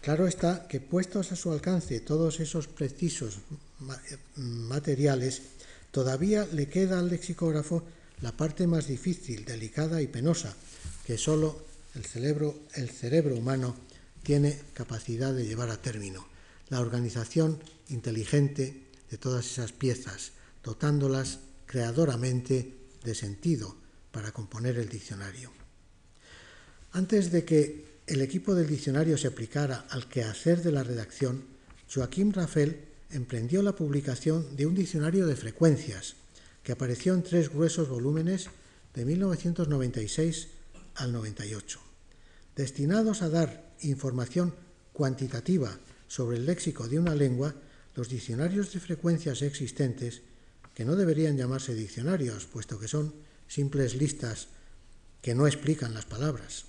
Claro 0.00 0.26
está 0.26 0.66
que 0.68 0.80
puestos 0.80 1.32
a 1.32 1.36
su 1.36 1.52
alcance 1.52 2.00
todos 2.00 2.40
esos 2.40 2.68
precisos 2.68 3.40
materiales, 4.36 5.42
todavía 5.90 6.48
le 6.50 6.70
queda 6.70 6.98
al 6.98 7.10
lexicógrafo 7.10 7.84
la 8.22 8.32
parte 8.32 8.66
más 8.66 8.86
difícil, 8.86 9.44
delicada 9.44 10.00
y 10.00 10.06
penosa, 10.06 10.56
que 11.06 11.18
sólo 11.18 11.66
el 11.94 12.06
cerebro, 12.06 12.58
el 12.74 12.88
cerebro 12.88 13.36
humano 13.36 13.76
tiene 14.22 14.58
capacidad 14.72 15.34
de 15.34 15.44
llevar 15.44 15.68
a 15.68 15.76
término, 15.76 16.26
la 16.70 16.80
organización 16.80 17.62
inteligente 17.90 18.88
de 19.10 19.18
todas 19.18 19.44
esas 19.44 19.72
piezas, 19.72 20.32
dotándolas 20.64 21.40
creadoramente 21.72 22.76
de 23.02 23.14
sentido 23.14 23.74
para 24.10 24.30
componer 24.30 24.76
el 24.76 24.90
diccionario. 24.90 25.50
Antes 26.92 27.32
de 27.32 27.46
que 27.46 28.02
el 28.06 28.20
equipo 28.20 28.54
del 28.54 28.68
diccionario 28.68 29.16
se 29.16 29.28
aplicara 29.28 29.86
al 29.88 30.06
quehacer 30.06 30.60
de 30.60 30.70
la 30.70 30.84
redacción, 30.84 31.44
Joaquín 31.88 32.34
Rafael 32.34 32.84
emprendió 33.08 33.62
la 33.62 33.74
publicación 33.74 34.54
de 34.54 34.66
un 34.66 34.74
diccionario 34.74 35.26
de 35.26 35.34
frecuencias, 35.34 36.16
que 36.62 36.72
apareció 36.72 37.14
en 37.14 37.22
tres 37.22 37.48
gruesos 37.48 37.88
volúmenes 37.88 38.50
de 38.92 39.06
1996 39.06 40.48
al 40.96 41.10
98, 41.10 41.80
destinados 42.54 43.22
a 43.22 43.30
dar 43.30 43.72
información 43.80 44.54
cuantitativa 44.92 45.78
sobre 46.06 46.36
el 46.36 46.44
léxico 46.44 46.86
de 46.86 46.98
una 46.98 47.14
lengua, 47.14 47.54
los 47.96 48.10
diccionarios 48.10 48.74
de 48.74 48.80
frecuencias 48.80 49.40
existentes, 49.40 50.20
que 50.74 50.84
no 50.84 50.96
deberían 50.96 51.36
llamarse 51.36 51.74
diccionarios, 51.74 52.46
puesto 52.46 52.78
que 52.78 52.88
son 52.88 53.14
simples 53.48 53.94
listas 53.94 54.48
que 55.20 55.34
no 55.34 55.46
explican 55.46 55.94
las 55.94 56.06
palabras, 56.06 56.64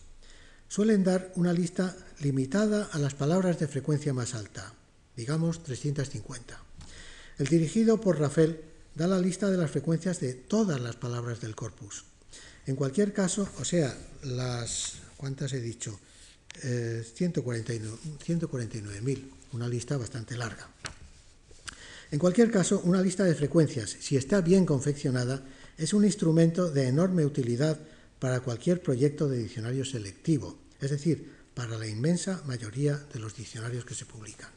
suelen 0.67 1.03
dar 1.03 1.31
una 1.35 1.53
lista 1.53 1.95
limitada 2.19 2.89
a 2.91 2.99
las 2.99 3.13
palabras 3.13 3.59
de 3.59 3.67
frecuencia 3.67 4.13
más 4.13 4.33
alta, 4.33 4.73
digamos 5.15 5.63
350. 5.63 6.59
El 7.39 7.47
dirigido 7.47 8.01
por 8.01 8.19
Rafael 8.19 8.61
da 8.95 9.07
la 9.07 9.19
lista 9.19 9.49
de 9.49 9.57
las 9.57 9.71
frecuencias 9.71 10.19
de 10.19 10.33
todas 10.33 10.79
las 10.79 10.95
palabras 10.95 11.41
del 11.41 11.55
corpus. 11.55 12.05
En 12.65 12.75
cualquier 12.75 13.13
caso, 13.13 13.47
o 13.59 13.65
sea, 13.65 13.95
las, 14.23 14.93
¿cuántas 15.17 15.53
he 15.53 15.61
dicho? 15.61 15.99
149.000, 16.61 19.17
eh, 19.17 19.29
una 19.53 19.67
lista 19.67 19.97
bastante 19.97 20.37
larga. 20.37 20.69
En 22.13 22.19
cualquier 22.19 22.51
caso, 22.51 22.79
una 22.85 23.01
lista 23.01 23.23
de 23.23 23.33
frecuencias, 23.33 23.97
si 23.99 24.17
está 24.17 24.39
bien 24.41 24.67
confeccionada, 24.67 25.43
es 25.79 25.95
un 25.95 26.05
instrumento 26.05 26.69
de 26.69 26.87
enorme 26.87 27.25
utilidad 27.25 27.79
para 28.19 28.41
cualquier 28.41 28.83
proyecto 28.83 29.27
de 29.27 29.39
diccionario 29.39 29.83
selectivo, 29.83 30.59
es 30.79 30.91
decir, 30.91 31.33
para 31.55 31.75
la 31.75 31.87
inmensa 31.87 32.43
mayoría 32.45 33.03
de 33.11 33.19
los 33.19 33.35
diccionarios 33.35 33.83
que 33.83 33.95
se 33.95 34.05
publican. 34.05 34.51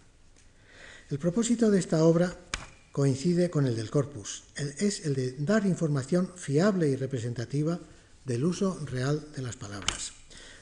El 1.08 1.18
propósito 1.18 1.70
de 1.70 1.78
esta 1.78 2.04
obra 2.04 2.36
coincide 2.92 3.48
con 3.48 3.64
el 3.66 3.74
del 3.74 3.88
corpus, 3.88 4.44
es 4.78 5.06
el 5.06 5.14
de 5.14 5.32
dar 5.38 5.64
información 5.64 6.30
fiable 6.36 6.90
y 6.90 6.96
representativa 6.96 7.80
del 8.26 8.44
uso 8.44 8.78
real 8.84 9.28
de 9.34 9.40
las 9.40 9.56
palabras. 9.56 10.12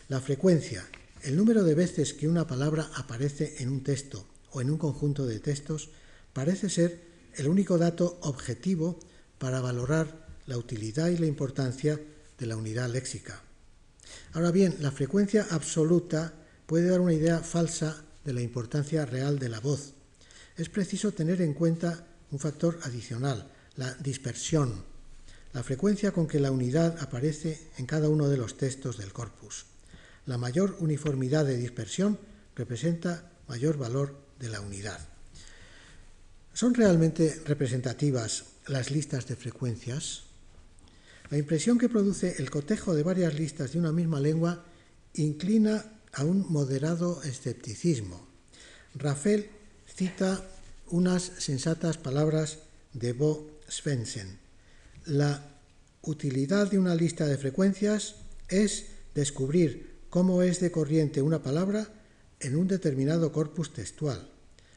La 0.07 0.20
frecuencia, 0.20 0.86
el 1.22 1.36
número 1.36 1.64
de 1.64 1.74
veces 1.74 2.14
que 2.14 2.28
una 2.28 2.47
palabra 2.47 2.88
aparece 2.95 3.57
en 3.59 3.70
un 3.70 3.82
texto 3.82 4.28
o 4.53 4.61
en 4.61 4.70
un 4.70 4.78
conjunto 4.78 5.26
de 5.26 5.40
textos, 5.40 5.90
parece 6.35 6.68
ser 6.68 7.01
el 7.37 7.49
único 7.49 7.78
dato 7.78 8.18
objetivo 8.20 8.99
para 9.39 9.61
valorar 9.61 10.26
la 10.47 10.59
utilidad 10.59 11.09
y 11.09 11.16
la 11.16 11.26
importancia 11.26 11.99
de 12.39 12.47
la 12.47 12.57
unidad 12.57 12.91
léxica. 12.91 13.41
Ahora 14.35 14.51
bien, 14.51 14.76
la 14.80 14.93
frecuencia 14.93 15.47
absoluta 15.51 16.35
puede 16.66 16.89
dar 16.89 17.01
una 17.01 17.14
idea 17.14 17.41
falsa 17.41 18.05
de 18.24 18.32
la 18.32 18.43
importancia 18.43 19.07
real 19.07 19.39
de 19.39 19.49
la 19.49 19.61
voz. 19.61 19.95
Es 20.57 20.68
preciso 20.68 21.12
tener 21.12 21.41
en 21.41 21.55
cuenta 21.55 22.07
un 22.30 22.39
factor 22.39 22.78
adicional, 22.82 23.51
la 23.76 23.95
dispersión, 23.95 24.85
la 25.53 25.62
frecuencia 25.62 26.12
con 26.12 26.26
que 26.26 26.41
la 26.41 26.51
unidad 26.51 26.99
aparece 27.01 27.68
en 27.78 27.87
cada 27.87 28.09
uno 28.09 28.28
de 28.28 28.37
los 28.37 28.57
textos 28.57 28.99
del 28.99 29.12
corpus. 29.12 29.66
La 30.26 30.39
mayor 30.39 30.76
uniformidad 30.80 31.45
de 31.45 31.57
dispersión 31.57 32.18
representa 32.57 33.30
mayor 33.47 33.78
valor 33.78 34.18
de 34.41 34.49
la 34.49 34.61
unidad. 34.61 35.14
¿Son 36.55 36.72
realmente 36.72 37.42
representativas 37.46 38.44
las 38.68 38.92
listas 38.92 39.26
de 39.26 39.34
frecuencias? 39.34 40.22
La 41.28 41.36
impresión 41.36 41.78
que 41.78 41.88
produce 41.88 42.36
el 42.38 42.48
cotejo 42.48 42.94
de 42.94 43.02
varias 43.02 43.34
listas 43.34 43.72
de 43.72 43.80
una 43.80 43.90
misma 43.90 44.20
lengua 44.20 44.64
inclina 45.14 46.00
a 46.12 46.22
un 46.24 46.46
moderado 46.52 47.20
escepticismo. 47.24 48.28
Rafael 48.94 49.50
cita 49.84 50.48
unas 50.86 51.24
sensatas 51.38 51.98
palabras 51.98 52.59
de 52.92 53.14
Bo 53.14 53.59
Svensson. 53.66 54.38
La 55.07 55.59
utilidad 56.02 56.70
de 56.70 56.78
una 56.78 56.94
lista 56.94 57.26
de 57.26 57.36
frecuencias 57.36 58.14
es 58.48 58.86
descubrir 59.12 59.98
cómo 60.09 60.40
es 60.42 60.61
de 60.61 60.70
corriente 60.70 61.20
una 61.20 61.42
palabra 61.42 61.88
en 62.38 62.55
un 62.55 62.68
determinado 62.68 63.32
corpus 63.32 63.72
textual. 63.72 64.30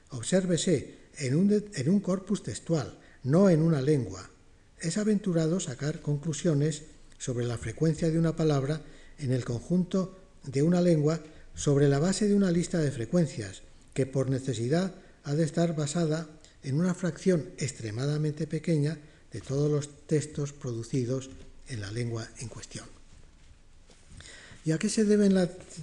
Obsérvese, 0.09 0.96
en 1.17 1.35
un, 1.35 1.65
en 1.73 1.89
un 1.89 1.99
corpus 1.99 2.43
textual, 2.43 2.97
no 3.23 3.49
en 3.49 3.61
una 3.61 3.81
lengua 3.81 4.29
es 4.79 4.97
aventurado 4.97 5.59
sacar 5.59 6.01
conclusiones 6.01 6.83
sobre 7.17 7.45
la 7.45 7.57
frecuencia 7.57 8.09
de 8.09 8.19
una 8.19 8.35
palabra 8.35 8.81
en 9.17 9.31
el 9.31 9.43
conjunto 9.43 10.17
de 10.43 10.61
una 10.61 10.81
lengua 10.81 11.19
sobre 11.55 11.89
la 11.89 11.99
base 11.99 12.27
de 12.27 12.35
una 12.35 12.51
lista 12.51 12.79
de 12.79 12.91
frecuencias 12.91 13.63
que 13.93 14.05
por 14.05 14.29
necesidad 14.29 14.93
ha 15.23 15.33
de 15.33 15.43
estar 15.43 15.75
basada 15.75 16.27
en 16.63 16.79
una 16.79 16.93
fracción 16.93 17.49
extremadamente 17.57 18.45
pequeña 18.45 18.99
de 19.31 19.41
todos 19.41 19.71
los 19.71 20.05
textos 20.05 20.53
producidos 20.53 21.29
en 21.67 21.81
la 21.81 21.91
lengua 21.91 22.27
en 22.39 22.47
cuestión. 22.47 22.85
¿Y 24.63 24.71
a 24.71 24.77
qué 24.77 24.89
se 24.89 25.05
deben 25.05 25.33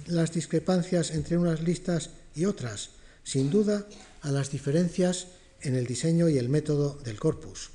las 0.07 0.31
discrepancias 0.31 1.11
entre 1.11 1.37
unas 1.37 1.61
listas 1.61 2.11
y 2.35 2.45
otras? 2.45 2.91
Sin 3.23 3.49
duda, 3.49 3.85
a 4.25 4.31
las 4.31 4.49
diferencias 4.49 5.27
en 5.61 5.75
el 5.75 5.85
diseño 5.85 6.27
y 6.29 6.39
el 6.39 6.49
método 6.49 6.99
del 7.05 7.19
corpus. 7.19 7.69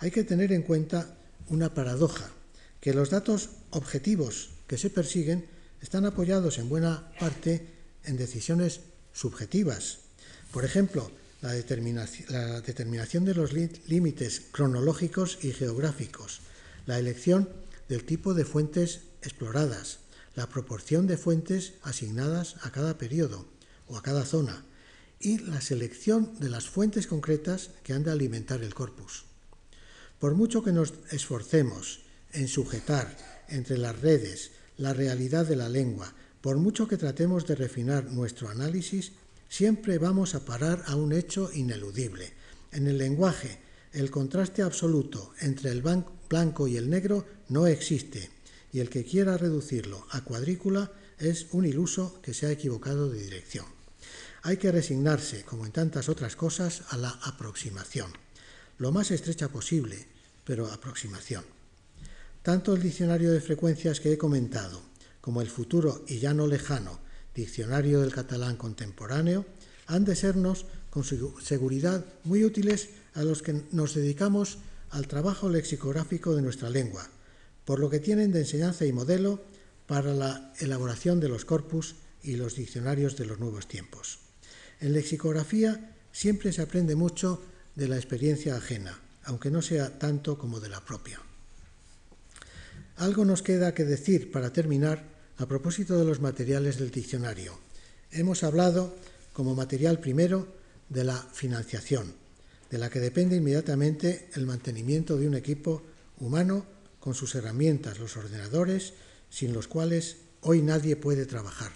Hay 0.00 0.10
que 0.10 0.24
tener 0.24 0.52
en 0.52 0.62
cuenta 0.62 1.16
una 1.48 1.72
paradoja, 1.72 2.30
que 2.80 2.92
los 2.92 3.10
datos 3.10 3.50
objetivos 3.70 4.50
que 4.66 4.76
se 4.76 4.90
persiguen 4.90 5.46
están 5.80 6.04
apoyados 6.04 6.58
en 6.58 6.68
buena 6.68 7.12
parte 7.20 7.68
en 8.02 8.16
decisiones 8.16 8.80
subjetivas. 9.12 10.00
Por 10.50 10.64
ejemplo, 10.64 11.12
la 11.42 11.52
determinación, 11.52 13.24
de 13.24 13.34
los 13.34 13.52
límites 13.52 14.42
cronológicos 14.50 15.38
y 15.42 15.52
geográficos, 15.52 16.40
la 16.86 16.98
elección 16.98 17.48
del 17.88 18.04
tipo 18.04 18.34
de 18.34 18.44
fuentes 18.44 19.02
exploradas, 19.22 20.00
la 20.34 20.48
proporción 20.48 21.06
de 21.06 21.18
fuentes 21.18 21.74
asignadas 21.82 22.56
a 22.62 22.72
cada 22.72 22.98
periodo 22.98 23.46
o 23.86 23.96
a 23.96 24.02
cada 24.02 24.24
zona 24.24 24.64
y 25.24 25.38
la 25.38 25.60
selección 25.60 26.38
de 26.38 26.50
las 26.50 26.68
fuentes 26.68 27.06
concretas 27.06 27.70
que 27.82 27.94
han 27.94 28.04
de 28.04 28.10
alimentar 28.10 28.62
el 28.62 28.74
corpus. 28.74 29.24
Por 30.18 30.34
mucho 30.34 30.62
que 30.62 30.72
nos 30.72 30.94
esforcemos 31.10 32.02
en 32.32 32.46
sujetar 32.46 33.16
entre 33.48 33.78
las 33.78 33.98
redes 34.00 34.52
la 34.76 34.92
realidad 34.92 35.46
de 35.46 35.56
la 35.56 35.68
lengua, 35.68 36.14
por 36.40 36.58
mucho 36.58 36.86
que 36.86 36.98
tratemos 36.98 37.46
de 37.46 37.54
refinar 37.54 38.10
nuestro 38.12 38.48
análisis, 38.50 39.12
siempre 39.48 39.98
vamos 39.98 40.34
a 40.34 40.44
parar 40.44 40.82
a 40.86 40.96
un 40.96 41.12
hecho 41.12 41.50
ineludible. 41.54 42.32
En 42.72 42.86
el 42.86 42.98
lenguaje, 42.98 43.58
el 43.92 44.10
contraste 44.10 44.62
absoluto 44.62 45.32
entre 45.40 45.70
el 45.70 45.82
blanco 46.28 46.68
y 46.68 46.76
el 46.76 46.90
negro 46.90 47.26
no 47.48 47.66
existe, 47.66 48.30
y 48.72 48.80
el 48.80 48.90
que 48.90 49.04
quiera 49.04 49.38
reducirlo 49.38 50.06
a 50.10 50.22
cuadrícula 50.22 50.92
es 51.18 51.46
un 51.52 51.64
iluso 51.64 52.20
que 52.20 52.34
se 52.34 52.46
ha 52.46 52.50
equivocado 52.50 53.08
de 53.08 53.22
dirección. 53.22 53.73
Hay 54.46 54.58
que 54.58 54.70
resignarse, 54.70 55.42
como 55.42 55.64
en 55.64 55.72
tantas 55.72 56.10
otras 56.10 56.36
cosas, 56.36 56.82
a 56.90 56.98
la 56.98 57.08
aproximación, 57.08 58.12
lo 58.76 58.92
más 58.92 59.10
estrecha 59.10 59.48
posible, 59.48 60.06
pero 60.44 60.70
aproximación. 60.70 61.46
Tanto 62.42 62.74
el 62.74 62.82
diccionario 62.82 63.32
de 63.32 63.40
frecuencias 63.40 64.00
que 64.00 64.12
he 64.12 64.18
comentado, 64.18 64.82
como 65.22 65.40
el 65.40 65.48
futuro 65.48 66.04
y 66.06 66.18
ya 66.18 66.34
no 66.34 66.46
lejano 66.46 67.00
diccionario 67.34 68.02
del 68.02 68.12
catalán 68.12 68.56
contemporáneo, 68.56 69.46
han 69.86 70.04
de 70.04 70.14
sernos 70.14 70.66
con 70.90 71.04
seguridad 71.04 72.04
muy 72.24 72.44
útiles 72.44 72.90
a 73.14 73.22
los 73.22 73.40
que 73.40 73.62
nos 73.72 73.94
dedicamos 73.94 74.58
al 74.90 75.08
trabajo 75.08 75.48
lexicográfico 75.48 76.36
de 76.36 76.42
nuestra 76.42 76.68
lengua, 76.68 77.08
por 77.64 77.80
lo 77.80 77.88
que 77.88 77.98
tienen 77.98 78.30
de 78.30 78.40
enseñanza 78.40 78.84
y 78.84 78.92
modelo 78.92 79.42
para 79.86 80.12
la 80.12 80.52
elaboración 80.58 81.18
de 81.18 81.30
los 81.30 81.46
corpus 81.46 81.94
y 82.22 82.36
los 82.36 82.56
diccionarios 82.56 83.16
de 83.16 83.24
los 83.24 83.40
nuevos 83.40 83.68
tiempos. 83.68 84.23
En 84.80 84.92
lexicografía 84.92 85.94
siempre 86.12 86.52
se 86.52 86.62
aprende 86.62 86.94
mucho 86.96 87.42
de 87.74 87.88
la 87.88 87.96
experiencia 87.96 88.56
ajena, 88.56 88.98
aunque 89.24 89.50
no 89.50 89.62
sea 89.62 89.98
tanto 89.98 90.38
como 90.38 90.60
de 90.60 90.68
la 90.68 90.84
propia. 90.84 91.20
Algo 92.96 93.24
nos 93.24 93.42
queda 93.42 93.74
que 93.74 93.84
decir 93.84 94.30
para 94.30 94.52
terminar 94.52 95.02
a 95.38 95.46
propósito 95.46 95.98
de 95.98 96.04
los 96.04 96.20
materiales 96.20 96.78
del 96.78 96.90
diccionario. 96.90 97.58
Hemos 98.12 98.44
hablado 98.44 98.94
como 99.32 99.54
material 99.54 99.98
primero 99.98 100.46
de 100.88 101.02
la 101.02 101.16
financiación, 101.16 102.14
de 102.70 102.78
la 102.78 102.90
que 102.90 103.00
depende 103.00 103.36
inmediatamente 103.36 104.28
el 104.34 104.46
mantenimiento 104.46 105.16
de 105.16 105.26
un 105.26 105.34
equipo 105.34 105.82
humano 106.20 106.66
con 107.00 107.14
sus 107.14 107.34
herramientas, 107.34 107.98
los 107.98 108.16
ordenadores, 108.16 108.94
sin 109.28 109.52
los 109.52 109.66
cuales 109.66 110.18
hoy 110.42 110.62
nadie 110.62 110.94
puede 110.94 111.26
trabajar. 111.26 111.72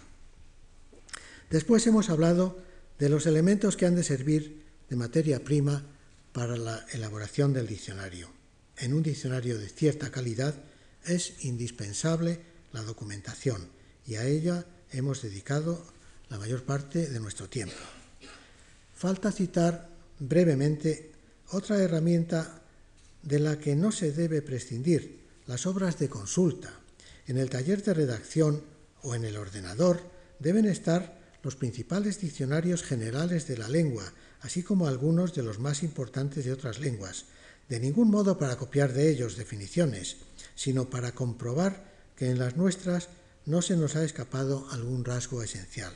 Después 1.50 1.86
hemos 1.86 2.10
hablado 2.10 2.58
de 2.98 3.08
los 3.08 3.26
elementos 3.26 3.76
que 3.76 3.86
han 3.86 3.94
de 3.94 4.02
servir 4.02 4.64
de 4.88 4.96
materia 4.96 5.42
prima 5.44 5.84
para 6.32 6.56
la 6.56 6.84
elaboración 6.92 7.52
del 7.52 7.66
diccionario. 7.66 8.30
En 8.76 8.92
un 8.92 9.02
diccionario 9.02 9.58
de 9.58 9.68
cierta 9.68 10.10
calidad 10.10 10.54
es 11.04 11.44
indispensable 11.44 12.40
la 12.72 12.82
documentación 12.82 13.68
y 14.06 14.16
a 14.16 14.26
ella 14.26 14.66
hemos 14.92 15.22
dedicado 15.22 15.84
la 16.28 16.38
mayor 16.38 16.64
parte 16.64 17.08
de 17.08 17.20
nuestro 17.20 17.48
tiempo. 17.48 17.76
Falta 18.94 19.32
citar 19.32 19.88
brevemente 20.18 21.12
otra 21.50 21.78
herramienta 21.78 22.62
de 23.22 23.38
la 23.38 23.58
que 23.58 23.74
no 23.74 23.92
se 23.92 24.12
debe 24.12 24.42
prescindir, 24.42 25.18
las 25.46 25.66
obras 25.66 25.98
de 25.98 26.08
consulta. 26.08 26.72
En 27.26 27.38
el 27.38 27.50
taller 27.50 27.82
de 27.82 27.94
redacción 27.94 28.62
o 29.02 29.14
en 29.14 29.24
el 29.24 29.36
ordenador 29.36 30.00
deben 30.38 30.66
estar 30.66 31.17
los 31.42 31.56
principales 31.56 32.20
diccionarios 32.20 32.82
generales 32.82 33.46
de 33.46 33.58
la 33.58 33.68
lengua, 33.68 34.12
así 34.40 34.62
como 34.62 34.86
algunos 34.86 35.34
de 35.34 35.42
los 35.42 35.58
más 35.58 35.82
importantes 35.82 36.44
de 36.44 36.52
otras 36.52 36.78
lenguas, 36.80 37.26
de 37.68 37.80
ningún 37.80 38.10
modo 38.10 38.38
para 38.38 38.56
copiar 38.56 38.92
de 38.92 39.10
ellos 39.10 39.36
definiciones, 39.36 40.16
sino 40.54 40.90
para 40.90 41.12
comprobar 41.12 41.84
que 42.16 42.30
en 42.30 42.38
las 42.38 42.56
nuestras 42.56 43.08
no 43.46 43.62
se 43.62 43.76
nos 43.76 43.96
ha 43.96 44.04
escapado 44.04 44.66
algún 44.70 45.04
rasgo 45.04 45.42
esencial. 45.42 45.92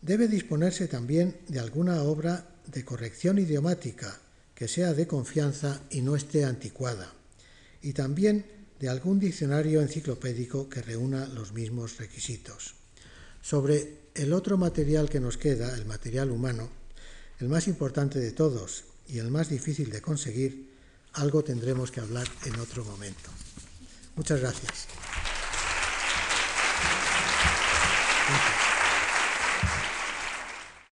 Debe 0.00 0.28
disponerse 0.28 0.88
también 0.88 1.36
de 1.48 1.60
alguna 1.60 2.02
obra 2.02 2.48
de 2.66 2.84
corrección 2.84 3.38
idiomática 3.38 4.20
que 4.54 4.68
sea 4.68 4.94
de 4.94 5.06
confianza 5.06 5.82
y 5.90 6.00
no 6.00 6.16
esté 6.16 6.44
anticuada, 6.44 7.12
y 7.82 7.92
también 7.92 8.46
de 8.80 8.88
algún 8.88 9.18
diccionario 9.18 9.82
enciclopédico 9.82 10.68
que 10.68 10.82
reúna 10.82 11.26
los 11.26 11.52
mismos 11.52 11.98
requisitos. 11.98 12.77
Sobre 13.48 14.10
el 14.14 14.34
otro 14.34 14.58
material 14.58 15.08
que 15.08 15.20
nos 15.20 15.38
queda, 15.38 15.74
el 15.74 15.86
material 15.86 16.30
humano, 16.30 16.68
el 17.40 17.48
más 17.48 17.66
importante 17.66 18.18
de 18.18 18.32
todos 18.32 18.84
y 19.08 19.20
el 19.20 19.30
más 19.30 19.48
difícil 19.48 19.90
de 19.90 20.02
conseguir, 20.02 20.68
algo 21.14 21.42
tendremos 21.42 21.90
que 21.90 22.00
hablar 22.00 22.28
en 22.44 22.60
otro 22.60 22.84
momento. 22.84 23.30
Muchas 24.16 24.40
gracias. 24.40 24.86